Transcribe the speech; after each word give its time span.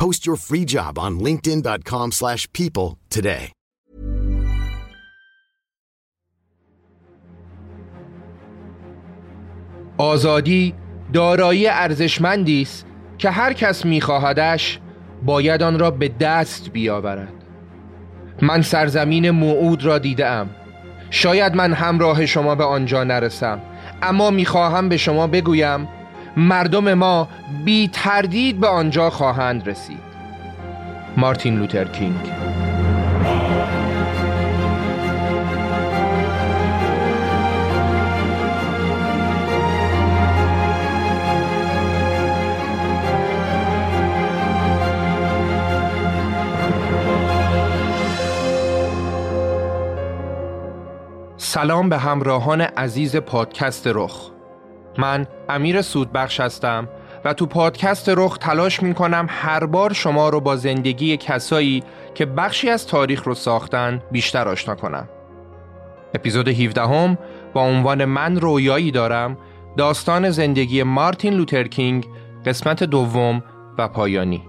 Post 0.00 0.20
your 0.26 0.38
free 0.48 0.64
job 0.74 0.92
on 0.98 1.12
linkedin.com/people 1.26 2.10
slash 2.20 2.42
people 2.58 2.88
today. 3.10 3.52
آزادی 9.98 10.74
دارایی 11.12 11.66
ارزشمندی 11.66 12.62
است 12.62 12.86
که 13.18 13.30
هر 13.30 13.52
کس 13.52 13.84
میخواهدش 13.84 14.78
باید 15.22 15.62
آن 15.62 15.78
را 15.78 15.90
به 15.90 16.08
دست 16.08 16.70
بیاورد 16.70 17.32
من 18.42 18.62
سرزمین 18.62 19.30
موعود 19.30 19.84
را 19.84 19.98
دیدم 19.98 20.50
شاید 21.10 21.54
من 21.54 21.72
همراه 21.72 22.26
شما 22.26 22.54
به 22.54 22.64
آنجا 22.64 23.04
نرسم 23.04 23.62
اما 24.02 24.30
می‌خواهم 24.30 24.88
به 24.88 24.96
شما 24.96 25.26
بگویم 25.26 25.88
مردم 26.36 26.94
ما 26.94 27.28
بی 27.64 27.90
تردید 27.92 28.60
به 28.60 28.66
آنجا 28.68 29.10
خواهند 29.10 29.68
رسید. 29.68 30.10
مارتین 31.16 31.58
لوتر 31.58 31.84
کینگ. 31.84 32.32
سلام 51.36 51.88
به 51.88 51.98
همراهان 51.98 52.60
عزیز 52.60 53.16
پادکست 53.16 53.86
رخ. 53.86 54.30
من 54.98 55.26
امیر 55.48 55.82
سودبخش 55.82 56.40
هستم 56.40 56.88
و 57.24 57.32
تو 57.32 57.46
پادکست 57.46 58.08
رخ 58.08 58.38
تلاش 58.38 58.82
می 58.82 58.94
کنم 58.94 59.26
هر 59.28 59.66
بار 59.66 59.92
شما 59.92 60.28
رو 60.28 60.40
با 60.40 60.56
زندگی 60.56 61.16
کسایی 61.16 61.82
که 62.14 62.26
بخشی 62.26 62.70
از 62.70 62.86
تاریخ 62.86 63.22
رو 63.22 63.34
ساختن 63.34 64.02
بیشتر 64.12 64.48
آشنا 64.48 64.74
کنم. 64.74 65.08
اپیزود 66.14 66.48
17 66.48 66.80
هم 66.80 67.18
با 67.52 67.62
عنوان 67.62 68.04
من 68.04 68.36
رویایی 68.36 68.90
دارم 68.90 69.36
داستان 69.76 70.30
زندگی 70.30 70.82
مارتین 70.82 71.34
لوتر 71.34 71.64
کینگ 71.64 72.06
قسمت 72.46 72.84
دوم 72.84 73.42
و 73.78 73.88
پایانی. 73.88 74.42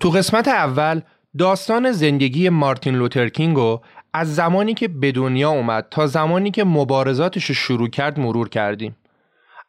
تو 0.00 0.10
قسمت 0.10 0.48
اول 0.48 1.00
داستان 1.38 1.92
زندگی 1.92 2.48
مارتین 2.48 2.94
لوترکینگو 2.94 3.80
از 4.12 4.34
زمانی 4.34 4.74
که 4.74 4.88
به 4.88 5.12
دنیا 5.12 5.50
اومد 5.50 5.86
تا 5.90 6.06
زمانی 6.06 6.50
که 6.50 6.64
مبارزاتش 6.64 7.44
رو 7.44 7.54
شروع 7.54 7.88
کرد 7.88 8.20
مرور 8.20 8.48
کردیم. 8.48 8.96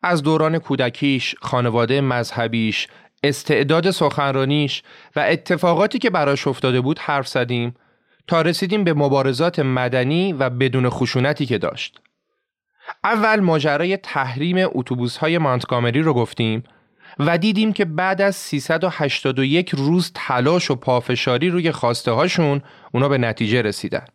از 0.03 0.23
دوران 0.23 0.59
کودکیش، 0.59 1.35
خانواده 1.41 2.01
مذهبیش، 2.01 2.87
استعداد 3.23 3.91
سخنرانیش 3.91 4.83
و 5.15 5.19
اتفاقاتی 5.19 5.99
که 5.99 6.09
براش 6.09 6.47
افتاده 6.47 6.81
بود 6.81 6.99
حرف 6.99 7.27
زدیم 7.27 7.75
تا 8.27 8.41
رسیدیم 8.41 8.83
به 8.83 8.93
مبارزات 8.93 9.59
مدنی 9.59 10.33
و 10.33 10.49
بدون 10.49 10.89
خشونتی 10.89 11.45
که 11.45 11.57
داشت. 11.57 12.01
اول 13.03 13.39
ماجرای 13.39 13.97
تحریم 13.97 14.55
اتوبوس‌های 14.71 15.37
مانتگامری 15.37 16.01
رو 16.01 16.13
گفتیم 16.13 16.63
و 17.27 17.37
دیدیم 17.37 17.73
که 17.73 17.85
بعد 17.85 18.21
از 18.21 18.35
381 18.35 19.69
روز 19.69 20.11
تلاش 20.15 20.71
و 20.71 20.75
پافشاری 20.75 21.49
روی 21.49 21.71
خواسته 21.71 22.11
هاشون 22.11 22.61
اونا 22.91 23.09
به 23.09 23.17
نتیجه 23.17 23.61
رسیدن. 23.61 24.05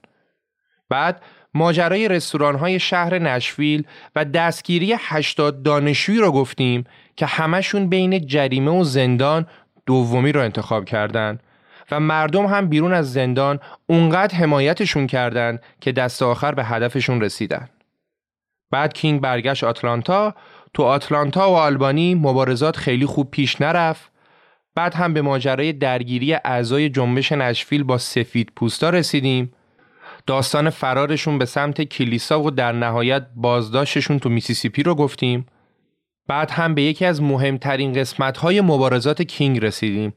بعد 0.88 1.22
ماجرای 1.54 2.08
رستوران 2.08 2.56
های 2.56 2.78
شهر 2.80 3.18
نشویل 3.18 3.86
و 4.16 4.24
دستگیری 4.24 4.96
80 4.98 5.62
دانشجویی 5.62 6.18
رو 6.18 6.32
گفتیم 6.32 6.84
که 7.16 7.26
همشون 7.26 7.88
بین 7.88 8.26
جریمه 8.26 8.70
و 8.70 8.84
زندان 8.84 9.46
دومی 9.86 10.32
رو 10.32 10.40
انتخاب 10.40 10.84
کردند 10.84 11.42
و 11.90 12.00
مردم 12.00 12.46
هم 12.46 12.68
بیرون 12.68 12.92
از 12.92 13.12
زندان 13.12 13.60
اونقدر 13.86 14.34
حمایتشون 14.34 15.06
کردند 15.06 15.62
که 15.80 15.92
دست 15.92 16.22
آخر 16.22 16.54
به 16.54 16.64
هدفشون 16.64 17.20
رسیدن. 17.20 17.68
بعد 18.70 18.92
کینگ 18.92 19.20
برگشت 19.20 19.64
آتلانتا 19.64 20.34
تو 20.76 20.82
آتلانتا 20.82 21.50
و 21.50 21.54
آلبانی 21.54 22.14
مبارزات 22.14 22.76
خیلی 22.76 23.06
خوب 23.06 23.30
پیش 23.30 23.60
نرفت. 23.60 24.12
بعد 24.74 24.94
هم 24.94 25.14
به 25.14 25.22
ماجرای 25.22 25.72
درگیری 25.72 26.34
اعضای 26.34 26.88
جنبش 26.88 27.32
نشفیل 27.32 27.82
با 27.82 27.98
سفید 27.98 28.52
پوستا 28.56 28.90
رسیدیم. 28.90 29.52
داستان 30.26 30.70
فرارشون 30.70 31.38
به 31.38 31.44
سمت 31.44 31.82
کلیسا 31.82 32.42
و 32.42 32.50
در 32.50 32.72
نهایت 32.72 33.26
بازداشتشون 33.36 34.18
تو 34.18 34.28
میسیسیپی 34.28 34.82
رو 34.82 34.94
گفتیم. 34.94 35.46
بعد 36.28 36.50
هم 36.50 36.74
به 36.74 36.82
یکی 36.82 37.04
از 37.04 37.22
مهمترین 37.22 37.92
قسمت‌های 37.92 38.60
مبارزات 38.60 39.22
کینگ 39.22 39.64
رسیدیم. 39.64 40.14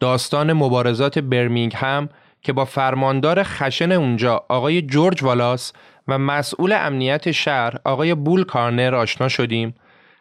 داستان 0.00 0.52
مبارزات 0.52 1.18
برمینگهم 1.18 2.08
که 2.42 2.52
با 2.52 2.64
فرماندار 2.64 3.42
خشن 3.42 3.92
اونجا 3.92 4.44
آقای 4.48 4.82
جورج 4.82 5.22
والاس 5.22 5.72
و 6.08 6.18
مسئول 6.18 6.72
امنیت 6.72 7.30
شهر 7.30 7.74
آقای 7.84 8.14
بول 8.14 8.44
کارنر 8.44 8.94
آشنا 8.94 9.28
شدیم. 9.28 9.74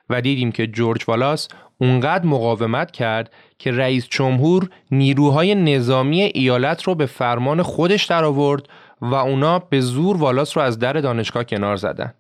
و 0.10 0.22
دیدیم 0.22 0.52
که 0.52 0.68
جورج 0.68 1.04
والاس 1.08 1.48
اونقدر 1.78 2.26
مقاومت 2.26 2.92
کرد 2.92 3.34
که 3.60 3.72
رئیس 3.72 4.08
جمهور 4.10 4.70
نیروهای 4.92 5.56
نظامی 5.56 6.22
ایالت 6.22 6.84
رو 6.84 6.96
به 6.96 7.06
فرمان 7.06 7.62
خودش 7.62 8.06
درآورد 8.06 8.70
و 9.02 9.16
اونا 9.16 9.60
به 9.60 9.82
زور 9.82 10.18
والاس 10.18 10.58
رو 10.58 10.64
از 10.64 10.80
در 10.80 10.94
دانشگاه 10.94 11.44
کنار 11.44 11.76
زدن. 11.76 12.14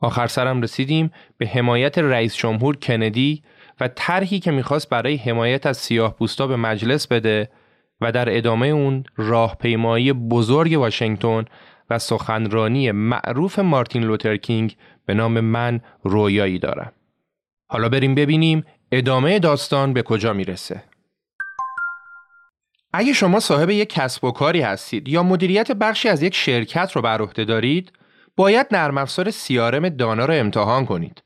آخر 0.00 0.26
سرم 0.26 0.62
رسیدیم 0.62 1.10
به 1.38 1.46
حمایت 1.46 1.98
رئیس 1.98 2.36
جمهور 2.36 2.76
کندی 2.76 3.42
و 3.80 3.88
طرحی 3.88 4.40
که 4.40 4.50
می‌خواست 4.50 4.88
برای 4.88 5.16
حمایت 5.16 5.66
از 5.66 5.76
سیاه 5.76 6.14
پوستا 6.14 6.46
به 6.46 6.56
مجلس 6.56 7.06
بده 7.06 7.48
و 8.00 8.12
در 8.12 8.36
ادامه 8.36 8.66
اون 8.66 9.04
راهپیمایی 9.16 10.12
بزرگ 10.12 10.78
واشنگتن 10.78 11.44
و 11.90 11.98
سخنرانی 11.98 12.92
معروف 12.92 13.58
مارتین 13.58 14.02
لوترکینگ 14.02 14.76
به 15.06 15.14
نام 15.14 15.40
من 15.40 15.80
رویایی 16.02 16.58
دارم. 16.58 16.92
حالا 17.68 17.88
بریم 17.88 18.14
ببینیم 18.14 18.64
ادامه 18.92 19.38
داستان 19.38 19.92
به 19.92 20.02
کجا 20.02 20.32
می‌رسه. 20.32 20.82
اگه 22.92 23.12
شما 23.12 23.40
صاحب 23.40 23.70
یک 23.70 23.88
کسب 23.88 24.24
و 24.24 24.30
کاری 24.30 24.60
هستید 24.60 25.08
یا 25.08 25.22
مدیریت 25.22 25.72
بخشی 25.72 26.08
از 26.08 26.22
یک 26.22 26.34
شرکت 26.34 26.92
رو 26.92 27.02
بر 27.02 27.22
عهده 27.22 27.44
دارید، 27.44 27.92
باید 28.36 28.66
نرم 28.70 28.98
افزار 28.98 29.30
سیارم 29.30 29.88
دانا 29.88 30.24
رو 30.24 30.34
امتحان 30.34 30.86
کنید. 30.86 31.22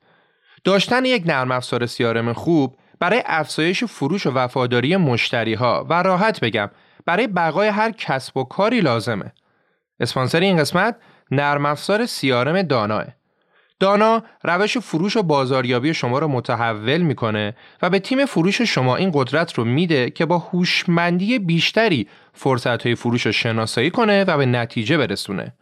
داشتن 0.65 1.05
یک 1.05 1.23
نرم 1.27 1.51
افزار 1.51 1.87
سیارم 1.87 2.33
خوب 2.33 2.77
برای 3.01 3.23
افزایش 3.27 3.85
فروش 3.85 4.27
و 4.27 4.31
وفاداری 4.31 4.97
مشتری 4.97 5.55
ها 5.55 5.87
و 5.91 6.03
راحت 6.03 6.41
بگم 6.41 6.71
برای 7.07 7.27
بقای 7.27 7.69
هر 7.69 7.91
کسب 7.91 8.37
و 8.37 8.45
کاری 8.45 8.81
لازمه. 8.81 9.33
اسپانسر 10.01 10.41
این 10.41 10.57
قسمت 10.57 10.97
نرم 11.31 11.67
افزار 11.67 12.07
سیارم 12.07 12.63
داناه. 12.63 13.18
دانا 13.81 14.23
روش 14.43 14.79
فروش 14.79 15.17
و 15.17 15.23
بازاریابی 15.23 15.95
شما 15.95 16.19
رو 16.19 16.29
متحول 16.29 17.01
می‌کنه 17.01 17.57
و 17.83 17.91
به 17.91 17.99
تیم 17.99 18.27
فروش 18.27 18.63
شما 18.63 18.97
این 18.97 19.11
قدرت 19.15 19.53
رو 19.53 19.65
میده 19.65 20.11
که 20.11 20.27
با 20.27 20.39
هوشمندی 20.39 21.39
بیشتری 21.39 22.09
فرصت 22.33 22.83
های 22.83 22.95
فروش 22.95 23.27
رو 23.27 23.33
شناسایی 23.33 23.91
کنه 23.91 24.25
و 24.25 24.37
به 24.37 24.47
نتیجه 24.47 24.97
برسونه. 24.97 25.55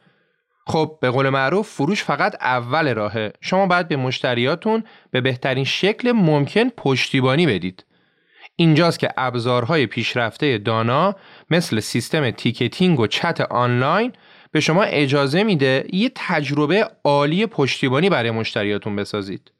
خب 0.66 0.98
به 1.00 1.10
قول 1.10 1.28
معروف 1.28 1.68
فروش 1.68 2.04
فقط 2.04 2.34
اول 2.40 2.94
راهه. 2.94 3.32
شما 3.40 3.66
باید 3.66 3.88
به 3.88 3.96
مشتریاتون 3.96 4.84
به 5.10 5.20
بهترین 5.20 5.64
شکل 5.64 6.12
ممکن 6.12 6.68
پشتیبانی 6.68 7.46
بدید. 7.46 7.84
اینجاست 8.56 8.98
که 8.98 9.08
ابزارهای 9.16 9.86
پیشرفته 9.86 10.58
دانا 10.58 11.16
مثل 11.50 11.80
سیستم 11.80 12.30
ticketing 12.30 13.00
و 13.00 13.06
چت 13.06 13.40
آنلاین 13.40 14.12
به 14.50 14.60
شما 14.60 14.82
اجازه 14.82 15.42
میده 15.42 15.86
یه 15.92 16.12
تجربه 16.14 16.88
عالی 17.04 17.46
پشتیبانی 17.46 18.10
برای 18.10 18.30
مشتریاتون 18.30 18.96
بسازید. 18.96 19.52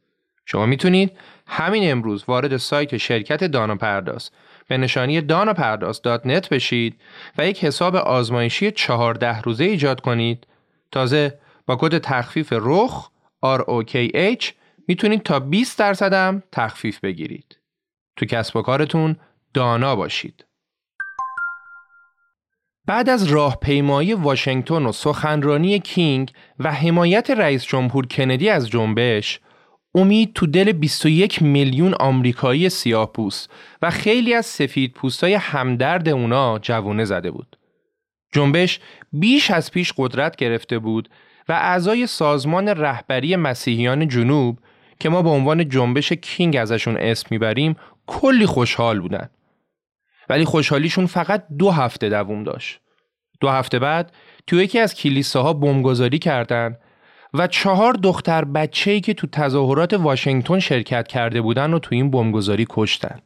شما 0.46 0.66
می‌تونید 0.66 1.12
همین 1.46 1.90
امروز 1.90 2.24
وارد 2.28 2.56
سایت 2.56 2.96
شرکت 2.96 3.44
دانا 3.44 3.76
پرداز 3.76 4.30
به 4.68 4.76
نشانی 4.76 5.20
دانا 5.20 5.52
پرداز 5.52 6.00
net 6.06 6.48
بشید 6.48 7.00
و 7.38 7.46
یک 7.46 7.64
حساب 7.64 7.96
آزمایشی 7.96 8.70
14 8.70 9.40
روزه 9.40 9.64
ایجاد 9.64 10.00
کنید. 10.00 10.46
تازه 10.92 11.38
با 11.66 11.76
کد 11.76 11.98
تخفیف 11.98 12.52
رخ 12.56 13.10
ROKH 13.44 14.44
می‌تونید 14.88 15.22
تا 15.22 15.40
20 15.40 15.78
درصد 15.78 16.12
هم 16.12 16.42
تخفیف 16.52 17.00
بگیرید. 17.00 17.58
تو 18.16 18.26
کسب 18.26 18.56
و 18.56 18.62
کارتون 18.62 19.16
دانا 19.54 19.96
باشید. 19.96 20.45
بعد 22.86 23.08
از 23.08 23.24
راهپیمایی 23.24 24.14
واشنگتن 24.14 24.86
و 24.86 24.92
سخنرانی 24.92 25.78
کینگ 25.78 26.32
و 26.58 26.72
حمایت 26.72 27.30
رئیس 27.30 27.64
جمهور 27.64 28.06
کندی 28.06 28.48
از 28.48 28.70
جنبش 28.70 29.40
امید 29.94 30.32
تو 30.32 30.46
دل 30.46 30.72
21 30.72 31.42
میلیون 31.42 31.94
آمریکایی 31.94 32.68
سیاهپوست 32.68 33.50
و 33.82 33.90
خیلی 33.90 34.34
از 34.34 34.46
سفید 34.46 34.92
پوستای 34.92 35.34
همدرد 35.34 36.08
اونا 36.08 36.58
جوونه 36.58 37.04
زده 37.04 37.30
بود. 37.30 37.58
جنبش 38.32 38.80
بیش 39.12 39.50
از 39.50 39.70
پیش 39.70 39.92
قدرت 39.96 40.36
گرفته 40.36 40.78
بود 40.78 41.08
و 41.48 41.52
اعضای 41.52 42.06
سازمان 42.06 42.68
رهبری 42.68 43.36
مسیحیان 43.36 44.08
جنوب 44.08 44.58
که 45.00 45.08
ما 45.08 45.22
به 45.22 45.28
عنوان 45.30 45.68
جنبش 45.68 46.12
کینگ 46.12 46.56
ازشون 46.56 46.96
اسم 46.96 47.26
می‌بریم 47.30 47.76
کلی 48.06 48.46
خوشحال 48.46 49.00
بودن. 49.00 49.28
ولی 50.28 50.44
خوشحالیشون 50.44 51.06
فقط 51.06 51.44
دو 51.58 51.70
هفته 51.70 52.08
دووم 52.08 52.44
داشت. 52.44 52.80
دو 53.40 53.48
هفته 53.48 53.78
بعد 53.78 54.12
تو 54.46 54.56
یکی 54.56 54.78
از 54.78 54.94
کلیساها 54.94 55.52
بمبگذاری 55.52 56.18
کردند 56.18 56.78
و 57.34 57.46
چهار 57.46 57.92
دختر 57.92 58.44
بچه‌ای 58.44 59.00
که 59.00 59.14
تو 59.14 59.26
تظاهرات 59.26 59.94
واشنگتن 59.94 60.58
شرکت 60.58 61.08
کرده 61.08 61.40
بودن 61.40 61.74
و 61.74 61.78
تو 61.78 61.94
این 61.94 62.10
بمبگذاری 62.10 62.66
کشتن. 62.70 63.20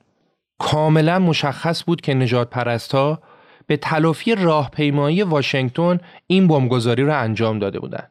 کاملا 0.59 1.19
مشخص 1.19 1.85
بود 1.85 2.01
که 2.01 2.15
نجات 2.15 2.51
پرستا 2.51 3.23
به 3.67 3.77
تلافی 3.77 4.35
راهپیمایی 4.35 5.23
واشنگتن 5.23 6.01
این 6.27 6.49
بمبگذاری 6.49 7.05
را 7.05 7.17
انجام 7.17 7.59
داده 7.59 7.81
بودند. 7.81 8.11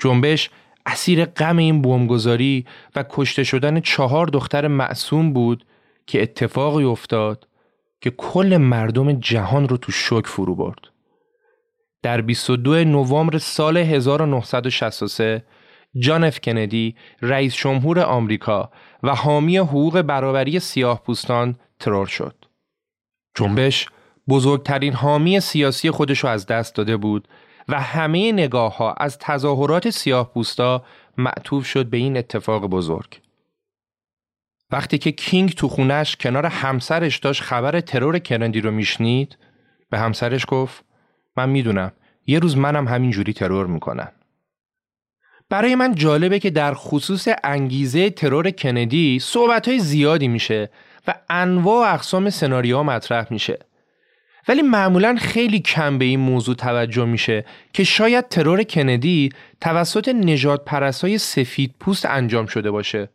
جنبش 0.00 0.50
اسیر 0.86 1.24
غم 1.24 1.56
این 1.56 1.82
بمبگذاری 1.82 2.66
و 2.96 3.04
کشته 3.10 3.44
شدن 3.44 3.80
چهار 3.80 4.26
دختر 4.26 4.68
معصوم 4.68 5.32
بود 5.32 5.64
که 6.06 6.22
اتفاقی 6.22 6.84
افتاد 6.84 7.48
که 8.00 8.10
کل 8.10 8.56
مردم 8.56 9.12
جهان 9.12 9.68
رو 9.68 9.76
تو 9.76 9.92
شوک 9.92 10.26
فرو 10.26 10.54
برد. 10.54 10.78
در 12.02 12.20
22 12.20 12.84
نوامبر 12.84 13.38
سال 13.38 13.76
1963 13.76 15.44
جان 15.98 16.24
اف 16.24 16.40
کندی 16.40 16.96
رئیس 17.22 17.54
جمهور 17.54 18.00
آمریکا 18.00 18.70
و 19.02 19.14
حامی 19.14 19.56
حقوق 19.56 20.02
برابری 20.02 20.60
سیاه 20.60 21.02
پوستان 21.02 21.56
ترور 21.80 22.06
شد. 22.06 22.44
جنبش 23.34 23.88
بزرگترین 24.28 24.92
حامی 24.92 25.40
سیاسی 25.40 25.90
خودش 25.90 26.18
رو 26.18 26.28
از 26.28 26.46
دست 26.46 26.74
داده 26.74 26.96
بود 26.96 27.28
و 27.68 27.80
همه 27.80 28.32
نگاه 28.32 28.76
ها 28.76 28.92
از 28.92 29.18
تظاهرات 29.18 29.90
سیاه 29.90 30.32
پوستا 30.32 30.84
معطوف 31.16 31.66
شد 31.66 31.86
به 31.86 31.96
این 31.96 32.16
اتفاق 32.16 32.66
بزرگ. 32.66 33.20
وقتی 34.70 34.98
که 34.98 35.12
کینگ 35.12 35.52
تو 35.52 35.68
خونش 35.68 36.16
کنار 36.16 36.46
همسرش 36.46 37.18
داشت 37.18 37.42
خبر 37.42 37.80
ترور 37.80 38.18
کندی 38.18 38.60
رو 38.60 38.70
میشنید 38.70 39.38
به 39.90 39.98
همسرش 39.98 40.44
گفت 40.48 40.84
من 41.36 41.48
می‌دونم 41.48 41.92
یه 42.26 42.38
روز 42.38 42.56
منم 42.56 42.88
همینجوری 42.88 43.32
ترور 43.32 43.66
می‌کنن. 43.66 44.08
برای 45.50 45.74
من 45.74 45.94
جالبه 45.94 46.38
که 46.38 46.50
در 46.50 46.74
خصوص 46.74 47.28
انگیزه 47.44 48.10
ترور 48.10 48.50
کندی 48.50 49.18
صحبت 49.18 49.68
های 49.68 49.78
زیادی 49.78 50.28
میشه 50.28 50.70
و 51.06 51.14
انواع 51.30 51.90
و 51.90 51.94
اقسام 51.94 52.30
سناریوها 52.30 52.82
مطرح 52.82 53.26
میشه. 53.30 53.58
ولی 54.48 54.62
معمولا 54.62 55.16
خیلی 55.20 55.60
کم 55.60 55.98
به 55.98 56.04
این 56.04 56.20
موضوع 56.20 56.54
توجه 56.54 57.04
میشه 57.04 57.44
که 57.72 57.84
شاید 57.84 58.28
ترور 58.28 58.62
کندی 58.62 59.28
توسط 59.60 60.08
نجات 60.08 60.64
پرستای 60.64 61.18
سفید 61.18 61.74
پوست 61.80 62.06
انجام 62.06 62.46
شده 62.46 62.70
باشه 62.70 63.08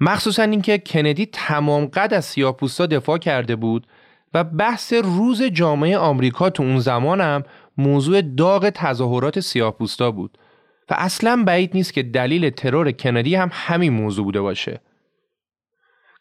مخصوصا 0.00 0.42
اینکه 0.42 0.78
کندی 0.78 1.26
تمام 1.26 1.86
قد 1.86 2.14
از 2.14 2.24
سیاپوستا 2.24 2.86
دفاع 2.86 3.18
کرده 3.18 3.56
بود 3.56 3.86
و 4.34 4.44
بحث 4.44 4.92
روز 4.92 5.42
جامعه 5.42 5.98
آمریکا 5.98 6.50
تو 6.50 6.62
اون 6.62 6.78
زمانم 6.78 7.42
موضوع 7.78 8.20
داغ 8.22 8.70
تظاهرات 8.70 9.40
سیاپوستا 9.40 10.10
بود 10.10 10.38
و 10.90 10.94
اصلا 10.98 11.44
بعید 11.46 11.70
نیست 11.74 11.92
که 11.92 12.02
دلیل 12.02 12.50
ترور 12.50 12.92
کندی 12.92 13.34
هم 13.34 13.50
همین 13.52 13.92
موضوع 13.92 14.24
بوده 14.24 14.40
باشه. 14.40 14.80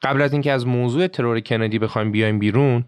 قبل 0.01 0.22
از 0.22 0.34
اینکه 0.34 0.51
از 0.51 0.67
موضوع 0.67 1.07
ترور 1.07 1.39
کندی 1.39 1.79
بخوایم 1.79 2.12
بیایم 2.12 2.39
بیرون 2.39 2.86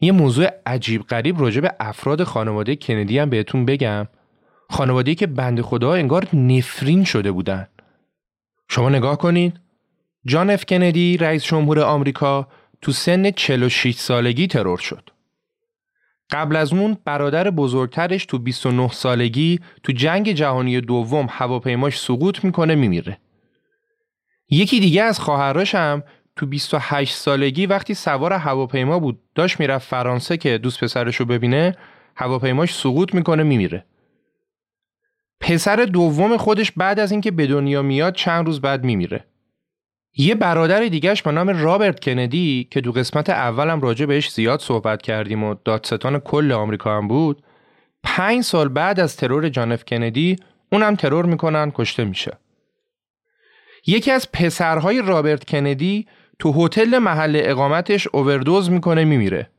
یه 0.00 0.12
موضوع 0.12 0.48
عجیب 0.66 1.02
غریب 1.02 1.40
راجع 1.40 1.60
به 1.60 1.74
افراد 1.80 2.22
خانواده 2.22 2.76
کندی 2.76 3.18
هم 3.18 3.30
بهتون 3.30 3.64
بگم. 3.64 4.06
خانواده 4.70 5.14
که 5.14 5.26
بند 5.26 5.60
خدا 5.60 5.94
انگار 5.94 6.28
نفرین 6.32 7.04
شده 7.04 7.32
بودن. 7.32 7.68
شما 8.68 8.88
نگاه 8.88 9.18
کنید. 9.18 9.60
جان 10.26 10.50
اف 10.50 10.64
کندی 10.64 11.16
رئیس 11.16 11.44
جمهور 11.44 11.80
آمریکا 11.80 12.48
تو 12.82 12.92
سن 12.92 13.30
46 13.30 13.94
سالگی 13.94 14.46
ترور 14.46 14.78
شد. 14.78 15.10
قبل 16.30 16.56
از 16.56 16.72
اون 16.72 16.96
برادر 17.04 17.50
بزرگترش 17.50 18.26
تو 18.26 18.38
29 18.38 18.88
سالگی 18.88 19.60
تو 19.82 19.92
جنگ 19.92 20.32
جهانی 20.32 20.80
دوم 20.80 21.26
هواپیماش 21.30 22.00
سقوط 22.00 22.44
می‌کنه 22.44 22.74
میمیره. 22.74 23.18
یکی 24.50 24.80
دیگه 24.80 25.02
از 25.02 25.20
خواهرش 25.20 25.74
هم 25.74 26.02
تو 26.36 26.46
28 26.46 27.14
سالگی 27.14 27.66
وقتی 27.66 27.94
سوار 27.94 28.32
هواپیما 28.32 28.98
بود 28.98 29.20
داشت 29.34 29.60
می‌رفت 29.60 29.88
فرانسه 29.88 30.36
که 30.36 30.58
دوست 30.58 30.84
پسرش 30.84 31.16
رو 31.16 31.26
ببینه 31.26 31.76
هواپیماش 32.16 32.74
سقوط 32.74 33.14
می‌کنه 33.14 33.42
میمیره. 33.42 33.84
پسر 35.40 35.76
دوم 35.76 36.36
خودش 36.36 36.72
بعد 36.72 37.00
از 37.00 37.12
اینکه 37.12 37.30
به 37.30 37.46
دنیا 37.46 37.82
میاد 37.82 38.14
چند 38.14 38.46
روز 38.46 38.60
بعد 38.60 38.84
میمیره. 38.84 39.24
یه 40.16 40.34
برادر 40.34 40.84
دیگهش 40.84 41.22
به 41.22 41.32
نام 41.32 41.48
رابرت 41.48 42.00
کندی 42.00 42.68
که 42.70 42.80
دو 42.80 42.92
قسمت 42.92 43.30
اولم 43.30 43.80
راجع 43.80 44.06
بهش 44.06 44.32
زیاد 44.32 44.60
صحبت 44.60 45.02
کردیم 45.02 45.44
و 45.44 45.54
دادستان 45.64 46.18
کل 46.18 46.52
آمریکا 46.52 46.96
هم 46.96 47.08
بود 47.08 47.42
پنج 48.02 48.44
سال 48.44 48.68
بعد 48.68 49.00
از 49.00 49.16
ترور 49.16 49.48
جانف 49.48 49.84
کندی 49.84 50.36
اونم 50.72 50.94
ترور 50.94 51.26
می‌کنن 51.26 51.72
کشته 51.74 52.04
میشه 52.04 52.38
یکی 53.86 54.10
از 54.10 54.32
پسرهای 54.32 55.02
رابرت 55.02 55.44
کندی 55.44 56.06
تو 56.38 56.64
هتل 56.64 56.98
محل 56.98 57.40
اقامتش 57.44 58.08
اووردوز 58.12 58.70
می‌کنه 58.70 59.04
میمیره. 59.04 59.50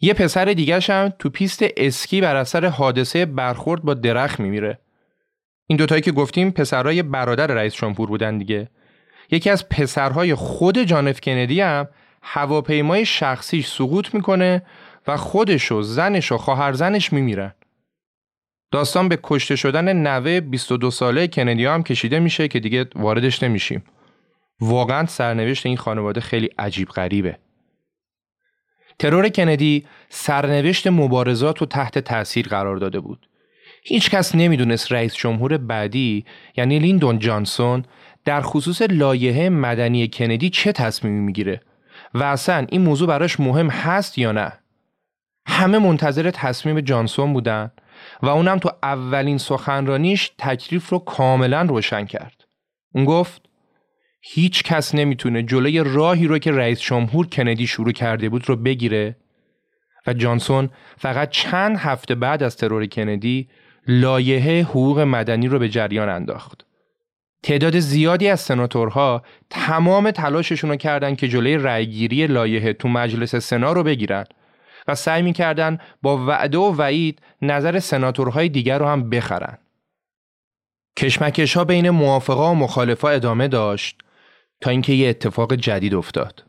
یه 0.00 0.14
پسر 0.14 0.44
دیگرش 0.44 0.90
هم 0.90 1.12
تو 1.18 1.30
پیست 1.30 1.64
اسکی 1.76 2.20
بر 2.20 2.36
اثر 2.36 2.66
حادثه 2.66 3.26
برخورد 3.26 3.82
با 3.82 3.94
درخت 3.94 4.40
میمیره. 4.40 4.78
این 5.66 5.78
دوتایی 5.78 6.02
که 6.02 6.12
گفتیم 6.12 6.50
پسرهای 6.50 7.02
برادر 7.02 7.46
رئیس 7.46 7.74
جمهور 7.74 8.08
بودن 8.08 8.38
دیگه. 8.38 8.70
یکی 9.30 9.50
از 9.50 9.68
پسرهای 9.68 10.34
خود 10.34 10.78
جان 10.78 11.06
اف 11.06 11.20
کندی 11.20 11.60
هم 11.60 11.88
هواپیمای 12.22 13.06
شخصیش 13.06 13.66
سقوط 13.66 14.14
می‌کنه 14.14 14.62
و 15.06 15.16
خودش 15.16 15.72
و 15.72 15.82
زنش 15.82 16.32
و 16.32 16.36
خواهر 16.36 16.72
زنش 16.72 17.12
میمیرن. 17.12 17.54
داستان 18.70 19.08
به 19.08 19.18
کشته 19.22 19.56
شدن 19.56 19.96
نوه 19.96 20.40
22 20.40 20.90
ساله 20.90 21.28
کندی 21.28 21.66
هم 21.66 21.82
کشیده 21.82 22.20
میشه 22.20 22.48
که 22.48 22.60
دیگه 22.60 22.86
واردش 22.94 23.42
نمیشیم. 23.42 23.84
واقعا 24.60 25.06
سرنوشت 25.06 25.66
این 25.66 25.76
خانواده 25.76 26.20
خیلی 26.20 26.50
عجیب 26.58 26.88
غریبه. 26.88 27.38
ترور 28.98 29.28
کندی 29.28 29.86
سرنوشت 30.08 30.86
مبارزات 30.86 31.62
و 31.62 31.66
تحت 31.66 31.98
تاثیر 31.98 32.48
قرار 32.48 32.76
داده 32.76 33.00
بود. 33.00 33.28
هیچ 33.84 34.10
کس 34.10 34.34
نمی‌دونست 34.34 34.92
رئیس 34.92 35.14
جمهور 35.14 35.56
بعدی 35.56 36.24
یعنی 36.56 36.78
لیندون 36.78 37.18
جانسون 37.18 37.84
در 38.24 38.40
خصوص 38.40 38.82
لایحه 38.82 39.48
مدنی 39.48 40.08
کندی 40.08 40.50
چه 40.50 40.72
تصمیمی 40.72 41.20
می‌گیره؟ 41.20 41.60
و 42.14 42.22
اصلا 42.22 42.66
این 42.68 42.80
موضوع 42.80 43.08
براش 43.08 43.40
مهم 43.40 43.68
هست 43.68 44.18
یا 44.18 44.32
نه؟ 44.32 44.52
همه 45.46 45.78
منتظر 45.78 46.30
تصمیم 46.30 46.80
جانسون 46.80 47.32
بودن 47.32 47.70
و 48.22 48.28
اونم 48.28 48.58
تو 48.58 48.70
اولین 48.82 49.38
سخنرانیش 49.38 50.32
تکلیف 50.38 50.88
رو 50.88 50.98
کاملا 50.98 51.62
روشن 51.62 52.04
کرد. 52.04 52.44
اون 52.94 53.04
گفت 53.04 53.42
هیچ 54.20 54.62
کس 54.62 54.94
نمی‌تونه 54.94 55.42
جلوی 55.42 55.80
راهی 55.84 56.26
رو 56.26 56.38
که 56.38 56.52
رئیس 56.52 56.80
جمهور 56.80 57.26
کندی 57.26 57.66
شروع 57.66 57.92
کرده 57.92 58.28
بود 58.28 58.48
رو 58.48 58.56
بگیره. 58.56 59.16
و 60.06 60.12
جانسون 60.12 60.70
فقط 60.98 61.30
چند 61.30 61.76
هفته 61.76 62.14
بعد 62.14 62.42
از 62.42 62.56
ترور 62.56 62.86
کندی 62.86 63.48
لایحه 63.86 64.62
حقوق 64.62 65.00
مدنی 65.00 65.48
رو 65.48 65.58
به 65.58 65.68
جریان 65.68 66.08
انداخت. 66.08 66.66
تعداد 67.44 67.78
زیادی 67.78 68.28
از 68.28 68.40
سناتورها 68.40 69.22
تمام 69.50 70.10
تلاششون 70.10 70.70
رو 70.70 70.76
کردن 70.76 71.14
که 71.14 71.28
جلوی 71.28 71.56
رأیگیری 71.56 72.26
لایحه 72.26 72.72
تو 72.72 72.88
مجلس 72.88 73.36
سنا 73.36 73.72
رو 73.72 73.82
بگیرن 73.82 74.24
و 74.88 74.94
سعی 74.94 75.22
می‌کردن 75.22 75.78
با 76.02 76.26
وعده 76.26 76.58
و 76.58 76.74
وعید 76.76 77.22
نظر 77.42 77.78
سناتورهای 77.78 78.48
دیگر 78.48 78.78
رو 78.78 78.86
هم 78.86 79.10
بخرن. 79.10 79.58
کشمکش 80.98 81.56
ها 81.56 81.64
بین 81.64 81.90
موافقا 81.90 82.52
و 82.52 82.54
مخالفا 82.54 83.08
ادامه 83.08 83.48
داشت 83.48 83.98
تا 84.60 84.70
اینکه 84.70 84.92
یه 84.92 85.08
اتفاق 85.08 85.54
جدید 85.54 85.94
افتاد. 85.94 86.44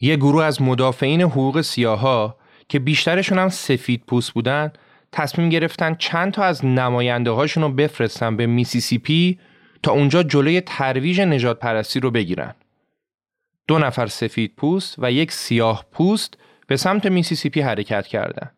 یه 0.00 0.16
گروه 0.16 0.44
از 0.44 0.62
مدافعین 0.62 1.22
حقوق 1.22 1.60
سیاها 1.60 2.36
که 2.68 2.78
بیشترشون 2.78 3.38
هم 3.38 3.48
سفید 3.48 4.02
پوست 4.06 4.32
بودن 4.32 4.72
تصمیم 5.12 5.48
گرفتن 5.48 5.94
چند 5.94 6.32
تا 6.32 6.42
از 6.42 6.64
نماینده 6.64 7.30
هاشون 7.30 7.62
رو 7.62 7.68
بفرستن 7.68 8.36
به 8.36 8.46
میسیسیپی 8.46 9.38
تا 9.82 9.92
اونجا 9.92 10.22
جلوی 10.22 10.60
ترویج 10.60 11.20
نجات 11.20 11.58
پرستی 11.58 12.00
رو 12.00 12.10
بگیرن. 12.10 12.54
دو 13.68 13.78
نفر 13.78 14.06
سفید 14.06 14.52
پوست 14.56 14.94
و 14.98 15.12
یک 15.12 15.32
سیاه 15.32 15.84
پوست 15.92 16.38
به 16.66 16.76
سمت 16.76 17.06
میسیسیپی 17.06 17.60
حرکت 17.60 18.06
کردند. 18.06 18.56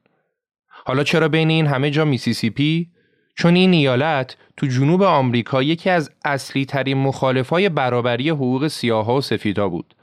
حالا 0.69 1.05
چرا 1.05 1.29
بین 1.29 1.51
این 1.51 1.67
همه 1.67 1.91
جا 1.91 2.05
میسیسیپی؟ 2.05 2.91
چون 3.35 3.55
این 3.55 3.73
ایالت 3.73 4.37
تو 4.57 4.67
جنوب 4.67 5.03
آمریکا 5.03 5.63
یکی 5.63 5.91
از 5.91 6.11
اصلی 6.25 6.65
ترین 6.65 6.99
مخالفای 6.99 7.69
برابری 7.69 8.31
حقوق 8.31 8.69
سیاها 8.69 9.17
و 9.17 9.21
سفیدا 9.21 9.69
بود. 9.69 9.95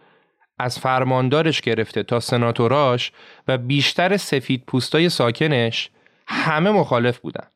از 0.59 0.79
فرماندارش 0.79 1.61
گرفته 1.61 2.03
تا 2.03 2.19
سناتوراش 2.19 3.11
و 3.47 3.57
بیشتر 3.57 4.17
سفید 4.17 4.63
پوستای 4.67 5.09
ساکنش 5.09 5.89
همه 6.27 6.71
مخالف 6.71 7.19
بودن. 7.19 7.47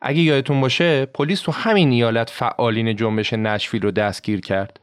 اگه 0.00 0.20
یادتون 0.20 0.60
باشه 0.60 1.06
پلیس 1.06 1.40
تو 1.40 1.52
همین 1.52 1.90
ایالت 1.90 2.30
فعالین 2.30 2.96
جنبش 2.96 3.32
نشفیل 3.32 3.82
رو 3.82 3.90
دستگیر 3.90 4.40
کرد 4.40 4.80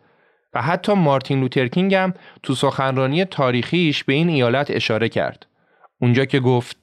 و 0.53 0.61
حتی 0.61 0.93
مارتین 0.93 1.39
لوترکینگ 1.39 1.95
هم 1.95 2.13
تو 2.43 2.55
سخنرانی 2.55 3.25
تاریخیش 3.25 4.03
به 4.03 4.13
این 4.13 4.29
ایالت 4.29 4.71
اشاره 4.71 5.09
کرد. 5.09 5.45
اونجا 6.01 6.25
که 6.25 6.39
گفت 6.39 6.77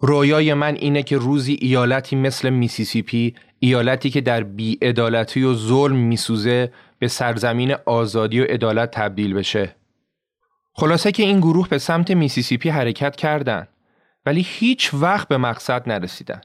رویای 0.00 0.54
من 0.54 0.74
اینه 0.74 1.02
که 1.02 1.16
روزی 1.16 1.58
ایالتی 1.60 2.16
مثل 2.16 2.50
میسیسیپی 2.50 3.34
ایالتی 3.58 4.10
که 4.10 4.20
در 4.20 4.42
بیعدالتی 4.42 5.42
و 5.42 5.54
ظلم 5.54 5.96
میسوزه 5.96 6.72
به 6.98 7.08
سرزمین 7.08 7.74
آزادی 7.86 8.40
و 8.40 8.44
عدالت 8.44 8.90
تبدیل 8.90 9.34
بشه. 9.34 9.76
خلاصه 10.72 11.12
که 11.12 11.22
این 11.22 11.38
گروه 11.38 11.68
به 11.68 11.78
سمت 11.78 12.10
میسیسیپی 12.10 12.68
حرکت 12.68 13.16
کردند 13.16 13.68
ولی 14.26 14.46
هیچ 14.48 14.90
وقت 14.94 15.28
به 15.28 15.36
مقصد 15.36 15.88
نرسیدن. 15.88 16.40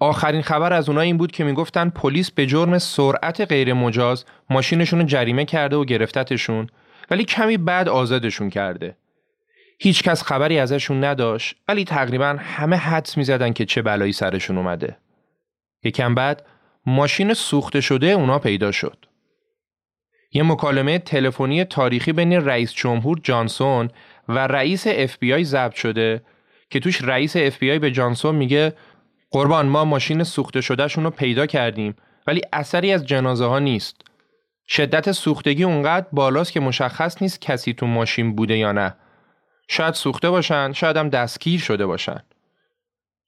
آخرین 0.00 0.42
خبر 0.42 0.72
از 0.72 0.88
اونها 0.88 1.02
این 1.02 1.16
بود 1.16 1.32
که 1.32 1.44
می‌گفتن 1.44 1.88
پلیس 1.88 2.30
به 2.30 2.46
جرم 2.46 2.78
سرعت 2.78 3.40
غیر 3.40 3.72
مجاز 3.72 4.24
ماشینشون 4.50 4.98
رو 4.98 5.06
جریمه 5.06 5.44
کرده 5.44 5.76
و 5.76 5.84
گرفتتشون 5.84 6.66
ولی 7.10 7.24
کمی 7.24 7.56
بعد 7.56 7.88
آزادشون 7.88 8.50
کرده. 8.50 8.96
هیچ 9.78 10.02
کس 10.02 10.22
خبری 10.22 10.58
ازشون 10.58 11.04
نداشت 11.04 11.56
ولی 11.68 11.84
تقریبا 11.84 12.36
همه 12.40 12.76
حدس 12.76 13.16
می‌زدن 13.16 13.52
که 13.52 13.64
چه 13.64 13.82
بلایی 13.82 14.12
سرشون 14.12 14.58
اومده. 14.58 14.96
یکم 15.84 16.14
بعد 16.14 16.46
ماشین 16.86 17.34
سوخته 17.34 17.80
شده 17.80 18.06
اونا 18.06 18.38
پیدا 18.38 18.72
شد. 18.72 19.06
یه 20.32 20.42
مکالمه 20.42 20.98
تلفنی 20.98 21.64
تاریخی 21.64 22.12
بین 22.12 22.32
رئیس 22.32 22.72
جمهور 22.72 23.20
جانسون 23.22 23.90
و 24.28 24.38
رئیس 24.38 24.86
اف 24.86 25.18
بی 25.18 25.32
آی 25.32 25.44
ضبط 25.44 25.74
شده 25.74 26.22
که 26.70 26.80
توش 26.80 27.02
رئیس 27.02 27.36
اف 27.36 27.58
بی 27.58 27.70
آی 27.70 27.78
به 27.78 27.90
جانسون 27.90 28.34
میگه 28.34 28.72
قربان 29.30 29.66
ما 29.66 29.84
ماشین 29.84 30.24
سوخته 30.24 30.60
شدهشون 30.60 31.04
رو 31.04 31.10
پیدا 31.10 31.46
کردیم 31.46 31.96
ولی 32.26 32.40
اثری 32.52 32.92
از 32.92 33.06
جنازه 33.06 33.46
ها 33.46 33.58
نیست. 33.58 34.00
شدت 34.68 35.12
سوختگی 35.12 35.64
اونقدر 35.64 36.06
بالاست 36.12 36.52
که 36.52 36.60
مشخص 36.60 37.22
نیست 37.22 37.40
کسی 37.40 37.72
تو 37.72 37.86
ماشین 37.86 38.36
بوده 38.36 38.58
یا 38.58 38.72
نه. 38.72 38.94
شاید 39.68 39.94
سوخته 39.94 40.30
باشن، 40.30 40.72
شاید 40.72 40.96
هم 40.96 41.08
دستگیر 41.08 41.60
شده 41.60 41.86
باشن. 41.86 42.20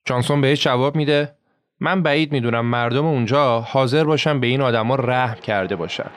جانسون 0.05 0.41
بهش 0.41 0.65
جواب 0.65 0.97
میده 0.97 1.35
من 1.81 2.03
بعید 2.03 2.33
می‌دونم 2.33 2.67
مردم 2.67 3.07
اونجا 3.07 3.61
حاضر 3.61 4.05
باشن 4.05 4.41
به 4.41 4.47
این 4.47 4.61
آدما 4.61 4.95
رحم 4.95 5.41
کرده 5.41 5.77
باشن. 5.77 6.11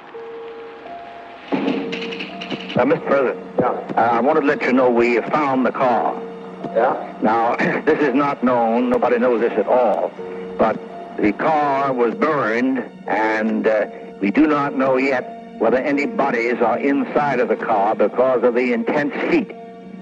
Uh, 2.73 2.85
Mr. 2.85 3.05
President, 3.05 3.37
uh, 3.61 4.17
I 4.17 4.21
wanted 4.21 4.41
to 4.41 4.47
let 4.47 4.61
you 4.63 4.73
know 4.73 4.89
we 4.89 5.19
found 5.21 5.65
the 5.65 5.71
car. 5.71 6.30
Yeah? 6.73 7.17
Now, 7.21 7.55
this 7.85 7.99
is 7.99 8.13
not 8.13 8.43
known, 8.43 8.89
nobody 8.89 9.19
knows 9.19 9.41
this 9.41 9.53
at 9.53 9.67
all, 9.67 10.11
but 10.57 10.79
the 11.17 11.33
car 11.33 11.93
was 11.93 12.15
burned 12.15 12.79
and 13.07 13.67
uh, 13.67 13.87
we 14.19 14.31
do 14.31 14.47
not 14.47 14.75
know 14.75 14.97
yet 14.97 15.59
whether 15.59 15.77
any 15.77 16.05
bodies 16.05 16.61
are 16.61 16.79
inside 16.79 17.39
of 17.39 17.47
the 17.47 17.55
car 17.55 17.95
because 17.95 18.43
of 18.43 18.55
the 18.55 18.73
intense 18.73 19.13
heat. 19.31 19.51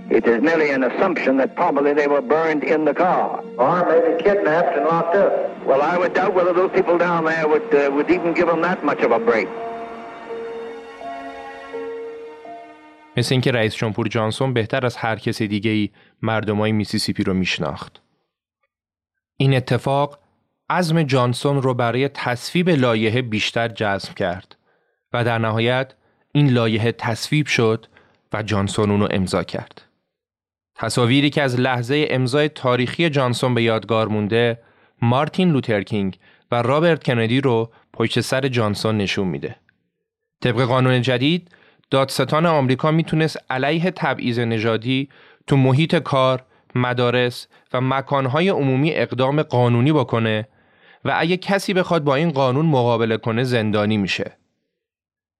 It 0.10 0.26
is 0.26 0.42
merely 0.42 0.72
an 0.72 0.84
assumption 0.84 1.38
that 1.38 1.56
probably 1.56 1.94
they 1.94 2.08
were 2.08 2.22
burned 2.22 2.64
in 2.64 2.86
the 2.86 2.94
car. 2.94 3.44
Or 3.58 3.86
maybe 3.86 4.24
kidnapped 4.24 4.76
and 4.76 4.86
locked 4.86 5.16
up. 5.16 5.64
Well, 5.66 5.82
I 5.84 5.98
would 5.98 6.14
doubt 6.16 6.34
whether 6.34 6.52
those 6.52 6.72
people 6.72 6.98
down 6.98 7.26
there 7.26 7.48
would, 7.48 7.74
uh, 7.76 7.92
would 7.92 8.10
even 8.10 8.34
give 8.34 8.48
them 8.48 8.62
that 8.62 8.84
much 8.84 9.02
of 9.02 9.12
a 9.12 9.20
break. 9.20 9.48
مثل 13.20 13.34
اینکه 13.34 13.52
رئیس 13.52 13.76
جمهور 13.76 14.08
جانسون 14.08 14.54
بهتر 14.54 14.86
از 14.86 14.96
هر 14.96 15.16
کس 15.16 15.42
دیگه 15.42 15.72
ای 15.72 15.90
مردمای 16.22 16.72
میسیسیپی 16.72 17.24
رو 17.24 17.34
میشناخت. 17.34 18.02
این 19.38 19.54
اتفاق 19.54 20.20
عزم 20.70 21.04
جانسون 21.04 21.62
رو 21.62 21.74
برای 21.74 22.08
تصویب 22.08 22.70
لایحه 22.70 23.22
بیشتر 23.22 23.68
جزم 23.68 24.16
کرد 24.16 24.56
و 25.14 25.24
در 25.24 25.38
نهایت 25.38 25.94
این 26.32 26.50
لایحه 26.50 26.92
تصویب 26.92 27.48
شد 27.48 27.86
و 28.34 28.44
جانسون 28.44 28.92
اونو 28.92 29.08
امضا 29.12 29.44
کرد. 29.44 29.82
تصاویری 30.76 31.30
که 31.30 31.42
از 31.42 31.60
لحظه 31.60 32.08
امضای 32.10 32.50
تاریخی 32.50 33.10
جانسون 33.10 33.54
به 33.54 33.64
یادگار 33.64 34.08
مونده 34.08 34.60
مارتین 35.02 35.52
لوترکینگ 35.52 36.20
و 36.52 36.62
رابرت 36.62 37.04
کندی 37.04 37.42
رو 37.42 37.72
پشت 37.94 38.22
سر 38.22 38.48
جانسون 38.48 38.98
نشون 38.98 39.28
میده. 39.28 39.56
طبق 40.42 40.62
قانون 40.62 41.02
جدید 41.02 41.52
دادستان 41.92 42.46
آمریکا 42.46 42.92
می‌تونست 42.92 43.38
علیه 43.50 43.92
تبعیض 43.92 44.40
نژادی 44.40 45.10
تو 45.48 45.58
محیط 45.58 45.96
کار، 45.96 46.46
مدارس 46.76 47.48
و 47.74 47.82
مکانهای 47.82 48.50
عمومی 48.50 48.92
اقدام 48.92 49.44
قانونی 49.44 49.92
بکنه 49.92 50.48
و 51.06 51.14
اگه 51.18 51.38
کسی 51.38 51.74
بخواد 51.74 52.04
با 52.04 52.16
این 52.16 52.32
قانون 52.32 52.66
مقابله 52.66 53.18
کنه 53.18 53.44
زندانی 53.44 53.98
میشه. 53.98 54.38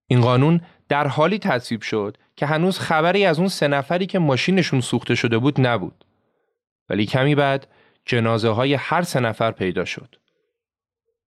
این 0.08 0.22
قانون 0.22 0.62
در 0.90 1.08
حالی 1.08 1.40
تصویب 1.40 1.82
شد 1.82 2.18
که 2.36 2.46
هنوز 2.46 2.80
خبری 2.80 3.26
از 3.26 3.40
اون 3.40 3.48
سه 3.48 3.68
نفری 3.68 4.06
که 4.06 4.20
ماشینشون 4.20 4.82
سوخته 4.82 5.16
شده 5.16 5.38
بود 5.38 5.68
نبود. 5.68 6.06
ولی 6.90 7.06
کمی 7.06 7.36
بعد 7.36 7.68
جنازه 8.06 8.50
های 8.50 8.74
هر 8.74 9.02
سه 9.02 9.20
نفر 9.20 9.52
پیدا 9.52 9.86
شد. 9.86 10.16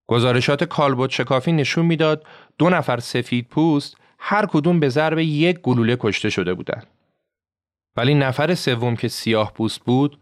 گزارشات 0.07 0.63
کالبوت 0.63 1.09
شکافی 1.09 1.51
نشون 1.51 1.85
می‌داد 1.85 2.25
دو 2.57 2.69
نفر 2.69 2.99
سفید 2.99 3.47
پوست 3.47 3.97
هر 4.25 4.45
کدوم 4.45 4.79
به 4.79 4.89
ضرب 4.89 5.19
یک 5.19 5.59
گلوله 5.59 5.97
کشته 5.99 6.29
شده 6.29 6.53
بودند. 6.53 6.87
ولی 7.95 8.13
نفر 8.13 8.55
سوم 8.55 8.95
که 8.95 9.07
سیاه 9.07 9.53
پوست 9.53 9.79
بود 9.79 10.19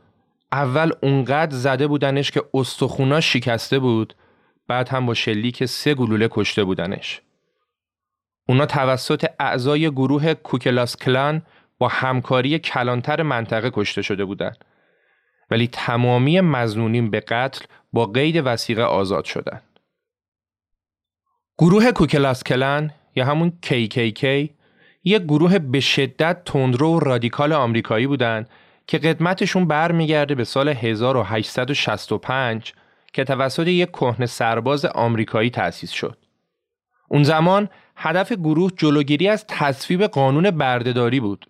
اول 0.52 0.92
اونقدر 1.02 1.56
زده 1.56 1.88
بودنش 1.88 2.32
که 2.32 2.44
استخوناش 2.54 3.34
شکسته 3.34 3.80
بود 3.80 4.14
بعد 4.68 4.90
هم 4.90 5.06
با 5.06 5.14
شلیک 5.14 5.66
سه 5.66 5.94
گلوله 5.94 6.28
کشته 6.32 6.64
بودنش. 6.64 7.22
اونا 8.48 8.66
توسط 8.66 9.26
اعضای 9.40 9.92
گروه 9.92 10.34
کوکلاس 10.34 10.98
کلان 10.98 11.42
با 11.78 11.88
همکاری 11.88 12.60
کلانتر 12.60 13.22
منطقه 13.22 13.72
کشته 13.74 14.02
شده 14.02 14.26
بودند. 14.26 14.66
ولی 15.52 15.68
تمامی 15.68 16.42
مزنونین 16.42 17.12
به 17.12 17.20
قتل 17.20 17.66
با 17.94 18.06
قید 18.06 18.42
وسیقه 18.46 18.84
آزاد 18.84 19.26
شدند. 19.26 19.80
گروه 21.58 21.92
کوکلاس 21.92 22.44
کلان 22.44 22.92
یا 23.16 23.26
همون 23.26 23.54
KKK 23.66 24.50
یک 25.04 25.22
گروه 25.22 25.60
به 25.60 25.80
شدت 25.80 26.44
تندرو 26.46 26.96
و 26.96 27.00
رادیکال 27.00 27.54
آمریکایی 27.54 28.08
بودند 28.08 28.50
که 28.88 28.98
قدمتشون 28.98 29.68
برمیگرده 29.68 30.36
به 30.36 30.44
سال 30.44 30.70
1865 30.70 32.74
که 33.14 33.24
توسط 33.24 33.68
یک 33.68 33.90
کهنه 33.90 34.26
سرباز 34.26 34.86
آمریکایی 34.86 35.50
تأسیس 35.50 35.92
شد. 35.92 36.18
اون 37.10 37.24
زمان 37.24 37.70
هدف 37.96 38.32
گروه 38.32 38.72
جلوگیری 38.78 39.28
از 39.28 39.46
تصویب 39.48 40.04
قانون 40.04 40.52
بردهداری 40.52 41.20
بود. 41.20 41.46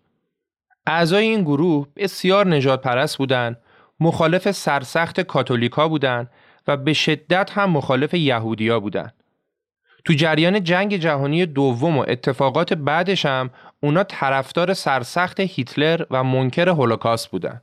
اعضای 0.87 1.25
این 1.25 1.41
گروه 1.41 1.87
بسیار 1.95 2.47
نجات 2.47 2.81
پرست 2.81 3.17
بودند، 3.17 3.57
مخالف 3.99 4.51
سرسخت 4.51 5.21
کاتولیکا 5.21 5.87
بودند 5.87 6.29
و 6.67 6.77
به 6.77 6.93
شدت 6.93 7.51
هم 7.51 7.69
مخالف 7.69 8.13
یهودیا 8.13 8.79
بودند. 8.79 9.13
تو 10.05 10.13
جریان 10.13 10.63
جنگ 10.63 10.97
جهانی 10.97 11.45
دوم 11.45 11.97
و 11.97 12.05
اتفاقات 12.07 12.73
بعدش 12.73 13.25
هم 13.25 13.49
اونا 13.79 14.03
طرفدار 14.03 14.73
سرسخت 14.73 15.39
هیتلر 15.39 16.05
و 16.11 16.23
منکر 16.23 16.69
هولوکاست 16.69 17.31
بودن. 17.31 17.61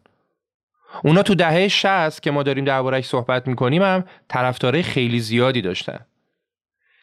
اونا 1.05 1.23
تو 1.23 1.35
دهه 1.35 1.69
60 1.69 2.23
که 2.23 2.31
ما 2.31 2.43
داریم 2.43 2.65
دربارهش 2.65 3.07
صحبت 3.07 3.49
می‌کنیم 3.49 3.83
هم 3.83 4.05
طرفدارای 4.29 4.83
خیلی 4.83 5.21
زیادی 5.21 5.63
داشتن. 5.63 5.99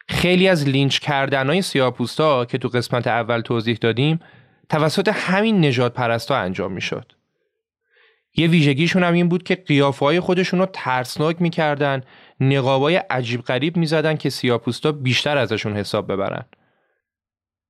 خیلی 0.08 0.48
از 0.48 0.68
لینچ 0.68 0.98
کردنهای 0.98 1.62
سیاپوستا 1.62 2.44
که 2.44 2.58
تو 2.58 2.68
قسمت 2.68 3.06
اول 3.06 3.40
توضیح 3.40 3.78
دادیم 3.80 4.20
توسط 4.68 5.08
همین 5.08 5.64
نجات 5.64 5.94
پرستا 5.94 6.36
انجام 6.36 6.72
می‌شد. 6.72 7.12
یه 8.34 8.48
ویژگیشون 8.48 9.04
هم 9.04 9.12
این 9.12 9.28
بود 9.28 9.42
که 9.42 9.54
قیافه 9.54 10.20
خودشون 10.20 10.60
رو 10.60 10.66
ترسناک 10.72 11.42
می‌کردن 11.42 12.02
نقابای 12.40 12.96
عجیب 12.96 13.42
غریب 13.42 13.76
می‌زدن 13.76 14.16
که 14.16 14.30
سیاپوستا 14.30 14.92
بیشتر 14.92 15.38
ازشون 15.38 15.76
حساب 15.76 16.12
ببرن. 16.12 16.44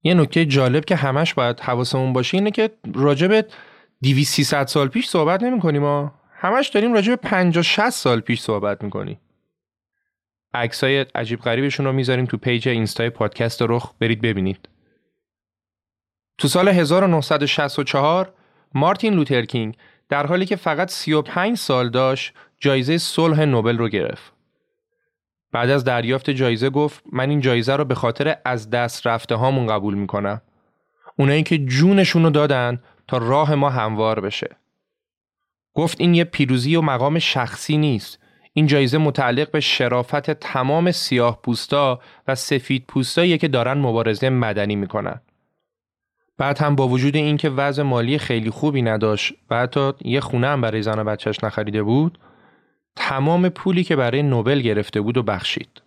یه 0.03 0.15
نکته 0.15 0.45
جالب 0.45 0.85
که 0.85 0.97
همش 0.97 1.35
باید 1.35 1.61
حواسمون 1.61 2.13
باشه 2.13 2.37
اینه 2.37 2.51
که 2.51 2.71
راجب 2.95 3.47
200 4.03 4.35
300 4.35 4.67
سال 4.67 4.89
پیش 4.89 5.09
صحبت 5.09 5.43
نمی 5.43 5.61
کنیم 5.61 5.83
ما 5.83 6.15
همش 6.33 6.69
داریم 6.69 6.95
راجب 6.95 7.15
50 7.15 7.63
60 7.63 7.91
سال 7.91 8.21
پیش 8.21 8.41
صحبت 8.41 8.85
می‌کنیم. 8.85 9.21
عکسای 10.55 11.07
عجیب 11.15 11.41
غریبشون 11.41 11.87
رو 11.87 11.93
می‌ذاریم 11.93 12.25
تو 12.25 12.37
پیج 12.37 12.69
اینستای 12.69 13.11
پادکست 13.11 13.63
رخ 13.63 13.93
برید 14.01 14.21
ببینید. 14.21 14.69
تو 16.39 16.49
سال 16.49 16.69
1964 16.69 18.33
مارتین 18.75 19.15
لوترکینگ 19.15 19.77
در 20.09 20.27
حالی 20.27 20.47
که 20.47 20.57
فقط 20.57 20.91
35 20.91 21.57
سال 21.57 21.91
داشت 21.91 22.35
جایزه 22.59 22.99
صلح 22.99 23.45
نوبل 23.45 23.79
رو 23.79 23.89
گرفت. 23.89 24.36
بعد 25.53 25.71
از 25.71 25.85
دریافت 25.85 26.31
جایزه 26.31 26.71
گفت 26.71 27.03
من 27.13 27.31
این 27.31 27.41
جایزه 27.41 27.77
رو 27.77 27.85
به 27.85 27.95
خاطر 27.95 28.37
از 28.45 28.71
دست 28.71 29.07
رفته 29.07 29.35
هامون 29.35 29.67
قبول 29.67 29.95
می‌کنم. 29.95 30.43
اونایی 31.19 31.43
که 31.43 31.59
جونشون 31.59 32.25
رو 32.25 32.31
دادن 32.31 32.83
تا 33.09 33.19
راه 33.19 33.55
ما 33.55 33.71
هموار 33.71 34.21
بشه. 34.21 34.57
گفت 35.75 36.01
این 36.01 36.15
یه 36.15 36.25
پیروزی 36.25 36.77
و 36.77 36.81
مقام 36.81 37.19
شخصی 37.19 37.77
نیست. 37.77 38.19
این 38.53 38.67
جایزه 38.67 38.99
متعلق 38.99 39.51
به 39.51 39.61
شرافت 39.61 40.31
تمام 40.31 40.93
سیاه 40.93 41.43
پوستا 41.43 42.01
و 42.29 42.35
سفید 42.35 42.85
پوستایی 42.89 43.39
که 43.39 43.49
دارن 43.49 43.79
مبارزه 43.79 44.31
مدنی 44.31 44.77
می‌کنن. 44.77 45.21
بعد 46.39 46.59
هم 46.59 46.77
با 46.77 46.89
وجود 46.89 47.17
اینکه 47.17 47.51
وضع 47.51 47.83
مالی 47.83 48.19
خیلی 48.19 48.51
خوبی 48.51 48.83
نداشت 48.83 49.35
و 49.51 49.59
حتی 49.59 49.93
یه 50.05 50.21
خونه 50.21 50.47
هم 50.47 50.61
برای 50.61 50.83
زن 50.83 50.99
و 50.99 51.05
بچهش 51.05 51.45
نخریده 51.45 51.83
بود 51.83 52.19
تمام 52.97 53.49
پولی 53.49 53.85
که 53.85 53.97
برای 53.97 54.23
نوبل 54.23 54.61
گرفته 54.61 55.01
بود 55.01 55.17
و 55.17 55.23
بخشید. 55.23 55.83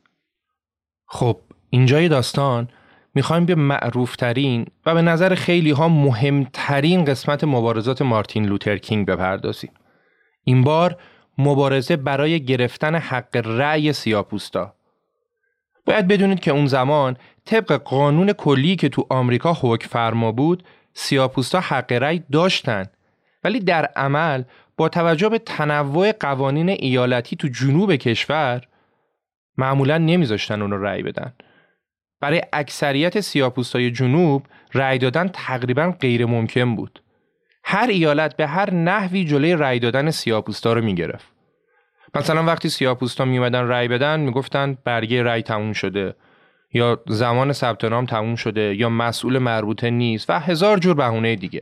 خب 1.07 1.37
اینجای 1.69 2.07
داستان 2.07 2.67
می‌خوایم 3.15 3.45
به 3.45 3.55
معروفترین 3.55 4.65
و 4.85 4.93
به 4.93 5.01
نظر 5.01 5.35
خیلی 5.35 5.71
ها 5.71 5.87
مهمترین 5.87 7.05
قسمت 7.05 7.43
مبارزات 7.43 8.01
مارتین 8.01 8.45
لوترکینگ 8.45 9.05
بپردازیم. 9.05 9.71
این 10.43 10.63
بار 10.63 10.97
مبارزه 11.37 11.95
برای 11.95 12.45
گرفتن 12.45 12.95
حق 12.95 13.41
رأی 13.45 13.93
سیاپوستا. 13.93 14.73
باید 15.85 16.07
بدونید 16.07 16.39
که 16.39 16.51
اون 16.51 16.65
زمان 16.65 17.17
طبق 17.45 17.71
قانون 17.71 18.33
کلی 18.33 18.75
که 18.75 18.89
تو 18.89 19.07
آمریکا 19.09 19.57
حکم 19.61 19.87
فرما 19.87 20.31
بود 20.31 20.63
سیاپوستا 20.93 21.59
حق 21.59 21.91
رأی 21.91 22.23
داشتن 22.31 22.85
ولی 23.43 23.59
در 23.59 23.85
عمل 23.85 24.43
با 24.79 24.89
توجه 24.89 25.29
به 25.29 25.39
تنوع 25.39 26.11
قوانین 26.11 26.69
ایالتی 26.69 27.35
تو 27.35 27.47
جنوب 27.47 27.95
کشور 27.95 28.61
معمولا 29.57 29.97
نمیذاشتن 29.97 30.61
اون 30.61 30.71
رو 30.71 30.83
رأی 30.83 31.03
بدن. 31.03 31.33
برای 32.21 32.41
اکثریت 32.53 33.19
سیاپوستای 33.19 33.91
جنوب 33.91 34.45
رأی 34.73 34.97
دادن 34.97 35.27
تقریبا 35.27 35.93
غیر 36.01 36.25
ممکن 36.25 36.75
بود. 36.75 37.03
هر 37.63 37.87
ایالت 37.87 38.37
به 38.37 38.47
هر 38.47 38.73
نحوی 38.73 39.25
جلوی 39.25 39.55
رأی 39.55 39.79
دادن 39.79 40.11
سیاپوستا 40.11 40.73
رو 40.73 40.81
می‌گرفت. 40.81 41.27
مثلا 42.15 42.43
وقتی 42.43 42.69
سیاپوستا 42.69 43.25
میومدن 43.25 43.67
رأی 43.67 43.87
بدن 43.87 44.19
می‌گفتن 44.19 44.77
برگه 44.83 45.23
رأی 45.23 45.41
تموم 45.41 45.73
شده 45.73 46.15
یا 46.73 47.03
زمان 47.07 47.53
ثبت 47.53 47.85
نام 47.85 48.05
تموم 48.05 48.35
شده 48.35 48.75
یا 48.75 48.89
مسئول 48.89 49.37
مربوطه 49.37 49.89
نیست 49.89 50.29
و 50.29 50.33
هزار 50.33 50.77
جور 50.77 50.95
بهونه 50.95 51.35
دیگه. 51.35 51.61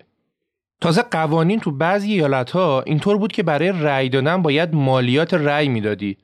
تازه 0.82 1.02
قوانین 1.02 1.60
تو 1.60 1.72
بعضی 1.72 2.14
ایالت 2.14 2.52
ها 2.52 2.82
اینطور 2.82 3.18
بود 3.18 3.32
که 3.32 3.44
برای 3.44 3.72
رأی 3.72 4.10
دادن 4.10 4.42
باید 4.42 4.74
مالیات 4.74 5.34
رأی 5.34 5.70
می‌دادی 5.70 6.18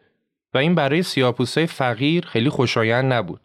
و 0.53 0.57
این 0.57 0.75
برای 0.75 1.03
سیاپوسای 1.03 1.67
فقیر 1.67 2.25
خیلی 2.25 2.49
خوشایند 2.49 3.13
نبود. 3.13 3.41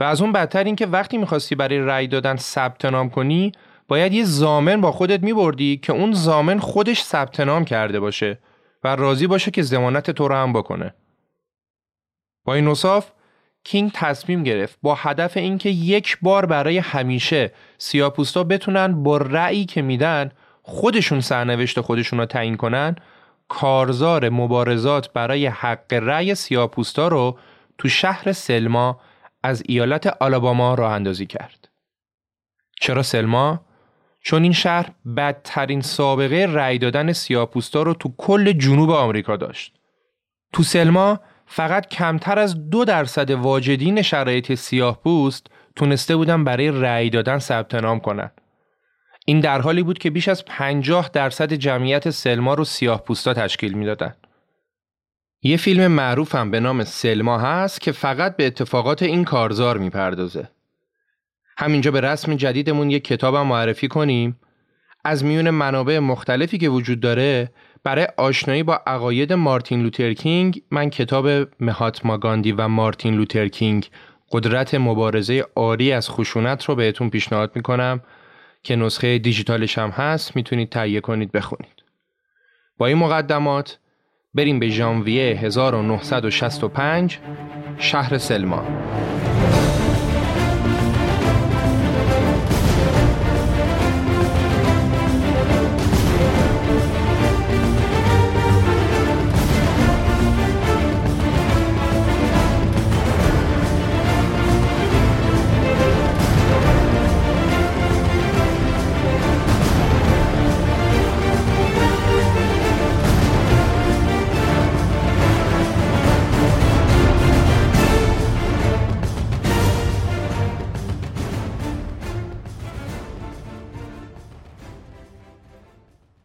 و 0.00 0.04
از 0.04 0.22
اون 0.22 0.32
بدتر 0.32 0.64
این 0.64 0.76
که 0.76 0.86
وقتی 0.86 1.18
می‌خواستی 1.18 1.54
برای 1.54 1.78
رأی 1.78 2.06
دادن 2.06 2.36
ثبت 2.36 2.84
نام 2.84 3.10
کنی 3.10 3.52
باید 3.88 4.12
یه 4.12 4.24
زامن 4.24 4.80
با 4.80 4.92
خودت 4.92 5.22
میبردی 5.22 5.76
که 5.76 5.92
اون 5.92 6.12
زامن 6.12 6.58
خودش 6.58 7.02
ثبت 7.02 7.40
نام 7.40 7.64
کرده 7.64 8.00
باشه 8.00 8.38
و 8.84 8.96
راضی 8.96 9.26
باشه 9.26 9.50
که 9.50 9.62
زمانت 9.62 10.10
تو 10.10 10.28
رو 10.28 10.34
هم 10.34 10.52
بکنه. 10.52 10.94
با 12.44 12.54
این 12.54 12.68
نصاف 12.68 13.10
کینگ 13.64 13.90
تصمیم 13.94 14.42
گرفت 14.42 14.78
با 14.82 14.94
هدف 14.94 15.36
اینکه 15.36 15.68
یک 15.68 16.18
بار 16.22 16.46
برای 16.46 16.78
همیشه 16.78 17.52
سیاپوستا 17.78 18.44
بتونن 18.44 19.02
با 19.02 19.16
رأیی 19.16 19.64
که 19.64 19.82
میدن 19.82 20.30
خودشون 20.62 21.20
سرنوشت 21.20 21.80
خودشون 21.80 22.18
رو 22.18 22.26
تعیین 22.26 22.56
کنن 22.56 22.96
کارزار 23.48 24.28
مبارزات 24.28 25.12
برای 25.12 25.46
حق 25.46 25.92
رأی 25.92 26.34
سیاپوستا 26.34 27.08
رو 27.08 27.38
تو 27.78 27.88
شهر 27.88 28.32
سلما 28.32 29.00
از 29.42 29.62
ایالت 29.66 30.06
آلاباما 30.06 30.74
راه 30.74 30.92
اندازی 30.92 31.26
کرد. 31.26 31.68
چرا 32.80 33.02
سلما؟ 33.02 33.60
چون 34.22 34.42
این 34.42 34.52
شهر 34.52 34.90
بدترین 35.16 35.80
سابقه 35.80 36.46
رأی 36.48 36.78
دادن 36.78 37.12
سیاپوستا 37.12 37.82
رو 37.82 37.94
تو 37.94 38.14
کل 38.18 38.52
جنوب 38.52 38.90
آمریکا 38.90 39.36
داشت. 39.36 39.74
تو 40.52 40.62
سلما 40.62 41.20
فقط 41.52 41.88
کمتر 41.88 42.38
از 42.38 42.70
دو 42.70 42.84
درصد 42.84 43.30
واجدین 43.30 44.02
شرایط 44.02 44.54
سیاه 44.54 45.02
پوست 45.02 45.46
تونسته 45.76 46.16
بودن 46.16 46.44
برای 46.44 46.70
رأی 46.70 47.10
دادن 47.10 47.38
ثبت 47.38 47.74
نام 47.74 48.00
کنن. 48.00 48.30
این 49.26 49.40
در 49.40 49.60
حالی 49.60 49.82
بود 49.82 49.98
که 49.98 50.10
بیش 50.10 50.28
از 50.28 50.44
50 50.44 51.10
درصد 51.12 51.52
جمعیت 51.52 52.10
سلما 52.10 52.54
رو 52.54 52.64
سیاه 52.64 53.04
پوستا 53.04 53.34
تشکیل 53.34 53.72
می‌دادن. 53.72 54.14
یه 55.42 55.56
فیلم 55.56 55.86
معروف 55.86 56.34
هم 56.34 56.50
به 56.50 56.60
نام 56.60 56.84
سلما 56.84 57.38
هست 57.38 57.80
که 57.80 57.92
فقط 57.92 58.36
به 58.36 58.46
اتفاقات 58.46 59.02
این 59.02 59.24
کارزار 59.24 59.78
می‌پردازه. 59.78 60.48
همینجا 61.58 61.90
به 61.90 62.00
رسم 62.00 62.34
جدیدمون 62.34 62.90
یک 62.90 63.04
کتابم 63.04 63.46
معرفی 63.46 63.88
کنیم 63.88 64.40
از 65.04 65.24
میون 65.24 65.50
منابع 65.50 65.98
مختلفی 65.98 66.58
که 66.58 66.68
وجود 66.68 67.00
داره 67.00 67.50
برای 67.84 68.08
آشنایی 68.16 68.62
با 68.62 68.80
عقاید 68.86 69.32
مارتین 69.32 69.82
لوترکینگ 69.82 70.62
من 70.70 70.90
کتاب 70.90 71.48
مهاتما 71.60 72.18
گاندی 72.18 72.52
و 72.52 72.68
مارتین 72.68 73.14
لوترکینگ 73.14 73.88
قدرت 74.32 74.74
مبارزه 74.74 75.44
عاری 75.54 75.92
از 75.92 76.10
خشونت 76.10 76.64
رو 76.64 76.74
بهتون 76.74 77.10
پیشنهاد 77.10 77.52
می‌کنم 77.54 78.00
که 78.62 78.76
نسخه 78.76 79.18
دیجیتالش 79.18 79.78
هم 79.78 79.90
هست 79.90 80.36
می‌تونید 80.36 80.68
تهیه 80.68 81.00
کنید 81.00 81.32
بخونید. 81.32 81.82
با 82.78 82.86
این 82.86 82.98
مقدمات 82.98 83.78
بریم 84.34 84.58
به 84.58 84.68
ژانویه 84.68 85.36
1965 85.36 87.18
شهر 87.78 88.18
سلما 88.18 88.64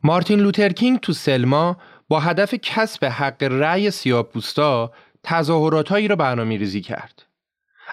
مارتین 0.06 0.40
لوترکینگ 0.40 1.00
تو 1.00 1.14
سلما 1.14 1.78
با 2.08 2.20
هدف 2.20 2.56
کسب 2.62 3.06
حق 3.06 3.44
رأی 3.44 3.92
سیاپوستا 3.92 4.92
تظاهراتهایی 5.24 6.08
را 6.08 6.16
برنامه 6.16 6.58
ریزی 6.58 6.82
کرد. 6.82 7.24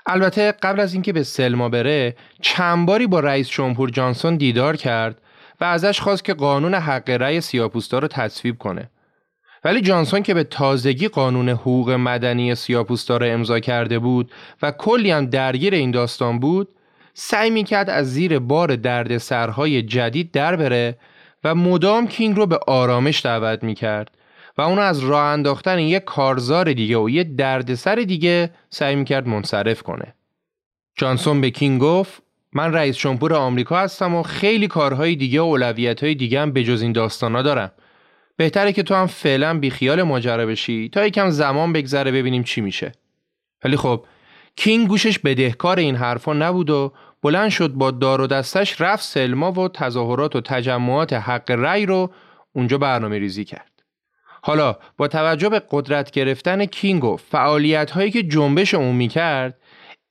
البته 0.06 0.52
قبل 0.52 0.80
از 0.80 0.92
اینکه 0.92 1.12
به 1.12 1.22
سلما 1.22 1.68
بره 1.68 2.16
چند 2.42 2.86
باری 2.86 3.06
با 3.06 3.20
رئیس 3.20 3.48
جمهور 3.48 3.90
جانسون 3.90 4.36
دیدار 4.36 4.76
کرد 4.76 5.20
و 5.60 5.64
ازش 5.64 6.00
خواست 6.00 6.24
که 6.24 6.34
قانون 6.34 6.74
حق 6.74 7.10
رأی 7.10 7.40
سیاپوستا 7.40 7.98
رو 7.98 8.08
تصویب 8.08 8.58
کنه. 8.58 8.90
ولی 9.64 9.80
جانسون 9.80 10.22
که 10.22 10.34
به 10.34 10.44
تازگی 10.44 11.08
قانون 11.08 11.48
حقوق 11.48 11.90
مدنی 11.90 12.54
سیاپوستا 12.54 13.16
را 13.16 13.26
امضا 13.26 13.60
کرده 13.60 13.98
بود 13.98 14.32
و 14.62 14.70
کلی 14.70 15.10
هم 15.10 15.26
درگیر 15.26 15.74
این 15.74 15.90
داستان 15.90 16.40
بود 16.40 16.68
سعی 17.14 17.50
می‌کرد 17.50 17.90
از 17.90 18.12
زیر 18.12 18.38
بار 18.38 18.76
دردسرهای 18.76 19.82
جدید 19.82 20.30
در 20.30 20.56
بره 20.56 20.98
و 21.44 21.54
مدام 21.54 22.06
کینگ 22.06 22.36
رو 22.36 22.46
به 22.46 22.58
آرامش 22.66 23.24
دعوت 23.24 23.62
می 23.64 23.74
کرد 23.74 24.10
و 24.58 24.62
اونو 24.62 24.80
از 24.80 25.00
راه 25.00 25.24
انداختن 25.24 25.78
یک 25.78 26.04
کارزار 26.04 26.72
دیگه 26.72 26.98
و 26.98 27.10
یه 27.10 27.24
دردسر 27.24 27.94
دیگه 27.94 28.50
سعی 28.70 28.96
می 28.96 29.04
کرد 29.04 29.28
منصرف 29.28 29.82
کنه. 29.82 30.14
جانسون 30.96 31.40
به 31.40 31.50
کینگ 31.50 31.80
گفت 31.80 32.22
من 32.52 32.72
رئیس 32.72 32.96
جمهور 32.96 33.34
آمریکا 33.34 33.78
هستم 33.78 34.14
و 34.14 34.22
خیلی 34.22 34.68
کارهای 34.68 35.16
دیگه 35.16 35.40
و 35.40 35.44
اولویت‌های 35.44 36.14
دیگه 36.14 36.40
هم 36.40 36.52
جز 36.52 36.82
این 36.82 36.92
داستانا 36.92 37.42
دارم. 37.42 37.72
بهتره 38.36 38.72
که 38.72 38.82
تو 38.82 38.94
هم 38.94 39.06
فعلا 39.06 39.58
بیخیال 39.58 40.02
ماجرا 40.02 40.46
بشی 40.46 40.88
تا 40.88 41.06
یکم 41.06 41.30
زمان 41.30 41.72
بگذره 41.72 42.12
ببینیم 42.12 42.42
چی 42.42 42.60
میشه. 42.60 42.92
ولی 43.64 43.76
خب 43.76 44.04
کینگ 44.56 44.88
گوشش 44.88 45.18
بدهکار 45.18 45.78
این 45.78 45.96
حرفا 45.96 46.32
نبود 46.32 46.70
و 46.70 46.92
بلند 47.22 47.48
شد 47.48 47.70
با 47.70 47.90
دار 47.90 48.20
و 48.20 48.26
دستش 48.26 48.80
رفت 48.80 49.04
سلما 49.04 49.52
و 49.52 49.68
تظاهرات 49.68 50.36
و 50.36 50.40
تجمعات 50.40 51.12
حق 51.12 51.50
رأی 51.50 51.86
رو 51.86 52.12
اونجا 52.52 52.78
برنامه 52.78 53.18
ریزی 53.18 53.44
کرد. 53.44 53.70
حالا 54.42 54.76
با 54.96 55.08
توجه 55.08 55.48
به 55.48 55.62
قدرت 55.70 56.10
گرفتن 56.10 56.64
کینگ 56.64 57.04
و 57.04 57.16
فعالیت 57.16 57.90
هایی 57.90 58.10
که 58.10 58.22
جنبش 58.22 58.74
اون 58.74 58.94
می 58.94 59.08
کرد 59.08 59.58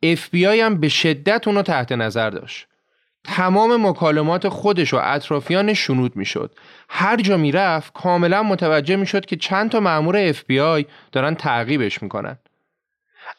FBI 0.06 0.44
هم 0.44 0.80
به 0.80 0.90
شدت 0.90 1.48
اونو 1.48 1.62
تحت 1.62 1.92
نظر 1.92 2.30
داشت. 2.30 2.68
تمام 3.24 3.88
مکالمات 3.88 4.50
خودش 4.50 4.94
و 4.94 5.00
اطرافیان 5.04 5.74
شنود 5.74 6.16
می‌شد. 6.16 6.56
هر 6.90 7.18
جا 7.18 7.38
می‌رفت 7.38 7.94
کاملا 7.94 8.44
متوجه 8.44 8.96
می‌شد 8.96 9.26
که 9.26 9.36
چند 9.36 9.72
تا 9.72 9.80
مأمور 9.80 10.32
FBI 10.32 10.86
دارن 11.12 11.36
تعقیبش 11.36 12.04
می‌کنن. 12.04 12.38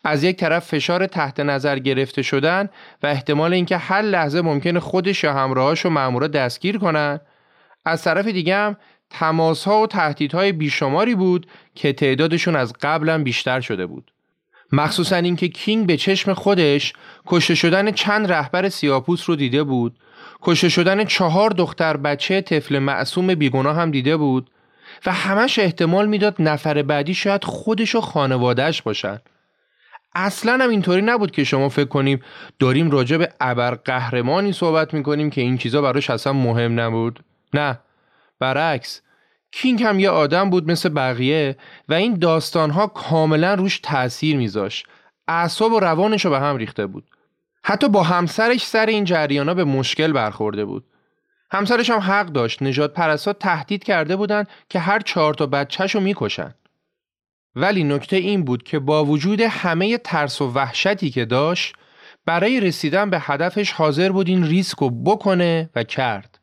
از 0.05 0.25
یک 0.25 0.37
طرف 0.37 0.67
فشار 0.67 1.07
تحت 1.07 1.41
نظر 1.41 1.79
گرفته 1.79 2.23
شدن 2.23 2.69
و 3.03 3.07
احتمال 3.07 3.53
اینکه 3.55 3.77
هر 3.77 4.03
لحظه 4.03 4.41
ممکنه 4.43 4.81
خودش 4.81 5.25
یا 5.25 5.33
همراهاش 5.33 5.87
و 5.87 5.91
مامورا 5.91 6.27
دستگیر 6.27 6.79
کنن. 6.79 7.21
از 7.85 8.03
طرف 8.03 8.27
دیگه 8.27 8.57
هم 8.57 8.77
تماس 9.11 9.65
ها 9.65 9.81
و 9.81 9.87
تهدیدهای 9.87 10.53
بیشماری 10.53 11.15
بود 11.15 11.47
که 11.75 11.93
تعدادشون 11.93 12.57
از 12.57 12.73
قبلا 12.81 13.23
بیشتر 13.23 13.61
شده 13.61 13.87
بود. 13.87 14.12
مخصوصا 14.73 15.17
اینکه 15.17 15.49
کینگ 15.49 15.87
به 15.87 15.97
چشم 15.97 16.33
خودش 16.33 16.93
کشته 17.27 17.55
شدن 17.55 17.91
چند 17.91 18.33
رهبر 18.33 18.69
سیاپوس 18.69 19.29
رو 19.29 19.37
دیده 19.37 19.62
بود. 19.62 19.97
کشته 20.43 20.69
شدن 20.69 21.05
چهار 21.05 21.51
دختر 21.51 21.97
بچه 21.97 22.41
طفل 22.41 22.79
معصوم 22.79 23.35
بیگناه 23.35 23.77
هم 23.77 23.91
دیده 23.91 24.17
بود 24.17 24.51
و 25.07 25.12
همش 25.12 25.59
احتمال 25.59 26.09
می‌داد 26.09 26.37
نفر 26.38 26.83
بعدی 26.83 27.15
شاید 27.15 27.45
خودش 27.45 27.95
و 27.95 28.01
خانوادهش 28.01 28.83
باشن. 28.83 29.21
اصلا 30.14 30.64
هم 30.64 30.70
اینطوری 30.70 31.03
نبود 31.03 31.31
که 31.31 31.44
شما 31.44 31.68
فکر 31.68 31.88
کنیم 31.88 32.22
داریم 32.59 32.90
راجع 32.90 33.16
به 33.16 33.33
ابر 33.40 33.75
قهرمانی 33.75 34.53
صحبت 34.53 34.94
می‌کنیم 34.94 35.31
که 35.31 35.40
این 35.40 35.59
چیزا 35.59 35.83
براش 35.83 36.11
اصلا 36.11 36.33
مهم 36.33 36.81
نبود. 36.81 37.25
نه. 37.55 37.79
برعکس 38.38 39.03
کینگ 39.53 39.83
هم 39.83 40.01
یه 40.01 40.11
آدم 40.11 40.51
بود 40.51 40.70
مثل 40.70 40.88
بقیه 40.88 41.57
و 41.88 41.94
این 41.94 42.14
داستانها 42.14 42.87
کاملا 42.87 43.55
روش 43.55 43.81
تاثیر 43.81 44.37
میذاش. 44.37 44.85
اعصاب 45.29 45.72
و 45.72 45.81
روانش 45.81 46.25
رو 46.25 46.31
به 46.31 46.40
هم 46.40 46.57
ریخته 46.57 46.87
بود. 46.87 47.05
حتی 47.64 47.88
با 47.88 48.03
همسرش 48.03 48.66
سر 48.66 48.87
این 48.87 49.05
جریانا 49.05 49.55
به 49.55 49.64
مشکل 49.64 50.12
برخورده 50.12 50.64
بود. 50.64 50.85
همسرش 51.51 51.90
هم 51.90 51.98
حق 51.98 52.27
داشت. 52.27 52.62
نجات 52.62 52.94
پرستات 52.94 53.38
تهدید 53.38 53.85
کرده 53.85 54.16
بودند 54.16 54.48
که 54.68 54.79
هر 54.79 55.01
چهار 55.01 55.35
تا 55.35 55.46
بچهش 55.46 55.94
رو 55.94 56.01
می‌کشن. 56.01 56.55
ولی 57.55 57.85
نکته 57.85 58.17
این 58.17 58.45
بود 58.45 58.62
که 58.62 58.79
با 58.79 59.05
وجود 59.05 59.41
همه 59.41 59.99
ترس 59.99 60.41
و 60.41 60.53
وحشتی 60.53 61.11
که 61.11 61.25
داشت 61.25 61.75
برای 62.27 62.61
رسیدن 62.61 63.11
به 63.11 63.19
هدفش 63.21 63.73
حاضر 63.73 64.12
بود 64.12 64.29
این 64.29 64.45
ریسک 64.45 64.79
رو 64.79 64.91
بکنه 64.91 65.71
و 65.75 65.85
کرد. 65.85 66.38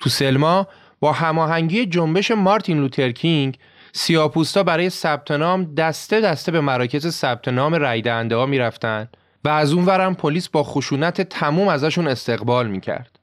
تو 0.00 0.10
سلما 0.10 0.66
با 1.00 1.12
هماهنگی 1.12 1.86
جنبش 1.86 2.30
مارتین 2.30 2.80
لوترکینگ 2.80 3.58
سیاپوستا 3.92 4.62
برای 4.62 4.90
ثبت 4.90 5.30
نام 5.30 5.74
دسته 5.74 6.20
دسته 6.20 6.52
به 6.52 6.60
مراکز 6.60 7.08
ثبت 7.08 7.48
نام 7.48 7.74
رای 7.74 8.02
دهنده 8.02 8.36
ها 8.36 8.46
می‌رفتن 8.46 9.08
و 9.44 9.48
از 9.48 9.72
اون 9.72 9.84
ورم 9.84 10.14
پلیس 10.14 10.48
با 10.48 10.62
خشونت 10.62 11.20
تموم 11.20 11.68
ازشون 11.68 12.08
استقبال 12.08 12.68
می‌کرد. 12.68 13.18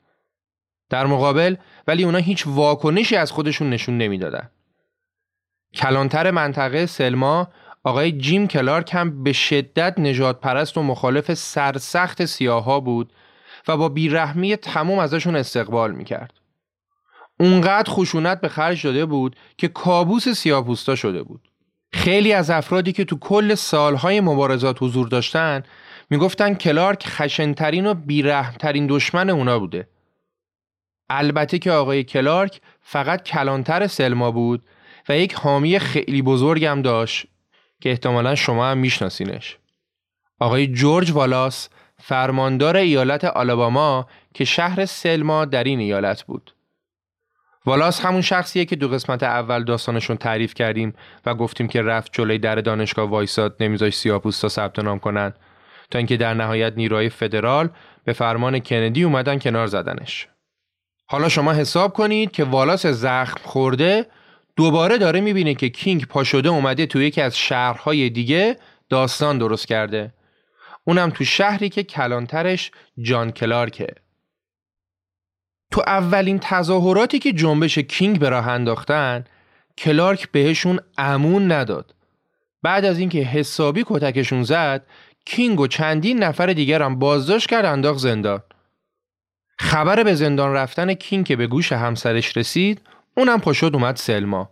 در 0.89 1.05
مقابل 1.05 1.55
ولی 1.87 2.03
اونا 2.03 2.17
هیچ 2.17 2.43
واکنشی 2.47 3.15
از 3.15 3.31
خودشون 3.31 3.69
نشون 3.69 3.97
نمی‌دادن. 3.97 4.49
کلانتر 5.75 6.31
منطقه 6.31 6.85
سلما 6.85 7.47
آقای 7.83 8.11
جیم 8.11 8.47
کلارک 8.47 8.93
هم 8.93 9.23
به 9.23 9.33
شدت 9.33 9.99
نجات 9.99 10.39
پرست 10.39 10.77
و 10.77 10.83
مخالف 10.83 11.33
سرسخت 11.33 12.25
سیاها 12.25 12.79
بود 12.79 13.13
و 13.67 13.77
با 13.77 13.89
بیرحمی 13.89 14.55
تمام 14.55 14.99
ازشون 14.99 15.35
استقبال 15.35 15.91
می‌کرد. 15.91 16.33
اونقدر 17.39 17.91
خشونت 17.91 18.41
به 18.41 18.47
خرج 18.47 18.83
داده 18.87 19.05
بود 19.05 19.35
که 19.57 19.67
کابوس 19.67 20.29
سیاپوستا 20.29 20.95
شده 20.95 21.23
بود. 21.23 21.49
خیلی 21.93 22.33
از 22.33 22.49
افرادی 22.49 22.91
که 22.91 23.05
تو 23.05 23.19
کل 23.19 23.55
سالهای 23.55 24.21
مبارزات 24.21 24.83
حضور 24.83 25.07
داشتن 25.07 25.63
می‌گفتن 26.09 26.53
کلارک 26.53 27.07
خشنترین 27.07 27.85
و 27.87 27.93
بیرحمترین 27.93 28.87
دشمن 28.87 29.29
اونا 29.29 29.59
بوده. 29.59 29.87
البته 31.09 31.59
که 31.59 31.71
آقای 31.71 32.03
کلارک 32.03 32.61
فقط 32.81 33.23
کلانتر 33.23 33.87
سلما 33.87 34.31
بود 34.31 34.63
و 35.09 35.17
یک 35.17 35.33
حامی 35.33 35.79
خیلی 35.79 36.21
بزرگم 36.21 36.81
داشت 36.81 37.25
که 37.81 37.89
احتمالا 37.89 38.35
شما 38.35 38.67
هم 38.67 38.77
میشناسینش. 38.77 39.57
آقای 40.39 40.67
جورج 40.67 41.11
والاس 41.11 41.69
فرماندار 41.97 42.77
ایالت 42.77 43.23
آلاباما 43.23 44.07
که 44.33 44.45
شهر 44.45 44.85
سلما 44.85 45.45
در 45.45 45.63
این 45.63 45.79
ایالت 45.79 46.23
بود. 46.23 46.55
والاس 47.65 48.05
همون 48.05 48.21
شخصیه 48.21 48.65
که 48.65 48.75
دو 48.75 48.89
قسمت 48.89 49.23
اول 49.23 49.63
داستانشون 49.63 50.17
تعریف 50.17 50.53
کردیم 50.53 50.93
و 51.25 51.35
گفتیم 51.35 51.67
که 51.67 51.81
رفت 51.81 52.13
جلوی 52.13 52.37
در 52.37 52.55
دانشگاه 52.55 53.09
وایساد 53.09 53.55
نمیذاش 53.59 53.93
سیاپوستا 53.93 54.47
ثبت 54.47 54.79
نام 54.79 54.99
کنن 54.99 55.33
تا 55.91 55.97
اینکه 55.97 56.17
در 56.17 56.33
نهایت 56.33 56.73
نیروهای 56.77 57.09
فدرال 57.09 57.69
به 58.03 58.13
فرمان 58.13 58.59
کندی 58.59 59.03
اومدن 59.03 59.39
کنار 59.39 59.67
زدنش. 59.67 60.27
حالا 61.05 61.29
شما 61.29 61.53
حساب 61.53 61.93
کنید 61.93 62.31
که 62.31 62.43
والاس 62.43 62.85
زخم 62.85 63.39
خورده 63.43 64.05
دوباره 64.55 64.97
داره 64.97 65.21
می‌بینه 65.21 65.53
که 65.53 65.69
کینگ 65.69 66.05
پا 66.05 66.23
شده 66.23 66.49
اومده 66.49 66.85
تو 66.85 67.01
یکی 67.01 67.21
از 67.21 67.37
شهرهای 67.37 68.09
دیگه 68.09 68.57
داستان 68.89 69.37
درست 69.37 69.67
کرده. 69.67 70.13
اونم 70.83 71.09
تو 71.09 71.23
شهری 71.23 71.69
که 71.69 71.83
کلانترش 71.83 72.71
جان 73.01 73.31
کلارکه. 73.31 73.87
تو 75.71 75.81
اولین 75.87 76.39
تظاهراتی 76.39 77.19
که 77.19 77.33
جنبش 77.33 77.77
کینگ 77.77 78.19
به 78.19 78.29
راه 78.29 78.47
انداختن 78.47 79.23
کلارک 79.77 80.31
بهشون 80.31 80.79
امون 80.97 81.51
نداد. 81.51 81.95
بعد 82.61 82.85
از 82.85 82.99
اینکه 82.99 83.19
حسابی 83.19 83.83
کتکشون 83.87 84.43
زد 84.43 84.85
کینگ 85.25 85.59
و 85.59 85.67
چندین 85.67 86.23
نفر 86.23 86.45
دیگر 86.53 86.81
هم 86.81 86.99
بازداشت 86.99 87.49
کرد 87.49 87.65
انداخت 87.65 87.99
زندان. 87.99 88.43
خبر 89.59 90.03
به 90.03 90.15
زندان 90.15 90.53
رفتن 90.53 90.93
کینگ 90.93 91.25
که 91.25 91.35
به 91.35 91.47
گوش 91.47 91.71
همسرش 91.71 92.37
رسید 92.37 92.81
اونم 93.17 93.39
پاشد 93.39 93.71
اومد 93.73 93.95
سلما. 93.95 94.49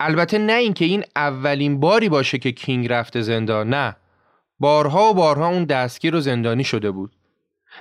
البته 0.00 0.38
نه 0.38 0.52
اینکه 0.52 0.84
این 0.84 1.04
اولین 1.16 1.80
باری 1.80 2.08
باشه 2.08 2.38
که 2.38 2.52
کینگ 2.52 2.92
رفته 2.92 3.20
زندان 3.20 3.68
نه. 3.68 3.96
بارها 4.58 5.10
و 5.10 5.14
بارها 5.14 5.48
اون 5.48 5.64
دستگیر 5.64 6.14
و 6.14 6.20
زندانی 6.20 6.64
شده 6.64 6.90
بود. 6.90 7.16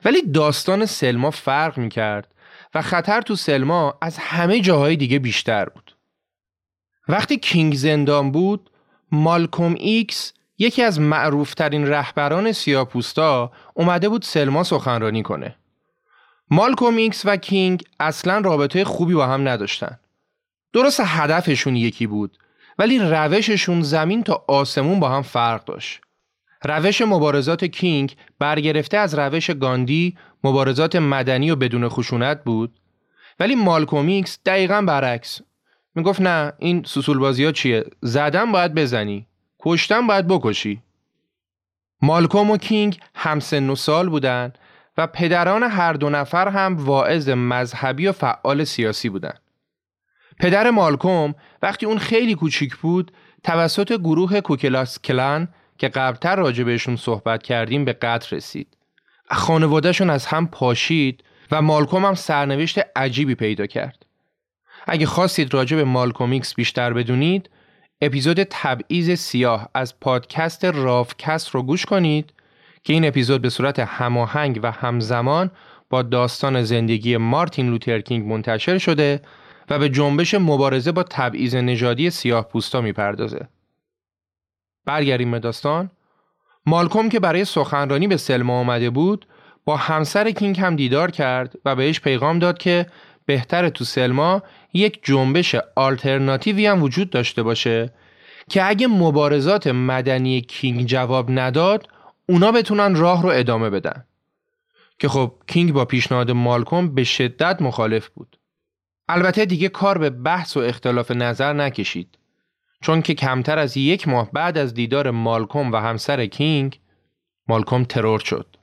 ولی 0.05 0.21
داستان 0.31 0.85
سلما 0.85 1.31
فرق 1.31 1.77
می‌کرد 1.77 2.33
و 2.73 2.81
خطر 2.81 3.21
تو 3.21 3.35
سلما 3.35 3.97
از 4.01 4.17
همه 4.17 4.59
جاهای 4.59 4.95
دیگه 4.95 5.19
بیشتر 5.19 5.65
بود. 5.65 5.95
وقتی 7.07 7.37
کینگ 7.37 7.73
زندان 7.73 8.31
بود 8.31 8.69
مالکوم 9.11 9.73
ایکس 9.73 10.33
یکی 10.57 10.83
از 10.83 10.99
معروفترین 10.99 11.87
رهبران 11.87 12.51
سیاپوستا 12.51 13.51
اومده 13.73 14.09
بود 14.09 14.23
سلما 14.23 14.63
سخنرانی 14.63 15.23
کنه. 15.23 15.55
مالکوم 16.53 16.95
ایکس 16.95 17.21
و 17.25 17.37
کینگ 17.37 17.83
اصلا 17.99 18.39
رابطه 18.39 18.83
خوبی 18.83 19.13
با 19.13 19.27
هم 19.27 19.47
نداشتن. 19.47 19.99
درست 20.73 21.01
هدفشون 21.05 21.75
یکی 21.75 22.07
بود 22.07 22.37
ولی 22.79 22.99
روششون 22.99 23.81
زمین 23.81 24.23
تا 24.23 24.45
آسمون 24.47 24.99
با 24.99 25.09
هم 25.09 25.21
فرق 25.21 25.65
داشت. 25.65 26.01
روش 26.63 27.01
مبارزات 27.01 27.65
کینگ 27.65 28.15
برگرفته 28.39 28.97
از 28.97 29.15
روش 29.15 29.51
گاندی 29.51 30.17
مبارزات 30.43 30.95
مدنی 30.95 31.51
و 31.51 31.55
بدون 31.55 31.89
خشونت 31.89 32.43
بود. 32.43 32.79
ولی 33.39 33.55
مالکومیکس 33.55 34.39
دقیقا 34.45 34.81
برعکس. 34.81 35.41
می‌گفت 35.95 36.21
نه 36.21 36.53
این 36.59 36.83
سسول 36.87 37.17
بازی 37.17 37.45
ها 37.45 37.51
چیه؟ 37.51 37.85
زدن 38.01 38.51
باید 38.51 38.73
بزنی 38.73 39.27
کشتن 39.59 40.07
باید 40.07 40.27
بکشی. 40.27 40.81
مالکوم 42.01 42.51
و 42.51 42.57
کینگ 42.57 42.99
هم 43.15 43.39
سن 43.39 43.69
و 43.69 43.75
سال 43.75 44.09
بودن. 44.09 44.53
و 44.97 45.07
پدران 45.07 45.63
هر 45.63 45.93
دو 45.93 46.09
نفر 46.09 46.47
هم 46.47 46.75
واعظ 46.85 47.29
مذهبی 47.29 48.07
و 48.07 48.11
فعال 48.11 48.63
سیاسی 48.63 49.09
بودند. 49.09 49.41
پدر 50.39 50.69
مالکوم 50.69 51.35
وقتی 51.61 51.85
اون 51.85 51.97
خیلی 51.97 52.35
کوچیک 52.35 52.75
بود 52.75 53.11
توسط 53.43 53.93
گروه 53.93 54.41
کوکلاس 54.41 54.99
کلان 54.99 55.47
که 55.77 55.87
قبلتر 55.87 56.35
راجع 56.35 56.63
بهشون 56.63 56.95
صحبت 56.95 57.43
کردیم 57.43 57.85
به 57.85 57.93
قتل 57.93 58.35
رسید. 58.35 58.77
خانوادهشون 59.29 60.09
از 60.09 60.25
هم 60.25 60.47
پاشید 60.47 61.23
و 61.51 61.61
مالکوم 61.61 62.05
هم 62.05 62.13
سرنوشت 62.13 62.79
عجیبی 62.95 63.35
پیدا 63.35 63.65
کرد. 63.65 64.05
اگه 64.87 65.05
خواستید 65.05 65.53
راجع 65.53 65.77
به 65.77 65.83
مالکومیکس 65.83 66.55
بیشتر 66.55 66.93
بدونید 66.93 67.49
اپیزود 68.01 68.43
تبعیض 68.43 69.11
سیاه 69.11 69.69
از 69.73 69.99
پادکست 69.99 70.65
رافکست 70.65 71.49
رو 71.49 71.63
گوش 71.63 71.85
کنید 71.85 72.33
که 72.83 72.93
این 72.93 73.05
اپیزود 73.05 73.41
به 73.41 73.49
صورت 73.49 73.79
هماهنگ 73.79 74.59
و 74.63 74.71
همزمان 74.71 75.51
با 75.89 76.01
داستان 76.01 76.63
زندگی 76.63 77.17
مارتین 77.17 77.69
لوترکینگ 77.69 78.25
منتشر 78.25 78.77
شده 78.77 79.21
و 79.69 79.79
به 79.79 79.89
جنبش 79.89 80.33
مبارزه 80.33 80.91
با 80.91 81.03
تبعیض 81.03 81.55
نژادی 81.55 82.09
سیاه 82.09 82.49
پوستا 82.49 82.81
می‌پردازه. 82.81 83.47
برگردیم 84.85 85.31
به 85.31 85.39
داستان 85.39 85.91
مالکوم 86.65 87.09
که 87.09 87.19
برای 87.19 87.45
سخنرانی 87.45 88.07
به 88.07 88.17
سلما 88.17 88.59
آمده 88.59 88.89
بود 88.89 89.27
با 89.65 89.77
همسر 89.77 90.31
کینگ 90.31 90.59
هم 90.59 90.75
دیدار 90.75 91.11
کرد 91.11 91.55
و 91.65 91.75
بهش 91.75 91.99
پیغام 91.99 92.39
داد 92.39 92.57
که 92.57 92.85
بهتر 93.25 93.69
تو 93.69 93.83
سلما 93.83 94.43
یک 94.73 94.99
جنبش 95.03 95.55
آلترناتیوی 95.75 96.65
هم 96.65 96.83
وجود 96.83 97.09
داشته 97.09 97.43
باشه 97.43 97.93
که 98.49 98.69
اگه 98.69 98.87
مبارزات 98.87 99.67
مدنی 99.67 100.41
کینگ 100.41 100.85
جواب 100.85 101.31
نداد 101.31 101.87
اونا 102.29 102.51
بتونن 102.51 102.95
راه 102.95 103.23
رو 103.23 103.29
ادامه 103.29 103.69
بدن. 103.69 104.05
که 104.99 105.07
خب 105.07 105.33
کینگ 105.47 105.73
با 105.73 105.85
پیشنهاد 105.85 106.31
مالکوم 106.31 106.95
به 106.95 107.03
شدت 107.03 107.61
مخالف 107.61 108.07
بود. 108.07 108.39
البته 109.09 109.45
دیگه 109.45 109.69
کار 109.69 109.97
به 109.97 110.09
بحث 110.09 110.57
و 110.57 110.59
اختلاف 110.59 111.11
نظر 111.11 111.53
نکشید. 111.53 112.17
چون 112.81 113.01
که 113.01 113.13
کمتر 113.13 113.59
از 113.59 113.77
یک 113.77 114.07
ماه 114.07 114.31
بعد 114.31 114.57
از 114.57 114.73
دیدار 114.73 115.11
مالکوم 115.11 115.71
و 115.71 115.75
همسر 115.75 116.25
کینگ 116.25 116.79
مالکوم 117.47 117.83
ترور 117.83 118.19
شد. 118.19 118.55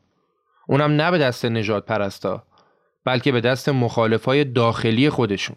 اونم 0.68 0.92
نه 0.92 1.10
به 1.10 1.18
دست 1.18 1.44
نجات 1.44 1.86
پرستا 1.86 2.46
بلکه 3.04 3.32
به 3.32 3.40
دست 3.40 3.68
مخالفای 3.68 4.44
داخلی 4.44 5.10
خودشون. 5.10 5.56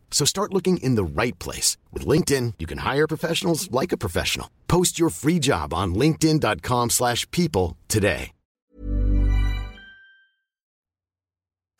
So 0.11 0.25
start 0.25 0.53
looking 0.53 0.77
in 0.77 0.95
the 0.95 1.03
right 1.21 1.37
place. 1.39 1.77
With 1.93 2.05
LinkedIn, 2.05 2.53
you 2.59 2.67
can 2.67 2.79
hire 2.89 3.07
professionals 3.07 3.71
like 3.71 3.91
a 3.91 3.97
professional. 3.97 4.47
Post 4.67 4.99
your 4.99 5.09
free 5.09 5.39
job 5.39 5.73
on 5.73 5.95
linkedin.com 5.95 6.89
slash 6.89 7.25
people 7.31 7.77
today. 7.87 8.31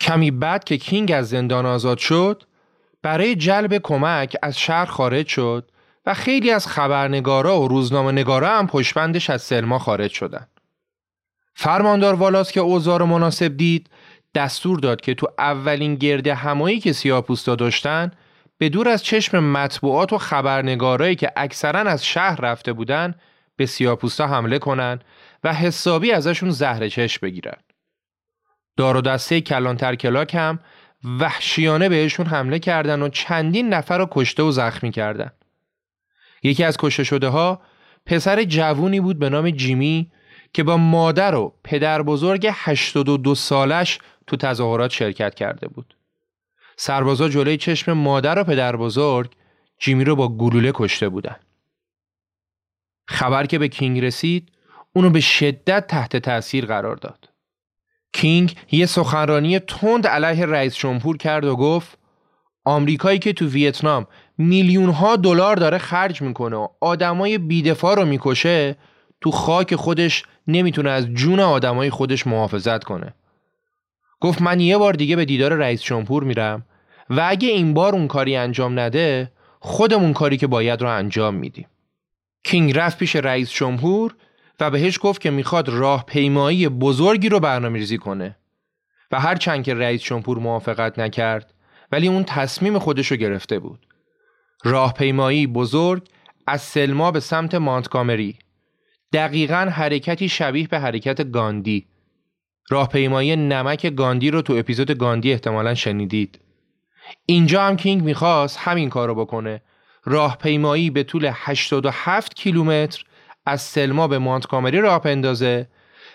کمی 0.01 0.31
بعد 0.31 0.63
که 0.63 0.77
کینگ 0.77 1.11
از 1.11 1.29
زندان 1.29 1.65
آزاد 1.65 1.97
شد 1.97 2.43
برای 3.01 3.35
جلب 3.35 3.77
کمک 3.77 4.37
از 4.41 4.59
شهر 4.59 4.85
خارج 4.85 5.27
شد 5.27 5.71
و 6.05 6.13
خیلی 6.13 6.51
از 6.51 6.67
خبرنگارا 6.67 7.61
و 7.61 7.67
روزنامه 7.67 8.11
نگارا 8.11 8.57
هم 8.57 8.67
پشبندش 8.67 9.29
از 9.29 9.41
سلما 9.41 9.79
خارج 9.79 10.11
شدن. 10.11 10.47
فرماندار 11.53 12.13
والاس 12.13 12.51
که 12.51 12.59
اوضاع 12.59 13.03
مناسب 13.03 13.57
دید 13.57 13.89
دستور 14.35 14.79
داد 14.79 15.01
که 15.01 15.13
تو 15.13 15.27
اولین 15.37 15.95
گرد 15.95 16.27
همایی 16.27 16.79
که 16.79 16.93
سیاپوستا 16.93 17.55
داشتن 17.55 18.11
به 18.61 18.69
دور 18.69 18.89
از 18.89 19.03
چشم 19.03 19.43
مطبوعات 19.43 20.13
و 20.13 20.17
خبرنگارایی 20.17 21.15
که 21.15 21.31
اکثرا 21.35 21.79
از 21.79 22.05
شهر 22.05 22.41
رفته 22.41 22.73
بودن 22.73 23.15
به 23.55 23.65
سیاپوستا 23.65 24.27
حمله 24.27 24.59
کنن 24.59 24.99
و 25.43 25.53
حسابی 25.53 26.11
ازشون 26.11 26.49
زهر 26.49 26.89
چشم 26.89 27.19
بگیرن. 27.27 27.57
دار 28.77 28.97
و 28.97 29.01
دسته 29.01 29.41
کلانتر 29.41 29.95
کلاک 29.95 30.35
هم 30.35 30.59
وحشیانه 31.19 31.89
بهشون 31.89 32.25
حمله 32.25 32.59
کردن 32.59 33.01
و 33.01 33.09
چندین 33.09 33.73
نفر 33.73 33.97
رو 33.97 34.07
کشته 34.11 34.43
و 34.43 34.51
زخمی 34.51 34.91
کردن. 34.91 35.31
یکی 36.43 36.63
از 36.63 36.77
کشته 36.77 37.03
شده 37.03 37.27
ها 37.27 37.61
پسر 38.05 38.43
جوونی 38.43 38.99
بود 38.99 39.19
به 39.19 39.29
نام 39.29 39.49
جیمی 39.49 40.11
که 40.53 40.63
با 40.63 40.77
مادر 40.77 41.35
و 41.35 41.53
پدر 41.63 42.01
بزرگ 42.01 42.49
82 42.53 43.35
سالش 43.35 43.99
تو 44.27 44.37
تظاهرات 44.37 44.91
شرکت 44.91 45.35
کرده 45.35 45.67
بود. 45.67 45.95
سربازا 46.77 47.29
جلوی 47.29 47.57
چشم 47.57 47.93
مادر 47.93 48.39
و 48.39 48.43
پدر 48.43 48.75
بزرگ 48.75 49.31
جیمی 49.79 50.03
رو 50.03 50.15
با 50.15 50.27
گلوله 50.27 50.71
کشته 50.75 51.09
بودن. 51.09 51.35
خبر 53.07 53.45
که 53.45 53.59
به 53.59 53.67
کینگ 53.67 53.99
رسید 53.99 54.51
اونو 54.93 55.09
به 55.09 55.19
شدت 55.19 55.87
تحت 55.87 56.17
تاثیر 56.17 56.65
قرار 56.65 56.95
داد. 56.95 57.29
کینگ 58.13 58.55
یه 58.71 58.85
سخنرانی 58.85 59.59
تند 59.59 60.07
علیه 60.07 60.45
رئیس 60.45 60.75
جمهور 60.75 61.17
کرد 61.17 61.45
و 61.45 61.55
گفت 61.55 61.97
آمریکایی 62.65 63.19
که 63.19 63.33
تو 63.33 63.47
ویتنام 63.47 64.07
میلیون 64.37 64.89
ها 64.89 65.15
دلار 65.15 65.55
داره 65.55 65.77
خرج 65.77 66.21
می‌کنه 66.21 66.55
و 66.55 66.67
آدمای 66.81 67.37
بیدفاع 67.37 67.95
رو 67.95 68.05
می‌کشه 68.05 68.75
تو 69.21 69.31
خاک 69.31 69.75
خودش 69.75 70.23
نمی‌تونه 70.47 70.89
از 70.89 71.05
جون 71.05 71.39
آدمای 71.39 71.89
خودش 71.89 72.27
محافظت 72.27 72.83
کنه. 72.83 73.13
گفت 74.21 74.41
من 74.41 74.59
یه 74.59 74.77
بار 74.77 74.93
دیگه 74.93 75.15
به 75.15 75.25
دیدار 75.25 75.53
رئیس 75.53 75.81
جمهور 75.81 76.23
میرم 76.23 76.65
و 77.09 77.25
اگه 77.29 77.47
این 77.47 77.73
بار 77.73 77.93
اون 77.93 78.07
کاری 78.07 78.35
انجام 78.35 78.79
نده 78.79 79.31
خودمون 79.59 80.13
کاری 80.13 80.37
که 80.37 80.47
باید 80.47 80.81
رو 80.81 80.89
انجام 80.89 81.35
میدیم. 81.35 81.67
کینگ 82.43 82.77
رفت 82.77 82.97
پیش 82.97 83.15
رئیس 83.15 83.51
جمهور 83.51 84.15
و 84.59 84.71
بهش 84.71 84.99
گفت 85.01 85.21
که 85.21 85.31
می‌خواد 85.31 85.69
راهپیمایی 85.69 86.69
بزرگی 86.69 87.29
رو 87.29 87.39
برنامه 87.39 87.79
ریزی 87.79 87.97
کنه 87.97 88.37
و 89.11 89.19
هر 89.19 89.35
چند 89.35 89.63
که 89.63 89.73
رئیس 89.73 90.01
جمهور 90.01 90.39
موافقت 90.39 90.99
نکرد 90.99 91.53
ولی 91.91 92.07
اون 92.07 92.23
تصمیم 92.23 92.79
خودش 92.79 93.07
رو 93.07 93.17
گرفته 93.17 93.59
بود. 93.59 93.87
راهپیمایی 94.63 95.47
بزرگ 95.47 96.07
از 96.47 96.61
سلما 96.61 97.11
به 97.11 97.19
سمت 97.19 97.55
مانتگامری 97.55 98.39
دقیقا 99.13 99.71
حرکتی 99.71 100.29
شبیه 100.29 100.67
به 100.67 100.79
حرکت 100.79 101.31
گاندی 101.31 101.87
راهپیمایی 102.71 103.35
نمک 103.35 103.87
گاندی 103.87 104.31
رو 104.31 104.41
تو 104.41 104.53
اپیزود 104.53 104.91
گاندی 104.91 105.31
احتمالا 105.31 105.75
شنیدید 105.75 106.39
اینجا 107.25 107.63
هم 107.63 107.77
کینگ 107.77 108.03
می‌خواست 108.03 108.57
همین 108.59 108.89
کار 108.89 109.07
رو 109.07 109.15
بکنه 109.15 109.61
راهپیمایی 110.05 110.89
به 110.89 111.03
طول 111.03 111.29
87 111.33 112.35
کیلومتر 112.35 113.03
از 113.45 113.61
سلما 113.61 114.07
به 114.07 114.17
مانتگامری 114.17 114.81
راه 114.81 114.99
پندازه 114.99 115.67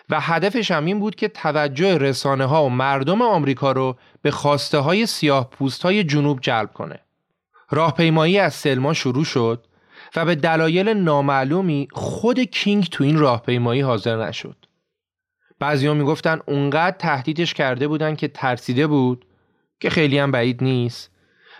و 0.09 0.21
هدفش 0.21 0.71
هم 0.71 0.85
این 0.85 1.01
بود 1.01 1.15
که 1.15 1.29
توجه 1.29 1.99
رسانه 1.99 2.45
ها 2.45 2.65
و 2.65 2.71
مردم 2.71 3.23
آمریکا 3.23 3.73
رو 3.73 3.97
به 4.23 4.31
خواسته 4.31 4.79
های 4.79 5.07
سیاه 5.07 5.51
پوست 5.51 5.83
های 5.83 6.05
جنوب 6.05 6.41
جلب 6.41 6.73
کنه. 6.73 7.01
راهپیمایی 7.71 8.39
از 8.39 8.55
سلما 8.55 8.95
شروع 8.95 9.25
شد 9.25 9.67
و 10.17 10.25
به 10.25 10.35
دلایل 10.35 10.89
نامعلومی 10.89 11.89
خود 11.93 12.41
کینگ 12.41 12.85
تو 12.85 13.05
این 13.05 13.19
راهپیمایی 13.19 13.81
حاضر 13.81 14.27
نشد. 14.27 14.66
بعضی‌ها 15.59 15.95
می‌گفتن 15.95 16.41
اونقدر 16.47 16.97
تهدیدش 16.97 17.55
کرده 17.55 17.89
بودن 17.89 18.17
که 18.17 18.29
ترسیده 18.29 18.87
بود 18.87 19.25
که 19.81 19.91
خیلی 19.91 20.19
هم 20.19 20.31
بعید 20.31 20.63
نیست. 20.65 21.11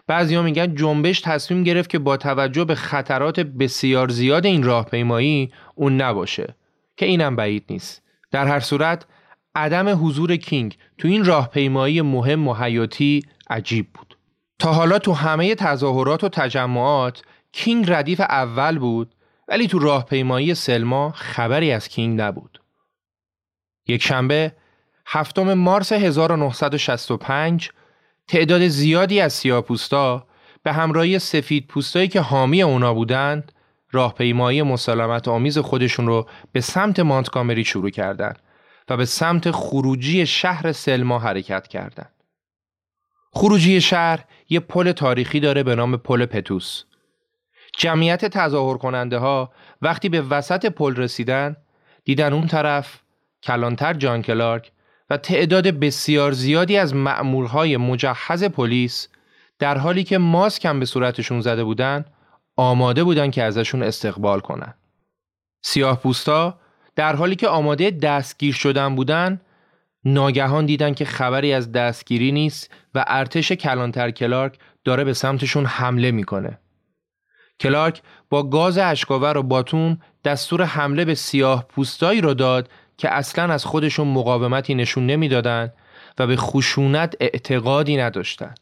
بعضی‌ها 0.07 0.43
میگن 0.43 0.75
جنبش 0.75 1.21
تصمیم 1.21 1.63
گرفت 1.63 1.91
که 1.91 1.99
با 1.99 2.17
توجه 2.17 2.65
به 2.65 2.75
خطرات 2.75 3.41
بسیار 3.41 4.09
زیاد 4.09 4.47
این 4.47 4.63
راهپیمایی 4.63 5.53
اون 5.75 6.01
نباشه 6.01 6.55
که 6.97 7.07
اینم 7.07 7.37
بعید 7.37 7.65
نیست. 7.71 8.03
در 8.31 8.47
هر 8.47 8.61
صورت 8.61 9.07
عدم 9.55 10.07
حضور 10.07 10.37
کینگ 10.37 10.77
تو 10.99 11.09
این 11.09 11.25
راهپیمایی 11.25 12.03
مهم 12.03 12.49
و 12.49 12.55
حیاتی 12.55 13.23
عجیب 13.51 13.87
بود. 13.95 14.17
تا 14.59 14.73
حالا 14.73 14.99
تو 14.99 15.13
همه 15.13 15.55
تظاهرات 15.55 16.25
و 16.25 16.29
تجمعات 16.29 17.23
کینگ 17.53 17.91
ردیف 17.91 18.21
اول 18.21 18.79
بود 18.79 19.15
ولی 19.49 19.69
تو 19.69 19.79
راهپیمایی 19.79 20.55
سلما 20.55 21.13
خبری 21.17 21.73
از 21.73 21.89
کینگ 21.89 22.21
نبود. 22.21 22.61
یک 23.87 24.03
شنبه 24.03 24.53
هفتم 25.07 25.55
مارس 25.55 25.93
1965 25.93 27.71
تعداد 28.29 28.67
زیادی 28.67 29.21
از 29.21 29.33
سیاپوستا 29.33 30.27
به 30.63 30.73
همراهی 30.73 31.19
سفید 31.19 31.67
پوستایی 31.67 32.09
که 32.09 32.21
حامی 32.21 32.63
اونا 32.63 32.95
بودند 32.95 33.53
راهپیمایی 33.91 34.63
مسالمت 34.63 35.29
آمیز 35.29 35.59
خودشون 35.59 36.07
رو 36.07 36.29
به 36.53 36.61
سمت 36.61 37.01
مانتگامری 37.01 37.65
شروع 37.65 37.91
کردند 37.91 38.39
و 38.89 38.97
به 38.97 39.05
سمت 39.05 39.51
خروجی 39.51 40.27
شهر 40.27 40.73
سلما 40.73 41.19
حرکت 41.19 41.69
کردند. 41.69 42.13
خروجی 43.33 43.81
شهر 43.81 44.25
یه 44.49 44.61
پل 44.61 44.93
تاریخی 44.93 45.41
داره 45.41 45.63
به 45.63 45.75
نام 45.75 45.97
پل 45.97 46.27
پتوس. 46.27 46.85
جمعیت 47.79 48.25
تظاهر 48.25 48.77
کننده 48.77 49.19
ها 49.19 49.53
وقتی 49.83 50.09
به 50.09 50.21
وسط 50.21 50.67
پل 50.67 50.97
رسیدن 50.97 51.57
دیدن 52.05 52.33
اون 52.33 52.47
طرف 52.47 53.01
کلانتر 53.47 53.95
جان 53.95 54.23
کلارک 54.23 54.73
و 55.11 55.17
تعداد 55.17 55.67
بسیار 55.67 56.33
زیادی 56.33 56.77
از 56.77 56.95
مأمورهای 56.95 57.77
مجهز 57.77 58.45
پلیس 58.45 59.09
در 59.59 59.79
حالی 59.79 60.05
که 60.05 60.19
ماسک 60.19 60.65
هم 60.65 60.81
به 60.81 60.87
صورتشون 60.87 61.41
زده 61.41 61.65
بودن 61.65 62.05
آماده 62.57 63.05
بودن 63.05 63.31
که 63.31 63.43
ازشون 63.43 63.83
استقبال 63.83 64.41
کنن. 64.41 64.75
سیاه 65.63 66.01
پوستا 66.01 66.59
در 66.97 67.17
حالی 67.17 67.37
که 67.37 67.49
آماده 67.49 67.91
دستگیر 67.91 68.55
شدن 68.55 68.95
بودن 68.95 69.41
ناگهان 70.05 70.67
دیدن 70.67 70.95
که 70.95 71.05
خبری 71.05 71.53
از 71.53 71.73
دستگیری 71.73 72.33
نیست 72.33 72.71
و 72.95 73.05
ارتش 73.09 73.53
کلانتر 73.53 74.11
کلارک 74.11 74.59
داره 74.85 75.05
به 75.05 75.13
سمتشون 75.13 75.67
حمله 75.67 76.11
می‌کنه. 76.11 76.59
کلارک 77.61 78.03
با 78.31 78.43
گاز 78.43 78.79
اشکاور 78.79 79.37
و 79.37 79.43
باتوم 79.43 79.99
دستور 80.25 80.63
حمله 80.63 81.05
به 81.05 81.15
سیاه 81.15 81.69
پوستایی 81.69 82.21
رو 82.21 82.35
داد 82.35 82.71
که 82.99 83.15
اصلا 83.15 83.53
از 83.53 83.65
خودشون 83.65 84.09
مقاومتی 84.09 84.75
نشون 84.75 85.07
نمی‌دادند 85.07 85.73
و 86.19 86.27
به 86.27 86.37
خشونت 86.37 87.15
اعتقادی 87.21 87.97
نداشتند. 87.97 88.59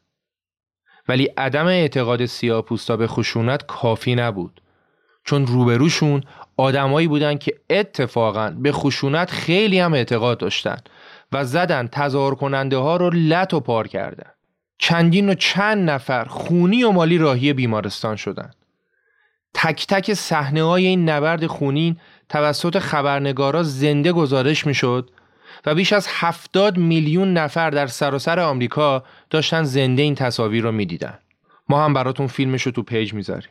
ولی 1.08 1.24
عدم 1.24 1.66
اعتقاد 1.66 2.26
سیاپوستا 2.26 2.96
به 2.96 3.06
خشونت 3.06 3.66
کافی 3.66 4.14
نبود. 4.14 4.60
چون 5.24 5.46
روبروشون 5.46 6.24
آدمایی 6.56 7.08
بودن 7.08 7.38
که 7.38 7.54
اتفاقا 7.70 8.50
به 8.58 8.72
خشونت 8.72 9.30
خیلی 9.30 9.78
هم 9.78 9.94
اعتقاد 9.94 10.38
داشتن 10.38 10.76
و 11.32 11.44
زدن 11.44 11.88
تظاهر 11.92 12.34
کننده 12.34 12.76
ها 12.76 12.96
رو 12.96 13.10
لط 13.10 13.54
و 13.54 13.60
پار 13.60 13.88
کردن. 13.88 14.30
چندین 14.78 15.28
و 15.28 15.34
چند 15.34 15.90
نفر 15.90 16.24
خونی 16.24 16.84
و 16.84 16.90
مالی 16.90 17.18
راهی 17.18 17.52
بیمارستان 17.52 18.16
شدن. 18.16 18.50
تک 19.54 19.86
تک 19.86 20.14
صحنه 20.14 20.62
های 20.62 20.86
این 20.86 21.08
نبرد 21.08 21.46
خونین 21.46 21.96
توسط 22.28 22.78
خبرنگارا 22.78 23.62
زنده 23.62 24.12
گزارش 24.12 24.66
می‌شد 24.66 25.10
و 25.66 25.74
بیش 25.74 25.92
از 25.92 26.06
هفتاد 26.10 26.76
میلیون 26.76 27.32
نفر 27.32 27.70
در 27.70 27.86
سراسر 27.86 28.40
آمریکا 28.40 29.04
داشتن 29.30 29.62
زنده 29.62 30.02
این 30.02 30.14
تصاویر 30.14 30.62
رو 30.62 30.72
می‌دیدن. 30.72 31.18
ما 31.68 31.84
هم 31.84 31.94
براتون 31.94 32.26
فیلمش 32.26 32.62
رو 32.62 32.72
تو 32.72 32.82
پیج 32.82 33.14
می‌ذاریم. 33.14 33.50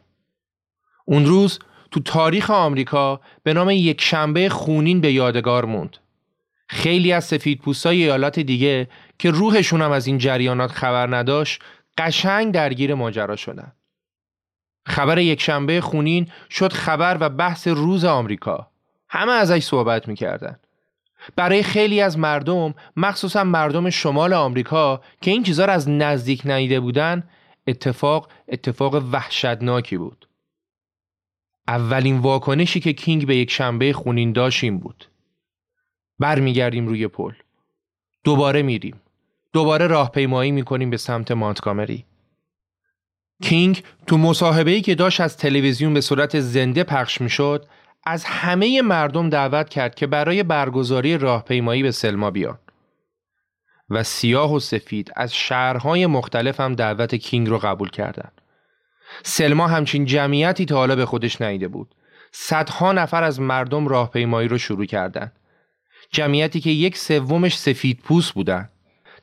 اون 1.05 1.25
روز 1.25 1.59
تو 1.91 1.99
تاریخ 1.99 2.51
آمریکا 2.51 3.21
به 3.43 3.53
نام 3.53 3.69
یک 3.69 4.01
شنبه 4.01 4.49
خونین 4.49 5.01
به 5.01 5.11
یادگار 5.11 5.65
موند. 5.65 5.97
خیلی 6.67 7.11
از 7.11 7.25
سفید 7.25 7.61
پوستای 7.61 8.03
ایالات 8.03 8.39
دیگه 8.39 8.87
که 9.19 9.31
روحشون 9.31 9.81
هم 9.81 9.91
از 9.91 10.07
این 10.07 10.17
جریانات 10.17 10.71
خبر 10.71 11.15
نداشت 11.15 11.61
قشنگ 11.97 12.53
درگیر 12.53 12.93
ماجرا 12.93 13.35
شدن. 13.35 13.71
خبر 14.85 15.17
یک 15.17 15.41
شنبه 15.41 15.81
خونین 15.81 16.27
شد 16.49 16.73
خبر 16.73 17.17
و 17.19 17.29
بحث 17.29 17.67
روز 17.67 18.05
آمریکا. 18.05 18.67
همه 19.09 19.31
ازش 19.31 19.63
صحبت 19.63 20.07
می‌کردن. 20.07 20.59
برای 21.35 21.63
خیلی 21.63 22.01
از 22.01 22.19
مردم 22.19 22.73
مخصوصا 22.97 23.43
مردم 23.43 23.89
شمال 23.89 24.33
آمریکا 24.33 25.01
که 25.21 25.31
این 25.31 25.43
چیزها 25.43 25.65
را 25.65 25.73
از 25.73 25.89
نزدیک 25.89 26.41
ندیده 26.45 26.79
بودن 26.79 27.23
اتفاق 27.67 28.31
اتفاق 28.47 28.95
وحشتناکی 29.11 29.97
بود. 29.97 30.27
اولین 31.67 32.17
واکنشی 32.17 32.79
که 32.79 32.93
کینگ 32.93 33.27
به 33.27 33.35
یک 33.35 33.51
شنبه 33.51 33.93
خونین 33.93 34.31
داشت 34.31 34.63
این 34.63 34.79
بود. 34.79 35.05
برمیگردیم 36.19 36.87
روی 36.87 37.07
پل. 37.07 37.33
دوباره 38.23 38.61
میریم. 38.61 39.01
دوباره 39.53 39.87
راهپیمایی 39.87 40.51
می‌کنیم 40.51 40.89
به 40.89 40.97
سمت 40.97 41.31
مانتگامری 41.31 42.05
کینگ 43.43 43.83
تو 44.07 44.17
مصاحبه‌ای 44.17 44.81
که 44.81 44.95
داشت 44.95 45.21
از 45.21 45.37
تلویزیون 45.37 45.93
به 45.93 46.01
صورت 46.01 46.39
زنده 46.39 46.83
پخش 46.83 47.21
می‌شد 47.21 47.65
از 48.03 48.25
همه 48.25 48.81
مردم 48.81 49.29
دعوت 49.29 49.69
کرد 49.69 49.95
که 49.95 50.07
برای 50.07 50.43
برگزاری 50.43 51.17
راهپیمایی 51.17 51.83
به 51.83 51.91
سلما 51.91 52.31
بیان 52.31 52.59
و 53.89 54.03
سیاه 54.03 54.53
و 54.53 54.59
سفید 54.59 55.11
از 55.15 55.33
شهرهای 55.33 56.05
مختلف 56.05 56.59
هم 56.59 56.75
دعوت 56.75 57.15
کینگ 57.15 57.47
رو 57.49 57.57
قبول 57.57 57.89
کردند. 57.89 58.41
سلما 59.23 59.67
همچین 59.67 60.05
جمعیتی 60.05 60.65
تا 60.65 60.75
حالا 60.75 60.95
به 60.95 61.05
خودش 61.05 61.41
نیده 61.41 61.67
بود. 61.67 61.95
صدها 62.31 62.91
نفر 62.91 63.23
از 63.23 63.39
مردم 63.39 63.87
راهپیمایی 63.87 64.47
رو 64.47 64.57
شروع 64.57 64.85
کردند. 64.85 65.31
جمعیتی 66.11 66.59
که 66.59 66.69
یک 66.69 66.97
سومش 66.97 67.57
سفید 67.57 67.99
پوست 68.03 68.33
بودن. 68.33 68.69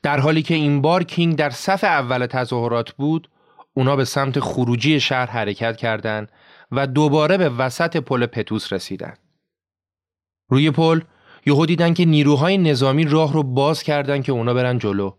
در 0.02 0.20
حالی 0.20 0.42
که 0.42 0.54
این 0.54 0.82
بار 0.82 1.04
کینگ 1.04 1.36
در 1.36 1.50
صف 1.50 1.84
اول 1.84 2.26
تظاهرات 2.26 2.92
بود، 2.92 3.28
اونا 3.74 3.96
به 3.96 4.04
سمت 4.04 4.40
خروجی 4.40 5.00
شهر 5.00 5.26
حرکت 5.30 5.76
کردند 5.76 6.32
و 6.72 6.86
دوباره 6.86 7.36
به 7.36 7.48
وسط 7.48 7.96
پل 7.96 8.26
پتوس 8.26 8.72
رسیدن. 8.72 9.14
روی 10.48 10.70
پل 10.70 11.00
یهو 11.46 11.66
دیدن 11.66 11.94
که 11.94 12.04
نیروهای 12.04 12.58
نظامی 12.58 13.04
راه 13.04 13.32
رو 13.32 13.42
باز 13.42 13.82
کردن 13.82 14.22
که 14.22 14.32
اونا 14.32 14.54
برن 14.54 14.78
جلو. 14.78 15.12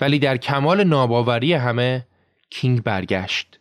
ولی 0.00 0.18
در 0.18 0.36
کمال 0.36 0.84
ناباوری 0.84 1.52
همه 1.52 2.06
کینگ 2.50 2.82
برگشت. 2.82 3.60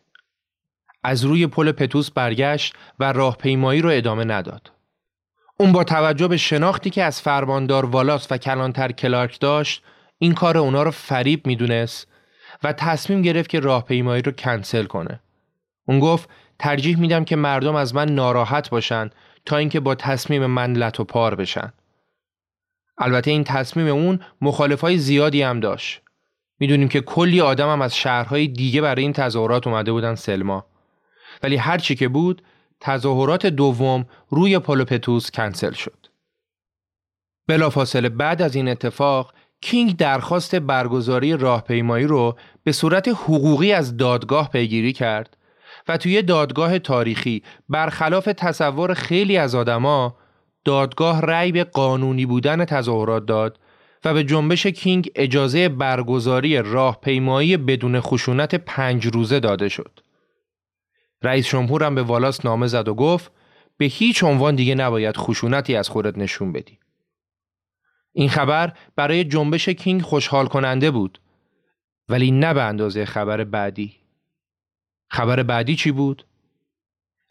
از 1.04 1.26
روی 1.26 1.48
پل 1.48 1.72
پتوس 1.72 2.12
برگشت 2.12 2.74
و 3.00 3.14
راهپیمایی 3.14 3.82
رو 3.82 3.90
ادامه 3.90 4.24
نداد. 4.24 4.72
اون 5.60 5.72
با 5.72 5.84
توجه 5.84 6.28
به 6.28 6.38
شناختی 6.38 6.90
که 6.90 7.04
از 7.04 7.22
فرماندار 7.22 7.86
والاس 7.86 8.28
و 8.32 8.38
کلانتر 8.38 8.92
کلارک 8.92 9.40
داشت 9.40 9.84
این 10.18 10.34
کار 10.34 10.58
اونا 10.58 10.84
رو 10.84 10.92
فریب 10.92 11.48
می‌دونست 11.48 12.08
و 12.64 12.74
تصمیم 12.74 13.22
گرفت 13.22 13.50
که 13.50 13.60
راهپیمایی 13.60 14.22
رو 14.22 14.32
کنسل 14.32 14.86
کنه. 14.86 15.20
اون 15.88 16.00
گفت 16.00 16.30
ترجیح 16.60 17.00
میدم 17.00 17.26
که 17.26 17.36
مردم 17.36 17.76
از 17.76 17.96
من 17.96 18.10
ناراحت 18.10 18.70
باشن 18.70 19.10
تا 19.46 19.58
اینکه 19.58 19.80
با 19.80 19.96
تصمیم 19.96 20.46
من 20.46 20.74
لط 20.74 21.00
و 21.00 21.04
پار 21.04 21.36
بشن. 21.36 21.74
البته 22.98 23.32
این 23.32 23.44
تصمیم 23.44 23.88
اون 23.88 24.20
مخالفای 24.42 24.98
زیادی 24.98 25.42
هم 25.42 25.60
داشت. 25.60 26.02
می‌دونیم 26.60 26.90
که 26.90 27.02
کلی 27.02 27.42
آدم 27.42 27.70
هم 27.72 27.82
از 27.82 27.96
شهرهای 27.96 28.48
دیگه 28.48 28.82
برای 28.82 29.04
این 29.04 29.14
تظاهرات 29.14 29.68
اومده 29.68 29.92
بودن 29.92 30.16
سلما. 30.16 30.66
ولی 31.44 31.56
هرچی 31.56 31.96
که 31.96 32.08
بود 32.08 32.42
تظاهرات 32.80 33.46
دوم 33.46 34.06
روی 34.30 34.60
پولوپتوس 34.60 35.32
کنسل 35.32 35.72
شد. 35.72 36.08
بلافاصله 37.48 38.10
بعد 38.10 38.42
از 38.42 38.56
این 38.56 38.68
اتفاق 38.68 39.34
کینگ 39.62 39.98
درخواست 39.98 40.56
برگزاری 40.56 41.38
راهپیمایی 41.38 42.06
رو 42.06 42.38
به 42.64 42.72
صورت 42.72 43.08
حقوقی 43.08 43.72
از 43.74 43.98
دادگاه 43.98 44.50
پیگیری 44.50 44.94
کرد 44.94 45.38
و 45.88 45.98
توی 45.98 46.22
دادگاه 46.22 46.80
تاریخی 46.80 47.44
برخلاف 47.70 48.30
تصور 48.38 48.94
خیلی 48.94 49.38
از 49.38 49.56
آدما 49.56 50.18
دادگاه 50.66 51.22
رأی 51.22 51.52
به 51.52 51.64
قانونی 51.64 52.26
بودن 52.26 52.66
تظاهرات 52.66 53.26
داد 53.26 53.60
و 54.06 54.14
به 54.14 54.24
جنبش 54.24 54.68
کینگ 54.68 55.12
اجازه 55.16 55.70
برگزاری 55.70 56.58
راهپیمایی 56.58 57.58
بدون 57.58 58.00
خشونت 58.00 58.56
پنج 58.56 59.08
روزه 59.08 59.40
داده 59.40 59.70
شد. 59.70 60.00
رئیس 61.22 61.48
جمهور 61.48 61.84
هم 61.84 61.96
به 61.96 62.04
والاس 62.04 62.46
نامه 62.46 62.68
زد 62.68 62.88
و 62.88 62.94
گفت 62.94 63.32
به 63.78 63.86
هیچ 63.86 64.24
عنوان 64.24 64.56
دیگه 64.56 64.76
نباید 64.76 65.18
خشونتی 65.18 65.76
از 65.76 65.90
خودت 65.90 66.18
نشون 66.18 66.52
بدی. 66.52 66.80
این 68.14 68.30
خبر 68.30 68.74
برای 68.96 69.24
جنبش 69.24 69.70
کینگ 69.70 70.02
خوشحال 70.02 70.48
کننده 70.48 70.92
بود 70.92 71.20
ولی 72.10 72.32
نه 72.32 72.54
به 72.54 72.64
اندازه 72.64 73.06
خبر 73.06 73.44
بعدی. 73.44 73.96
خبر 75.10 75.44
بعدی 75.44 75.76
چی 75.76 75.92
بود؟ 75.92 76.26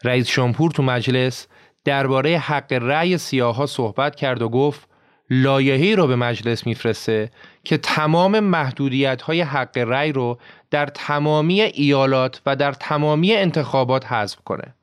رئیس 0.04 0.28
جمهور 0.30 0.70
تو 0.70 0.82
مجلس 0.82 1.46
درباره 1.84 2.38
حق 2.38 2.72
رأی 2.72 3.18
سیاها 3.18 3.66
صحبت 3.66 4.16
کرد 4.16 4.42
و 4.42 4.48
گفت 4.48 4.88
لایحه‌ای 5.30 5.96
رو 5.96 6.06
به 6.06 6.16
مجلس 6.16 6.66
میفرسته 6.66 7.30
که 7.64 7.76
تمام 7.76 8.40
محدودیت 8.40 9.22
های 9.22 9.40
حق 9.40 9.78
رأی 9.78 10.12
رو 10.12 10.38
در 10.70 10.86
تمامی 10.86 11.60
ایالات 11.60 12.42
و 12.46 12.56
در 12.56 12.72
تمامی 12.72 13.32
انتخابات 13.32 14.06
حذف 14.06 14.40
کنه. 14.44 14.74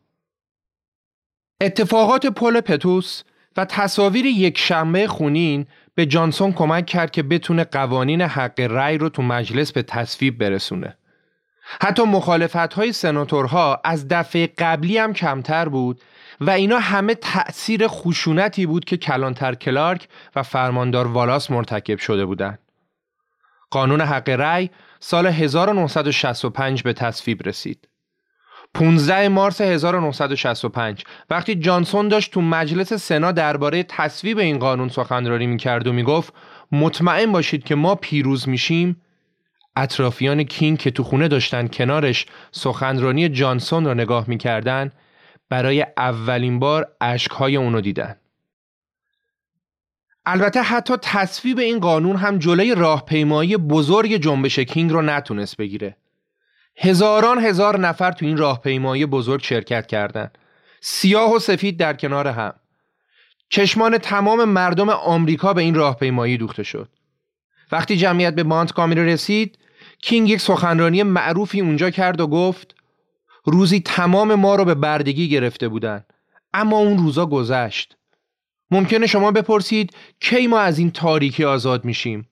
اتفاقات 1.61 2.25
پل 2.25 2.61
پتوس 2.61 3.23
و 3.57 3.65
تصاویر 3.65 4.25
یک 4.25 4.57
شنبه 4.57 5.07
خونین 5.07 5.65
به 5.95 6.05
جانسون 6.05 6.53
کمک 6.53 6.85
کرد 6.85 7.11
که 7.11 7.23
بتونه 7.23 7.63
قوانین 7.63 8.21
حق 8.21 8.59
رأی 8.59 8.97
رو 8.97 9.09
تو 9.09 9.21
مجلس 9.21 9.71
به 9.71 9.83
تصویب 9.83 10.37
برسونه. 10.37 10.97
حتی 11.81 12.03
مخالفت 12.03 12.73
های 12.73 12.93
سناتورها 12.93 13.81
از 13.83 14.07
دفعه 14.07 14.47
قبلی 14.57 14.97
هم 14.97 15.13
کمتر 15.13 15.69
بود 15.69 16.01
و 16.41 16.49
اینا 16.49 16.79
همه 16.79 17.15
تأثیر 17.15 17.87
خشونتی 17.87 18.65
بود 18.65 18.85
که 18.85 18.97
کلانتر 18.97 19.55
کلارک 19.55 20.07
و 20.35 20.43
فرماندار 20.43 21.07
والاس 21.07 21.51
مرتکب 21.51 21.97
شده 21.97 22.25
بودند. 22.25 22.59
قانون 23.69 24.01
حق 24.01 24.29
رأی 24.29 24.69
سال 24.99 25.27
1965 25.27 26.83
به 26.83 26.93
تصویب 26.93 27.47
رسید. 27.47 27.87
15 28.73 29.27
مارس 29.27 29.61
1965 29.61 31.03
وقتی 31.29 31.55
جانسون 31.55 32.07
داشت 32.07 32.31
تو 32.31 32.41
مجلس 32.41 32.93
سنا 32.93 33.31
درباره 33.31 33.83
تصویب 33.83 34.37
این 34.37 34.59
قانون 34.59 34.89
سخنرانی 34.89 35.47
می‌کرد 35.47 35.87
و 35.87 35.93
می‌گفت 35.93 36.33
مطمئن 36.71 37.31
باشید 37.31 37.63
که 37.63 37.75
ما 37.75 37.95
پیروز 37.95 38.49
میشیم. 38.49 39.01
اطرافیان 39.75 40.43
کینگ 40.43 40.77
که 40.77 40.91
تو 40.91 41.03
خونه 41.03 41.27
داشتن 41.27 41.67
کنارش 41.67 42.25
سخنرانی 42.51 43.29
جانسون 43.29 43.85
را 43.85 43.93
نگاه 43.93 44.25
می‌کردن 44.27 44.91
برای 45.49 45.85
اولین 45.97 46.59
بار 46.59 46.87
اشکهای 47.01 47.55
اونو 47.55 47.81
دیدن. 47.81 48.15
البته 50.25 50.61
حتی 50.61 50.93
تصویب 51.01 51.59
این 51.59 51.79
قانون 51.79 52.15
هم 52.15 52.37
جلوی 52.37 52.75
راهپیمایی 52.75 53.57
بزرگ 53.57 54.15
جنبش 54.15 54.59
کینگ 54.59 54.91
رو 54.91 55.01
نتونست 55.01 55.57
بگیره. 55.57 55.97
هزاران 56.81 57.39
هزار 57.45 57.79
نفر 57.79 58.11
تو 58.11 58.25
این 58.25 58.37
راهپیمایی 58.37 59.05
بزرگ 59.05 59.43
شرکت 59.43 59.87
کردند. 59.87 60.37
سیاه 60.81 61.35
و 61.35 61.39
سفید 61.39 61.77
در 61.77 61.93
کنار 61.93 62.27
هم. 62.27 62.53
چشمان 63.49 63.97
تمام 63.97 64.43
مردم 64.43 64.89
آمریکا 64.89 65.53
به 65.53 65.61
این 65.61 65.75
راهپیمایی 65.75 66.37
دوخته 66.37 66.63
شد. 66.63 66.89
وقتی 67.71 67.97
جمعیت 67.97 68.35
به 68.35 68.43
مانت 68.43 68.71
کامیری 68.71 69.05
رسید، 69.05 69.57
کینگ 70.01 70.29
یک 70.29 70.41
سخنرانی 70.41 71.03
معروفی 71.03 71.61
اونجا 71.61 71.89
کرد 71.89 72.21
و 72.21 72.27
گفت 72.27 72.75
روزی 73.45 73.79
تمام 73.79 74.35
ما 74.35 74.55
رو 74.55 74.65
به 74.65 74.75
بردگی 74.75 75.29
گرفته 75.29 75.67
بودن 75.67 76.05
اما 76.53 76.77
اون 76.77 76.97
روزا 76.97 77.25
گذشت. 77.25 77.97
ممکنه 78.71 79.07
شما 79.07 79.31
بپرسید 79.31 79.95
کی 80.19 80.47
ما 80.47 80.59
از 80.59 80.79
این 80.79 80.91
تاریکی 80.91 81.43
آزاد 81.43 81.85
میشیم؟ 81.85 82.27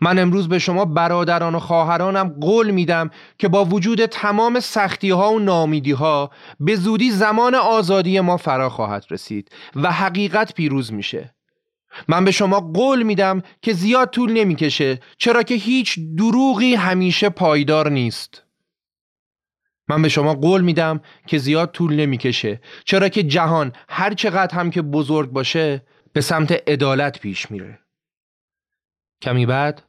من 0.00 0.18
امروز 0.18 0.48
به 0.48 0.58
شما 0.58 0.84
برادران 0.84 1.54
و 1.54 1.58
خواهرانم 1.58 2.28
قول 2.40 2.70
میدم 2.70 3.10
که 3.38 3.48
با 3.48 3.64
وجود 3.64 4.06
تمام 4.06 4.60
سختی 4.60 5.10
ها 5.10 5.32
و 5.32 5.38
نامیدی 5.38 5.92
ها 5.92 6.30
به 6.60 6.76
زودی 6.76 7.10
زمان 7.10 7.54
آزادی 7.54 8.20
ما 8.20 8.36
فرا 8.36 8.68
خواهد 8.70 9.04
رسید 9.10 9.50
و 9.76 9.92
حقیقت 9.92 10.54
پیروز 10.54 10.92
میشه. 10.92 11.34
من 12.08 12.24
به 12.24 12.30
شما 12.30 12.60
قول 12.60 13.02
میدم 13.02 13.42
که 13.62 13.72
زیاد 13.72 14.10
طول 14.10 14.32
نمی‌کشه 14.32 15.00
چرا 15.18 15.42
که 15.42 15.54
هیچ 15.54 15.98
دروغی 16.16 16.74
همیشه 16.74 17.28
پایدار 17.28 17.90
نیست. 17.90 18.42
من 19.88 20.02
به 20.02 20.08
شما 20.08 20.34
قول 20.34 20.60
میدم 20.60 21.00
که 21.26 21.38
زیاد 21.38 21.70
طول 21.70 21.94
نمی‌کشه 21.94 22.60
چرا 22.84 23.08
که 23.08 23.22
جهان 23.22 23.72
هر 23.88 24.14
چقدر 24.14 24.54
هم 24.54 24.70
که 24.70 24.82
بزرگ 24.82 25.30
باشه 25.30 25.86
به 26.12 26.20
سمت 26.20 26.68
عدالت 26.68 27.20
پیش 27.20 27.50
میره. 27.50 27.78
کمی 29.22 29.46
بعد 29.46 29.82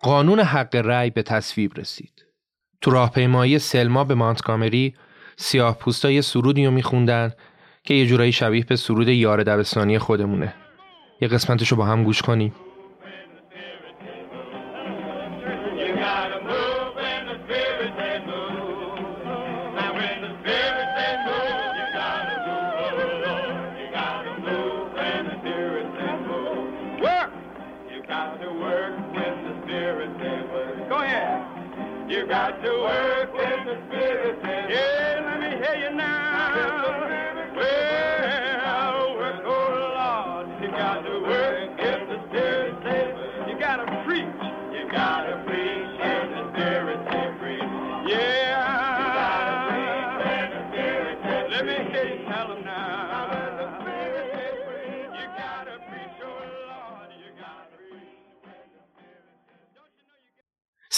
قانون 0.00 0.40
حق 0.40 0.76
رأی 0.76 1.10
به 1.10 1.22
تصویب 1.22 1.78
رسید. 1.78 2.26
تو 2.80 2.90
راهپیمایی 2.90 3.58
سلما 3.58 4.04
به 4.04 4.14
مانتگامری 4.14 4.94
سیاه 5.36 5.78
پوستای 5.78 6.22
سرودی 6.22 6.66
رو 6.66 6.70
میخوندن 6.70 7.32
که 7.84 7.94
یه 7.94 8.06
جورایی 8.06 8.32
شبیه 8.32 8.64
به 8.64 8.76
سرود 8.76 9.08
یار 9.08 9.42
دبستانی 9.42 9.98
خودمونه. 9.98 10.54
یه 11.20 11.28
قسمتشو 11.28 11.76
با 11.76 11.84
هم 11.84 12.04
گوش 12.04 12.22
کنیم. 12.22 12.54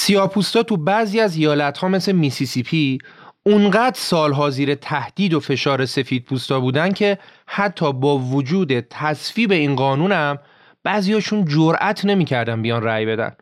سیاپوستا 0.02 0.62
تو 0.62 0.76
بعضی 0.76 1.20
از 1.20 1.36
ایالت 1.36 1.78
ها 1.78 1.88
مثل 1.88 2.12
میسیسیپی 2.12 2.98
اونقدر 3.42 3.98
سالها 3.98 4.50
زیر 4.50 4.74
تهدید 4.74 5.34
و 5.34 5.40
فشار 5.40 5.86
سفید 5.86 6.24
پوستا 6.24 6.60
بودن 6.60 6.92
که 6.92 7.18
حتی 7.46 7.92
با 7.92 8.18
وجود 8.18 8.80
تصویب 8.80 9.52
این 9.52 9.76
قانونم 9.76 10.38
بعضیاشون 10.84 11.44
جرأت 11.44 12.04
نمی‌کردن 12.04 12.62
بیان 12.62 12.82
رأی 12.82 13.06
بدن. 13.06 13.32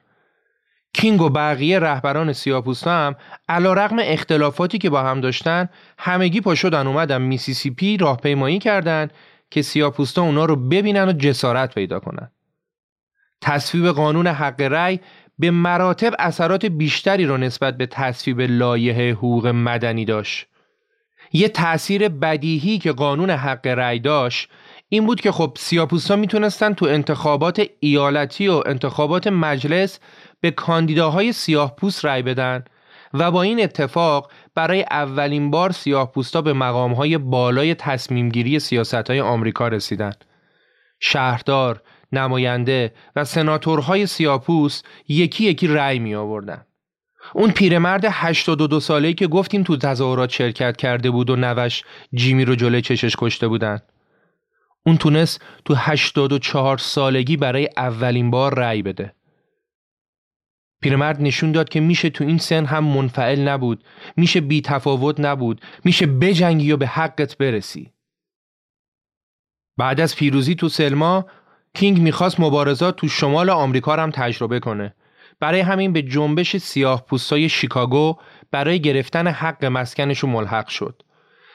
کینگ 0.93 1.23
و 1.23 1.29
بقیه 1.29 1.79
رهبران 1.79 2.33
سیاپوستا 2.33 2.91
هم 2.91 3.17
علی‌رغم 3.49 3.97
اختلافاتی 4.01 4.79
که 4.79 4.91
با 4.91 5.03
هم 5.03 5.21
داشتن 5.21 5.69
همگی 5.99 6.41
پا 6.41 6.55
شدن 6.55 6.87
اومدن 6.87 7.23
میسیسیپی 7.23 7.97
راهپیمایی 7.97 8.59
کردن 8.59 9.09
که 9.51 9.63
سیاپوستا 9.63 10.23
اونا 10.23 10.45
رو 10.45 10.57
ببینن 10.57 11.09
و 11.09 11.13
جسارت 11.13 11.75
پیدا 11.75 12.01
کنن. 12.01 12.31
تصویب 13.41 13.87
قانون 13.87 14.27
حق 14.27 14.61
رأی 14.61 15.01
به 15.41 15.51
مراتب 15.51 16.15
اثرات 16.19 16.67
بیشتری 16.67 17.27
را 17.27 17.37
نسبت 17.37 17.77
به 17.77 17.87
تصویب 17.87 18.41
لایحه 18.41 19.13
حقوق 19.13 19.47
مدنی 19.47 20.05
داشت. 20.05 20.47
یه 21.33 21.49
تأثیر 21.49 22.09
بدیهی 22.09 22.79
که 22.79 22.93
قانون 22.93 23.31
حق 23.31 23.67
رأی 23.67 23.99
داشت 23.99 24.49
این 24.89 25.07
بود 25.07 25.21
که 25.21 25.33
خب 25.33 25.53
سیاپوستا 25.57 26.17
می‌تونستن 26.17 26.75
تو 26.75 26.87
انتخابات 26.87 27.67
ایالتی 27.81 28.49
و 28.49 28.63
انتخابات 28.67 29.27
مجلس 29.27 30.01
به 30.41 30.51
کاندیداهای 30.51 31.33
سیاه 31.33 31.77
پوست 31.77 32.05
رأی 32.05 32.23
بدن 32.23 32.65
و 33.15 33.31
با 33.31 33.43
این 33.43 33.63
اتفاق 33.63 34.31
برای 34.55 34.83
اولین 34.91 35.51
بار 35.51 35.73
سیاه 35.73 36.13
پوستا 36.13 36.43
به 36.43 36.53
مقامهای 36.53 37.19
بالای 37.19 37.75
تصمیمگیری 37.75 38.59
سیاست 38.59 39.11
های 39.11 39.21
آمریکا 39.21 39.69
رسیدن. 39.69 40.13
شهردار، 41.01 41.83
نماینده 42.13 42.95
و 43.17 43.25
سناتورهای 43.25 44.07
سیاپوس 44.07 44.83
یکی 45.09 45.45
یکی 45.45 45.67
رأی 45.67 45.99
می 45.99 46.15
آوردن. 46.15 46.67
اون 47.35 47.51
پیرمرد 47.51 48.05
82 48.11 48.81
ساله‌ای 48.81 49.15
که 49.15 49.27
گفتیم 49.27 49.63
تو 49.63 49.77
تظاهرات 49.77 50.31
شرکت 50.31 50.77
کرده 50.77 51.11
بود 51.11 51.31
و 51.31 51.37
نوش 51.37 51.83
جیمی 52.15 52.45
رو 52.45 52.55
جلوی 52.55 52.81
چشش 52.81 53.17
کشته 53.19 53.49
بودن. 53.49 53.79
اون 54.87 54.97
تونست 54.97 55.45
تو 55.65 55.75
84 55.75 56.79
سالگی 56.79 57.37
برای 57.37 57.69
اولین 57.77 58.31
بار 58.31 58.55
رأی 58.55 58.83
بده. 58.83 59.15
پیرمرد 60.83 61.23
نشون 61.23 61.53
داد 61.53 61.69
که 61.69 61.81
میشه 61.81 62.11
تو 62.11 62.25
این 62.25 62.39
سن 62.39 62.65
هم 62.65 62.85
منفعل 62.85 63.49
نبود، 63.49 63.85
میشه 64.17 64.41
بی 64.41 64.61
تفاوت 64.61 65.21
نبود، 65.21 65.61
میشه 65.85 66.07
بجنگی 66.07 66.73
و 66.73 66.77
به 66.77 66.87
حقت 66.87 67.39
برسی. 67.39 67.93
بعد 69.77 70.01
از 70.01 70.17
پیروزی 70.17 70.55
تو 70.55 70.69
سلما 70.69 71.27
کینگ 71.75 72.01
می‌خواست 72.01 72.41
مبارزات 72.41 72.97
تو 72.97 73.09
شمال 73.09 73.51
آمریکا 73.51 73.97
هم 73.97 74.11
تجربه 74.11 74.61
کنه. 74.61 74.95
برای 75.41 75.61
همین 75.61 75.93
به 75.93 76.03
جنبش 76.03 76.57
سیاه 76.57 77.07
پوستای 77.07 77.49
شیکاگو 77.49 78.17
برای 78.51 78.81
گرفتن 78.81 79.27
حق 79.27 79.65
مسکنشو 79.65 80.27
ملحق 80.27 80.69
شد. 80.69 81.03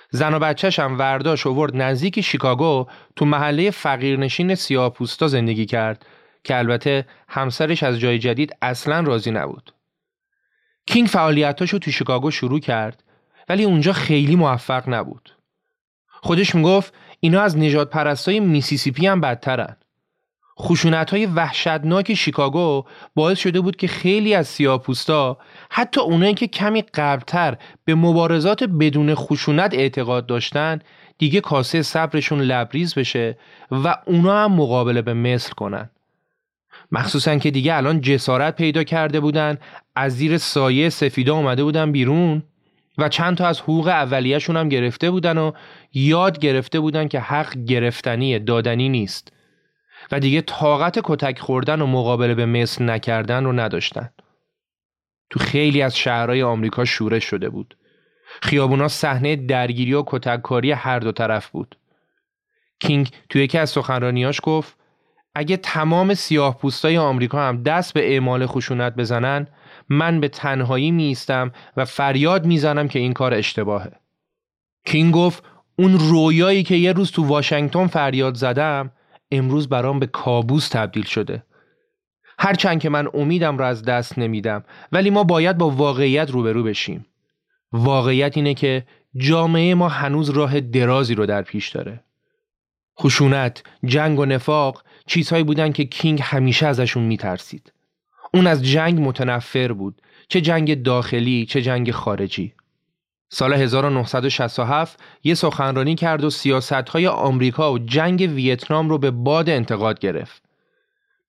زن 0.10 0.34
و 0.34 0.40
بچهش 0.40 0.80
هم 0.80 1.00
ورداش 1.00 1.48
اوورد 1.48 1.76
نزدیک 1.76 2.22
شیکاگو 2.22 2.86
تو 3.16 3.26
محله 3.26 3.72
فقیرنشین 3.72 4.56
سیاه 4.56 4.94
پوستا 4.94 5.28
زندگی 5.28 5.66
کرد 5.66 6.06
که 6.44 6.58
البته 6.58 7.06
همسرش 7.28 7.84
از 7.84 8.00
جای 8.00 8.20
جدید 8.20 8.56
اصلا 8.62 9.00
راضی 9.00 9.32
نبود. 9.32 9.74
کینگ 10.88 11.08
فعالیتاشو 11.08 11.80
تو 11.80 11.92
شیکاگو 11.92 12.32
شروع 12.32 12.60
کرد 12.60 13.04
ولی 13.50 13.64
اونجا 13.64 13.94
خیلی 13.94 14.36
موفق 14.36 14.90
نبود. 14.90 15.36
خودش 16.08 16.56
می‌گفت 16.56 16.94
اینا 17.20 17.42
از 17.42 17.58
نجات 17.58 17.90
پرستای 17.90 18.40
میسیسیپی 18.40 19.08
هم 19.08 19.22
بدترن. 19.22 19.78
خشونت 20.60 21.12
های 21.12 21.26
وحشتناک 21.26 22.14
شیکاگو 22.14 22.84
باعث 23.16 23.40
شده 23.40 23.62
بود 23.62 23.76
که 23.76 23.88
خیلی 23.88 24.34
از 24.34 24.48
سیاپوستا 24.48 25.38
حتی 25.70 26.02
اونایی 26.02 26.34
که 26.34 26.48
کمی 26.48 26.82
قبلتر 26.82 27.58
به 27.86 27.96
مبارزات 27.96 28.64
بدون 28.64 29.16
خشونت 29.16 29.74
اعتقاد 29.74 30.26
داشتن 30.26 30.80
دیگه 31.18 31.42
کاسه 31.42 31.82
صبرشون 31.82 32.42
لبریز 32.42 32.96
بشه 32.96 33.38
و 33.72 33.98
اونا 34.06 34.44
هم 34.44 34.52
مقابله 34.52 35.02
به 35.02 35.14
مثل 35.14 35.52
کنن. 35.52 35.90
مخصوصا 36.92 37.38
که 37.38 37.52
دیگه 37.52 37.76
الان 37.76 38.02
جسارت 38.02 38.56
پیدا 38.56 38.84
کرده 38.84 39.20
بودن 39.20 39.58
از 39.96 40.18
زیر 40.18 40.38
سایه 40.38 40.90
سفیدا 40.90 41.36
اومده 41.36 41.64
بودن 41.64 41.92
بیرون 41.92 42.44
و 42.98 43.10
چند 43.10 43.38
تا 43.38 43.48
از 43.48 43.62
حقوق 43.62 43.88
اولیهشون 43.88 44.58
هم 44.58 44.70
گرفته 44.70 45.12
بودن 45.12 45.38
و 45.38 45.52
یاد 45.94 46.40
گرفته 46.40 46.80
بودن 46.80 47.08
که 47.08 47.20
حق 47.20 47.58
گرفتنی 47.66 48.40
دادنی 48.40 48.90
نیست 48.90 49.35
و 50.12 50.20
دیگه 50.20 50.42
طاقت 50.42 51.00
کتک 51.04 51.40
خوردن 51.40 51.82
و 51.82 51.88
مقابله 51.88 52.36
به 52.36 52.46
مثل 52.46 52.90
نکردن 52.90 53.44
رو 53.44 53.52
نداشتن. 53.52 54.10
تو 55.30 55.40
خیلی 55.40 55.82
از 55.82 55.98
شهرهای 55.98 56.44
آمریکا 56.44 56.86
شورش 56.86 57.24
شده 57.24 57.50
بود. 57.50 57.78
خیابونا 58.42 58.88
صحنه 58.88 59.36
درگیری 59.36 59.94
و 59.94 60.04
کتککاری 60.08 60.72
هر 60.72 61.00
دو 61.00 61.12
طرف 61.12 61.50
بود. 61.50 61.78
کینگ 62.80 63.10
توی 63.30 63.44
یکی 63.44 63.58
از 63.58 63.70
سخنرانیاش 63.70 64.40
گفت 64.44 64.78
اگه 65.36 65.58
تمام 65.58 66.14
سیاه 66.14 66.58
پوستای 66.58 66.98
آمریکا 66.98 67.48
هم 67.48 67.64
دست 67.64 67.94
به 67.94 68.12
اعمال 68.12 68.46
خشونت 68.46 68.96
بزنن 68.96 69.48
من 69.90 70.20
به 70.20 70.28
تنهایی 70.28 70.92
میستم 70.92 71.52
و 71.78 71.86
فریاد 71.86 72.46
می‌زنم 72.46 72.88
که 72.88 73.00
این 73.00 73.14
کار 73.14 73.34
اشتباهه. 73.34 73.92
کینگ 74.86 75.14
گفت 75.14 75.44
اون 75.76 76.00
رویایی 76.00 76.64
که 76.64 76.76
یه 76.76 76.94
روز 76.94 77.12
تو 77.12 77.28
واشنگتن 77.28 77.88
فریاد 77.88 78.36
زدم 78.36 78.92
امروز 79.38 79.70
برام 79.70 80.00
به 80.00 80.08
کابوس 80.08 80.70
تبدیل 80.70 81.04
شده. 81.04 81.44
هرچند 82.40 82.80
که 82.80 82.90
من 82.90 83.08
امیدم 83.14 83.58
را 83.58 83.68
از 83.68 83.84
دست 83.84 84.20
نمیدم 84.20 84.64
ولی 84.92 85.10
ما 85.10 85.24
باید 85.24 85.58
با 85.58 85.70
واقعیت 85.70 86.30
روبرو 86.32 86.64
بشیم. 86.64 87.06
واقعیت 87.72 88.38
اینه 88.38 88.54
که 88.54 88.86
جامعه 89.18 89.76
ما 89.76 89.90
هنوز 89.90 90.30
راه 90.30 90.60
درازی 90.60 91.16
رو 91.16 91.26
در 91.26 91.42
پیش 91.42 91.70
داره. 91.70 92.04
خشونت، 93.00 93.64
جنگ 93.86 94.20
و 94.20 94.26
نفاق 94.26 94.84
چیزهایی 95.08 95.44
بودن 95.44 95.72
که 95.72 95.86
کینگ 95.86 96.20
همیشه 96.24 96.68
ازشون 96.68 97.04
میترسید. 97.04 97.74
اون 98.34 98.48
از 98.48 98.64
جنگ 98.64 99.00
متنفر 99.08 99.74
بود 99.74 100.02
چه 100.28 100.42
جنگ 100.42 100.84
داخلی 100.84 101.46
چه 101.46 101.62
جنگ 101.62 101.92
خارجی 101.92 102.54
سال 103.36 103.54
1967 103.54 105.00
یه 105.24 105.34
سخنرانی 105.34 105.96
کرد 105.96 106.24
و 106.24 106.30
سیاستهای 106.30 107.08
آمریکا 107.08 107.74
و 107.74 107.80
جنگ 107.80 108.22
ویتنام 108.36 108.90
رو 108.90 108.98
به 108.98 109.12
باد 109.12 109.50
انتقاد 109.50 110.00
گرفت. 110.00 110.44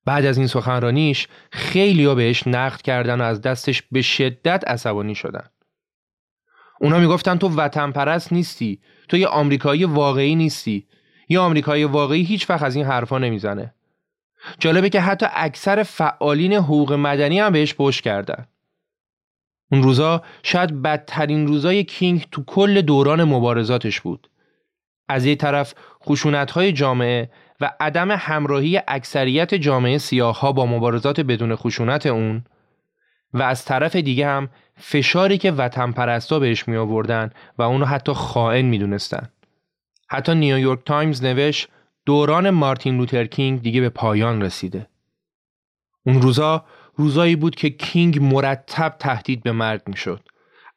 بعد 0.05 0.25
از 0.25 0.37
این 0.37 0.47
سخنرانیش 0.47 1.27
خیلی 1.51 2.05
ها 2.05 2.15
بهش 2.15 2.47
نقد 2.47 2.81
کردن 2.81 3.21
و 3.21 3.23
از 3.23 3.41
دستش 3.41 3.83
به 3.91 4.01
شدت 4.01 4.63
عصبانی 4.67 5.15
شدن. 5.15 5.43
اونا 6.81 6.99
می‌گفتن 6.99 7.37
تو 7.37 7.49
وطن 7.49 7.91
پرست 7.91 8.33
نیستی 8.33 8.79
تو 9.09 9.17
یه 9.17 9.27
آمریکایی 9.27 9.85
واقعی 9.85 10.35
نیستی. 10.35 10.87
یه 11.29 11.39
آمریکایی 11.39 11.83
واقعی 11.83 12.23
هیچ 12.23 12.49
وقت 12.49 12.63
از 12.63 12.75
این 12.75 12.85
حرفا 12.85 13.17
نمی‌زنه. 13.17 13.73
جالبه 14.59 14.89
که 14.89 15.01
حتی 15.01 15.25
اکثر 15.33 15.83
فعالین 15.83 16.53
حقوق 16.53 16.93
مدنی 16.93 17.39
هم 17.39 17.53
بهش 17.53 17.75
پشت 17.75 18.03
کردن. 18.03 18.45
اون 19.71 19.83
روزا 19.83 20.21
شاید 20.43 20.81
بدترین 20.81 21.47
روزای 21.47 21.83
کینگ 21.83 22.27
تو 22.31 22.43
کل 22.43 22.81
دوران 22.81 23.23
مبارزاتش 23.23 24.01
بود. 24.01 24.29
از 25.09 25.25
یه 25.25 25.35
طرف 25.35 25.73
های 26.53 26.71
جامعه 26.71 27.29
و 27.61 27.73
عدم 27.79 28.11
همراهی 28.11 28.81
اکثریت 28.87 29.55
جامعه 29.55 29.97
سیاه 29.97 30.53
با 30.53 30.65
مبارزات 30.65 31.19
بدون 31.19 31.55
خشونت 31.55 32.05
اون 32.05 32.43
و 33.33 33.41
از 33.41 33.65
طرف 33.65 33.95
دیگه 33.95 34.27
هم 34.27 34.49
فشاری 34.77 35.37
که 35.37 35.51
وطن 35.51 35.91
پرستا 35.91 36.39
بهش 36.39 36.67
می 36.67 36.77
آوردن 36.77 37.29
و 37.57 37.61
اونو 37.61 37.85
حتی 37.85 38.13
خائن 38.13 38.65
می 38.65 38.77
دونستن. 38.77 39.29
حتی 40.09 40.35
نیویورک 40.35 40.79
تایمز 40.85 41.23
نوشت 41.23 41.69
دوران 42.05 42.49
مارتین 42.49 42.97
لوتر 42.97 43.25
کینگ 43.25 43.61
دیگه 43.61 43.81
به 43.81 43.89
پایان 43.89 44.41
رسیده. 44.41 44.87
اون 46.05 46.21
روزا 46.21 46.65
روزایی 46.97 47.35
بود 47.35 47.55
که 47.55 47.69
کینگ 47.69 48.21
مرتب 48.21 48.95
تهدید 48.99 49.43
به 49.43 49.51
مرگ 49.51 49.81
می‌شد. 49.87 50.21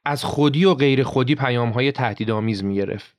از 0.04 0.24
خودی 0.24 0.64
و 0.64 0.74
غیر 0.74 1.02
خودی 1.02 1.34
پیام 1.34 1.70
های 1.70 1.92
تهدیدآمیز 1.92 2.64
می 2.64 2.74
گرفت. 2.74 3.16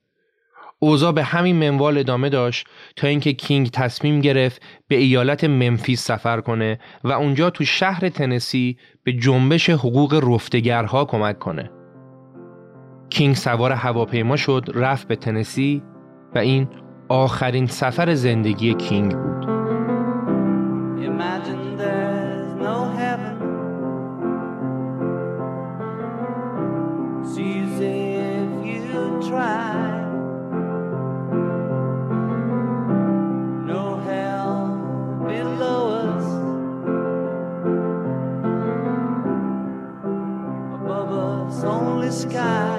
به 1.16 1.24
همین 1.24 1.56
منوال 1.56 1.98
ادامه 1.98 2.30
داشت 2.30 2.68
تا 2.96 3.08
اینکه 3.08 3.34
کینگ 3.34 3.72
تصمیم 3.72 4.22
گرفت 4.22 4.62
به 4.88 4.96
ایالت 4.96 5.44
ممفیس 5.44 6.06
سفر 6.06 6.42
کنه 6.42 6.80
و 7.04 7.12
اونجا 7.12 7.50
تو 7.50 7.66
شهر 7.66 8.10
تنسی 8.10 8.78
به 9.04 9.14
جنبش 9.14 9.70
حقوق 9.70 10.34
رفتگرها 10.34 11.06
کمک 11.06 11.40
کنه. 11.40 11.72
کینگ 13.10 13.36
سوار 13.36 13.72
هواپیما 13.72 14.36
شد 14.38 14.66
رفت 14.74 15.08
به 15.08 15.16
تنسی 15.16 15.84
و 16.36 16.38
این 16.38 16.68
آخرین 17.10 17.68
سفر 17.68 18.14
زندگی 18.14 18.74
کینگ 18.74 19.12
بود 19.12 19.46
sky. 42.22 42.71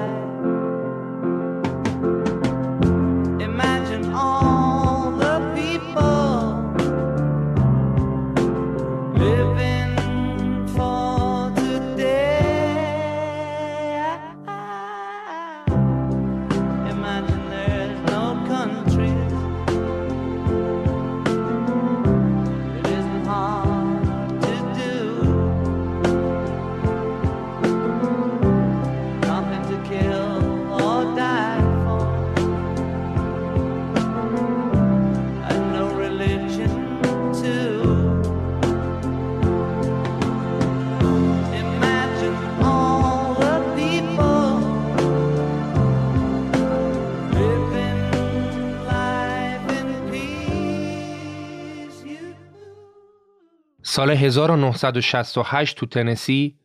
سال 53.92 54.10
1968 54.10 55.76
تو 55.76 55.86
تنسی 55.86 56.56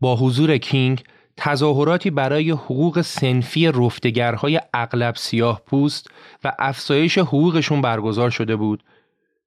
با 0.00 0.16
حضور 0.16 0.58
کینگ 0.58 1.04
تظاهراتی 1.36 2.10
برای 2.10 2.50
حقوق 2.50 3.00
سنفی 3.00 3.66
رفتگرهای 3.66 4.60
اغلب 4.74 5.14
سیاه 5.16 5.62
پوست 5.66 6.10
و 6.44 6.52
افزایش 6.58 7.18
حقوقشون 7.18 7.80
برگزار 7.80 8.30
شده 8.30 8.56
بود 8.56 8.84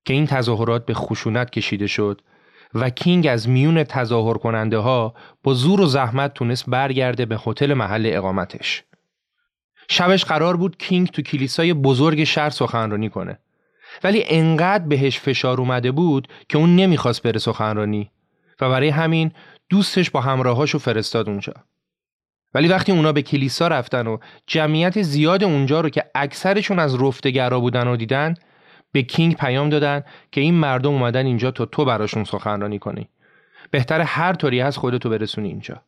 که 0.05 0.13
این 0.13 0.25
تظاهرات 0.25 0.85
به 0.85 0.93
خشونت 0.93 1.49
کشیده 1.49 1.87
شد 1.87 2.21
و 2.73 2.89
کینگ 2.89 3.27
از 3.27 3.49
میون 3.49 3.83
تظاهر 3.83 4.37
کننده 4.37 4.77
ها 4.77 5.13
با 5.43 5.53
زور 5.53 5.81
و 5.81 5.85
زحمت 5.85 6.33
تونست 6.33 6.69
برگرده 6.69 7.25
به 7.25 7.39
هتل 7.45 7.73
محل 7.73 8.09
اقامتش. 8.13 8.83
شبش 9.89 10.25
قرار 10.25 10.57
بود 10.57 10.77
کینگ 10.77 11.07
تو 11.07 11.21
کلیسای 11.21 11.73
بزرگ 11.73 12.23
شهر 12.23 12.49
سخنرانی 12.49 13.09
کنه. 13.09 13.39
ولی 14.03 14.23
انقدر 14.27 14.87
بهش 14.87 15.19
فشار 15.19 15.61
اومده 15.61 15.91
بود 15.91 16.27
که 16.49 16.57
اون 16.57 16.75
نمی‌خواست 16.75 17.23
بره 17.23 17.39
سخنرانی. 17.39 18.11
و 18.61 18.69
برای 18.69 18.89
همین 18.89 19.31
دوستش 19.69 20.09
با 20.09 20.21
همراهاشو 20.21 20.79
فرستاد 20.79 21.29
اونجا. 21.29 21.53
ولی 22.53 22.67
وقتی 22.67 22.91
اونا 22.91 23.11
به 23.11 23.21
کلیسا 23.21 23.67
رفتن 23.67 24.07
و 24.07 24.17
جمعیت 24.47 25.01
زیاد 25.01 25.43
اونجا 25.43 25.81
رو 25.81 25.89
که 25.89 26.03
اکثرشون 26.15 26.79
از 26.79 27.01
رفتگرا 27.01 27.59
بودن 27.59 27.87
و 27.87 27.95
دیدن 27.95 28.33
به 28.91 29.01
کینگ 29.01 29.35
پیام 29.35 29.69
دادن 29.69 30.03
که 30.31 30.41
این 30.41 30.53
مردم 30.53 30.89
اومدن 30.89 31.25
اینجا 31.25 31.51
تا 31.51 31.65
تو 31.65 31.85
براشون 31.85 32.23
سخنرانی 32.23 32.79
کنی. 32.79 33.09
بهتر 33.71 34.01
هر 34.01 34.33
طوری 34.33 34.61
از 34.61 34.77
خودتو 34.77 35.09
برسونی 35.09 35.47
اینجا. 35.47 35.81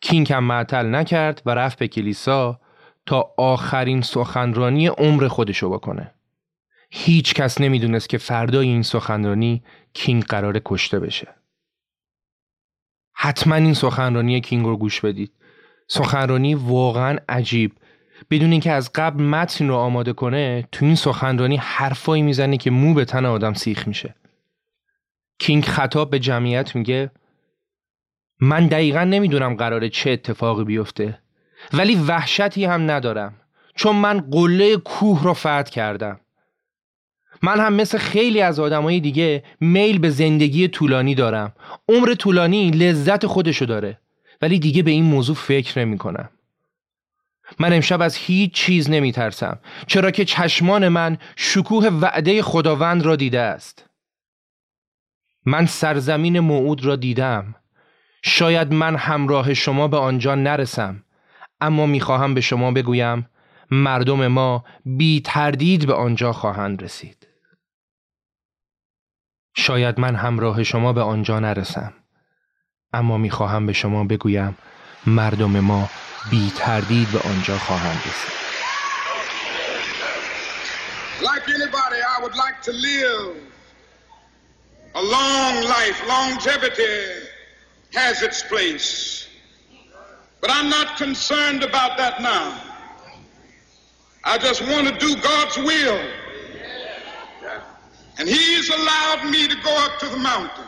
کینگ 0.00 0.32
هم 0.32 0.44
معطل 0.44 0.94
نکرد 0.94 1.42
و 1.46 1.50
رفت 1.50 1.78
به 1.78 1.88
کلیسا 1.88 2.60
تا 3.06 3.34
آخرین 3.38 4.00
سخنرانی 4.00 4.86
عمر 4.86 5.28
خودشو 5.28 5.70
بکنه. 5.70 6.13
هیچ 6.96 7.34
کس 7.34 7.60
نمی‌دونست 7.60 8.08
که 8.08 8.18
فردای 8.18 8.68
این 8.68 8.82
سخنرانی 8.82 9.62
کینگ 9.92 10.24
قرار 10.24 10.60
کشته 10.64 11.00
بشه. 11.00 11.28
حتما 13.14 13.54
این 13.54 13.74
سخنرانی 13.74 14.40
کینگ 14.40 14.66
رو 14.66 14.76
گوش 14.76 15.00
بدید. 15.00 15.32
سخنرانی 15.88 16.54
واقعا 16.54 17.18
عجیب. 17.28 17.72
بدون 18.30 18.52
اینکه 18.52 18.72
از 18.72 18.90
قبل 18.94 19.22
متن 19.22 19.68
رو 19.68 19.74
آماده 19.74 20.12
کنه 20.12 20.68
تو 20.72 20.84
این 20.84 20.94
سخنرانی 20.94 21.56
حرفایی 21.56 22.22
می‌زنه 22.22 22.56
که 22.56 22.70
مو 22.70 22.94
به 22.94 23.04
تن 23.04 23.24
آدم 23.24 23.54
سیخ 23.54 23.88
میشه. 23.88 24.14
کینگ 25.38 25.64
خطاب 25.64 26.10
به 26.10 26.18
جمعیت 26.18 26.76
میگه 26.76 27.10
من 28.40 28.66
دقیقا 28.66 29.04
نمی‌دونم 29.04 29.54
قراره 29.54 29.88
چه 29.88 30.10
اتفاقی 30.10 30.64
بیفته 30.64 31.18
ولی 31.72 31.94
وحشتی 31.94 32.64
هم 32.64 32.90
ندارم 32.90 33.40
چون 33.74 33.96
من 33.96 34.20
قله 34.20 34.76
کوه 34.76 35.22
رو 35.24 35.34
فتح 35.34 35.62
کردم. 35.62 36.20
من 37.44 37.60
هم 37.60 37.72
مثل 37.72 37.98
خیلی 37.98 38.40
از 38.40 38.60
آدمای 38.60 39.00
دیگه 39.00 39.44
میل 39.60 39.98
به 39.98 40.10
زندگی 40.10 40.68
طولانی 40.68 41.14
دارم. 41.14 41.52
عمر 41.88 42.14
طولانی 42.14 42.70
لذت 42.70 43.26
خودشو 43.26 43.64
داره. 43.64 43.98
ولی 44.42 44.58
دیگه 44.58 44.82
به 44.82 44.90
این 44.90 45.04
موضوع 45.04 45.36
فکر 45.36 45.78
نمی 45.78 45.98
کنم. 45.98 46.28
من 47.58 47.72
امشب 47.72 48.02
از 48.02 48.16
هیچ 48.16 48.52
چیز 48.52 48.90
نمی 48.90 49.12
ترسم 49.12 49.58
چرا 49.86 50.10
که 50.10 50.24
چشمان 50.24 50.88
من 50.88 51.18
شکوه 51.36 51.86
وعده 51.86 52.42
خداوند 52.42 53.02
را 53.02 53.16
دیده 53.16 53.40
است. 53.40 53.86
من 55.46 55.66
سرزمین 55.66 56.40
موعود 56.40 56.84
را 56.84 56.96
دیدم. 56.96 57.54
شاید 58.22 58.72
من 58.72 58.96
همراه 58.96 59.54
شما 59.54 59.88
به 59.88 59.96
آنجا 59.96 60.34
نرسم. 60.34 61.04
اما 61.60 61.86
می‌خواهم 61.86 62.34
به 62.34 62.40
شما 62.40 62.70
بگویم 62.70 63.28
مردم 63.70 64.26
ما 64.26 64.64
بی 64.84 65.20
تردید 65.20 65.86
به 65.86 65.94
آنجا 65.94 66.32
خواهند 66.32 66.82
رسید. 66.82 67.33
شاید 69.54 70.00
من 70.00 70.14
همراه 70.16 70.62
شما 70.62 70.92
به 70.92 71.02
آنجا 71.02 71.40
نرسم 71.40 71.94
اما 72.92 73.18
می‌خواهم 73.18 73.66
به 73.66 73.72
شما 73.72 74.04
بگویم 74.04 74.58
مردم 75.06 75.60
ما 75.60 75.88
بی 76.30 76.52
تردید 76.56 77.12
به 77.12 77.18
آنجا 77.18 77.58
خواهند 77.58 77.98
رسید 78.00 78.44
Like 81.20 81.48
anybody, 81.48 82.00
I 82.14 82.22
would 82.22 82.36
like 82.44 82.58
to 82.68 82.72
live 82.72 83.36
a 84.94 85.02
long 85.16 85.54
life. 85.76 85.98
Longevity 86.16 86.98
has 87.94 88.22
its 88.22 88.42
place. 88.42 89.28
But 90.40 90.50
I'm 90.50 90.68
not 90.68 90.88
concerned 90.98 91.62
about 91.62 91.92
that 91.96 92.20
now. 92.20 92.46
I 94.24 94.38
just 94.38 94.60
want 94.70 94.84
to 94.88 94.94
do 95.06 95.10
God's 95.30 95.56
will. 95.56 96.00
And 98.18 98.28
He's 98.28 98.68
allowed 98.68 99.28
me 99.30 99.48
to 99.48 99.56
go 99.62 99.76
up 99.84 99.98
to 100.00 100.08
the 100.08 100.16
mountain. 100.16 100.64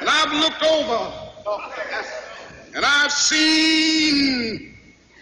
And 0.00 0.08
I've 0.08 0.32
looked 0.32 0.62
over 0.62 1.12
and 2.74 2.84
I've 2.84 3.12
seen 3.12 4.74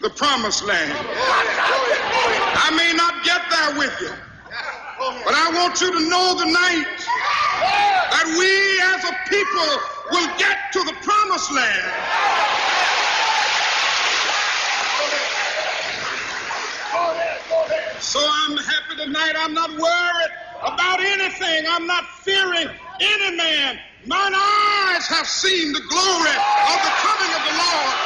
the 0.03 0.11
promised 0.11 0.65
land. 0.65 0.93
I 0.95 2.71
may 2.77 2.93
not 2.97 3.25
get 3.25 3.43
there 3.51 3.79
with 3.79 3.95
you, 4.01 4.13
but 5.25 5.35
I 5.35 5.51
want 5.55 5.81
you 5.81 5.93
to 5.93 6.09
know 6.09 6.37
tonight 6.39 6.99
that 8.11 8.27
we 8.39 8.53
as 8.93 9.05
a 9.05 9.15
people 9.29 9.69
will 10.11 10.29
get 10.39 10.59
to 10.73 10.85
the 10.85 10.95
promised 11.03 11.53
land. 11.53 12.13
So 18.01 18.21
I'm 18.21 18.57
happy 18.57 18.97
tonight. 18.97 19.33
I'm 19.37 19.55
not 19.55 19.71
worried 19.71 20.42
about 20.71 21.01
anything. 21.17 21.61
I'm 21.75 21.87
not 21.95 22.05
fearing 22.27 22.69
any 23.13 23.31
man. 23.43 23.73
Mine 24.15 24.35
eyes 24.35 25.07
have 25.15 25.29
seen 25.43 25.67
the 25.79 25.85
glory 25.93 26.37
of 26.73 26.79
the 26.87 26.95
coming 27.05 27.33
of 27.39 27.43
the 27.49 27.55
Lord. 27.63 27.97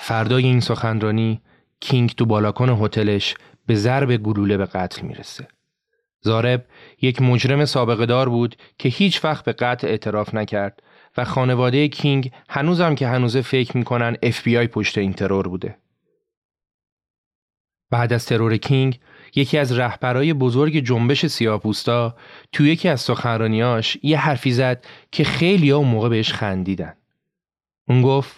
فردای 0.00 0.44
این 0.44 0.60
سخنرانی 0.60 1.40
کینگ 1.80 2.10
تو 2.10 2.26
بالاکن 2.26 2.68
هتلش 2.68 3.34
به 3.66 3.74
ضرب 3.74 4.16
گلوله 4.16 4.56
به 4.56 4.66
قتل 4.66 5.02
می‌رسه. 5.02 5.48
زارب 6.20 6.64
یک 7.02 7.22
مجرم 7.22 7.64
سابقه 7.64 8.06
دار 8.06 8.28
بود 8.28 8.56
که 8.78 8.88
هیچ 8.88 9.24
وقت 9.24 9.44
به 9.44 9.52
قتل 9.52 9.88
اعتراف 9.88 10.34
نکرد 10.34 10.82
و 11.16 11.24
خانواده 11.24 11.88
کینگ 11.88 12.32
هنوزم 12.48 12.94
که 12.94 13.08
هنوزه 13.08 13.42
فکر 13.42 13.76
می‌کنن 13.76 14.16
آی 14.46 14.66
پشت 14.66 14.98
این 14.98 15.12
ترور 15.12 15.48
بوده. 15.48 15.78
بعد 17.90 18.12
از 18.12 18.26
ترور 18.26 18.56
کینگ 18.56 19.00
یکی 19.34 19.58
از 19.58 19.78
رهبرای 19.78 20.32
بزرگ 20.32 20.78
جنبش 20.78 21.26
سیاه‌پوستا 21.26 22.16
تو 22.52 22.66
یکی 22.66 22.88
از 22.88 23.00
سخنرانیاش 23.00 23.98
یه 24.02 24.18
حرفی 24.18 24.52
زد 24.52 24.84
که 25.12 25.24
خیلی 25.24 25.70
ها 25.70 25.76
اون 25.76 25.88
موقع 25.88 26.08
بهش 26.08 26.32
خندیدن. 26.32 26.92
اون 27.88 28.02
گفت 28.02 28.36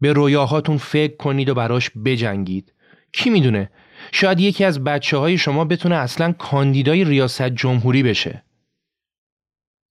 به 0.00 0.12
رویاهاتون 0.12 0.76
فکر 0.76 1.16
کنید 1.16 1.48
و 1.48 1.54
براش 1.54 1.90
بجنگید. 2.04 2.72
کی 3.12 3.30
می‌دونه 3.30 3.70
شاید 4.12 4.40
یکی 4.40 4.64
از 4.64 4.84
بچه 4.84 5.16
های 5.16 5.38
شما 5.38 5.64
بتونه 5.64 5.94
اصلا 5.94 6.32
کاندیدای 6.32 7.04
ریاست 7.04 7.42
جمهوری 7.42 8.02
بشه. 8.02 8.42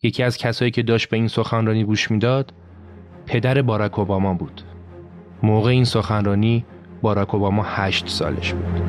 یکی 0.04 0.24
از 0.24 0.38
کسایی 0.38 0.72
که 0.72 0.84
داشت 0.84 1.10
به 1.10 1.18
این 1.18 1.28
سخنرانی 1.28 1.84
گوش 1.84 2.12
می‌داد 2.12 2.54
پدر 3.26 3.62
باراک 3.62 4.00
اوباما 4.00 4.34
بود. 4.34 4.62
موقع 5.44 5.70
این 5.70 5.86
سخنرانی 5.86 6.66
باراک 7.02 7.36
اوباما 7.36 7.64
هشت 7.64 8.08
سالش 8.08 8.54
بود. 8.54 8.82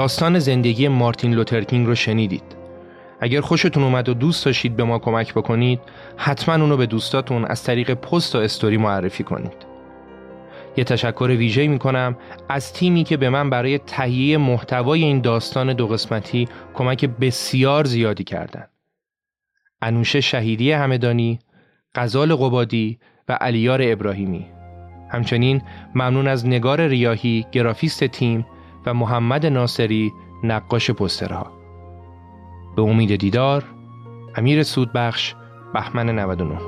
داستان 0.00 0.38
زندگی 0.38 0.88
مارتین 0.88 1.34
لوترکینگ 1.34 1.86
رو 1.86 1.94
شنیدید. 1.94 2.42
اگر 3.20 3.40
خوشتون 3.40 3.82
اومد 3.82 4.08
و 4.08 4.14
دوست 4.14 4.44
داشتید 4.44 4.76
به 4.76 4.84
ما 4.84 4.98
کمک 4.98 5.34
بکنید، 5.34 5.80
حتما 6.16 6.54
اونو 6.54 6.76
به 6.76 6.86
دوستاتون 6.86 7.44
از 7.44 7.62
طریق 7.62 7.94
پست 7.94 8.34
و 8.34 8.38
استوری 8.38 8.76
معرفی 8.76 9.24
کنید. 9.24 9.66
یه 10.76 10.84
تشکر 10.84 11.34
ویژه 11.38 11.66
می 11.66 11.78
کنم 11.78 12.16
از 12.48 12.72
تیمی 12.72 13.04
که 13.04 13.16
به 13.16 13.30
من 13.30 13.50
برای 13.50 13.78
تهیه 13.78 14.38
محتوای 14.38 15.04
این 15.04 15.20
داستان 15.20 15.72
دو 15.72 15.86
قسمتی 15.86 16.48
کمک 16.74 17.04
بسیار 17.04 17.84
زیادی 17.84 18.24
کردن. 18.24 18.66
انوشه 19.82 20.20
شهیدی 20.20 20.72
همدانی، 20.72 21.38
غزال 21.94 22.34
قبادی 22.34 22.98
و 23.28 23.32
علیار 23.32 23.80
ابراهیمی. 23.82 24.46
همچنین 25.10 25.62
ممنون 25.94 26.28
از 26.28 26.46
نگار 26.46 26.86
ریاهی 26.86 27.46
گرافیست 27.52 28.04
تیم 28.04 28.46
و 28.86 28.94
محمد 28.94 29.46
ناصری 29.46 30.12
نقاش 30.42 30.90
پسترها. 30.90 31.60
به 32.76 32.82
امید 32.82 33.16
دیدار 33.16 33.64
امیر 34.36 34.62
سودبخش 34.62 35.34
بهمن 35.74 36.18
99 36.18 36.60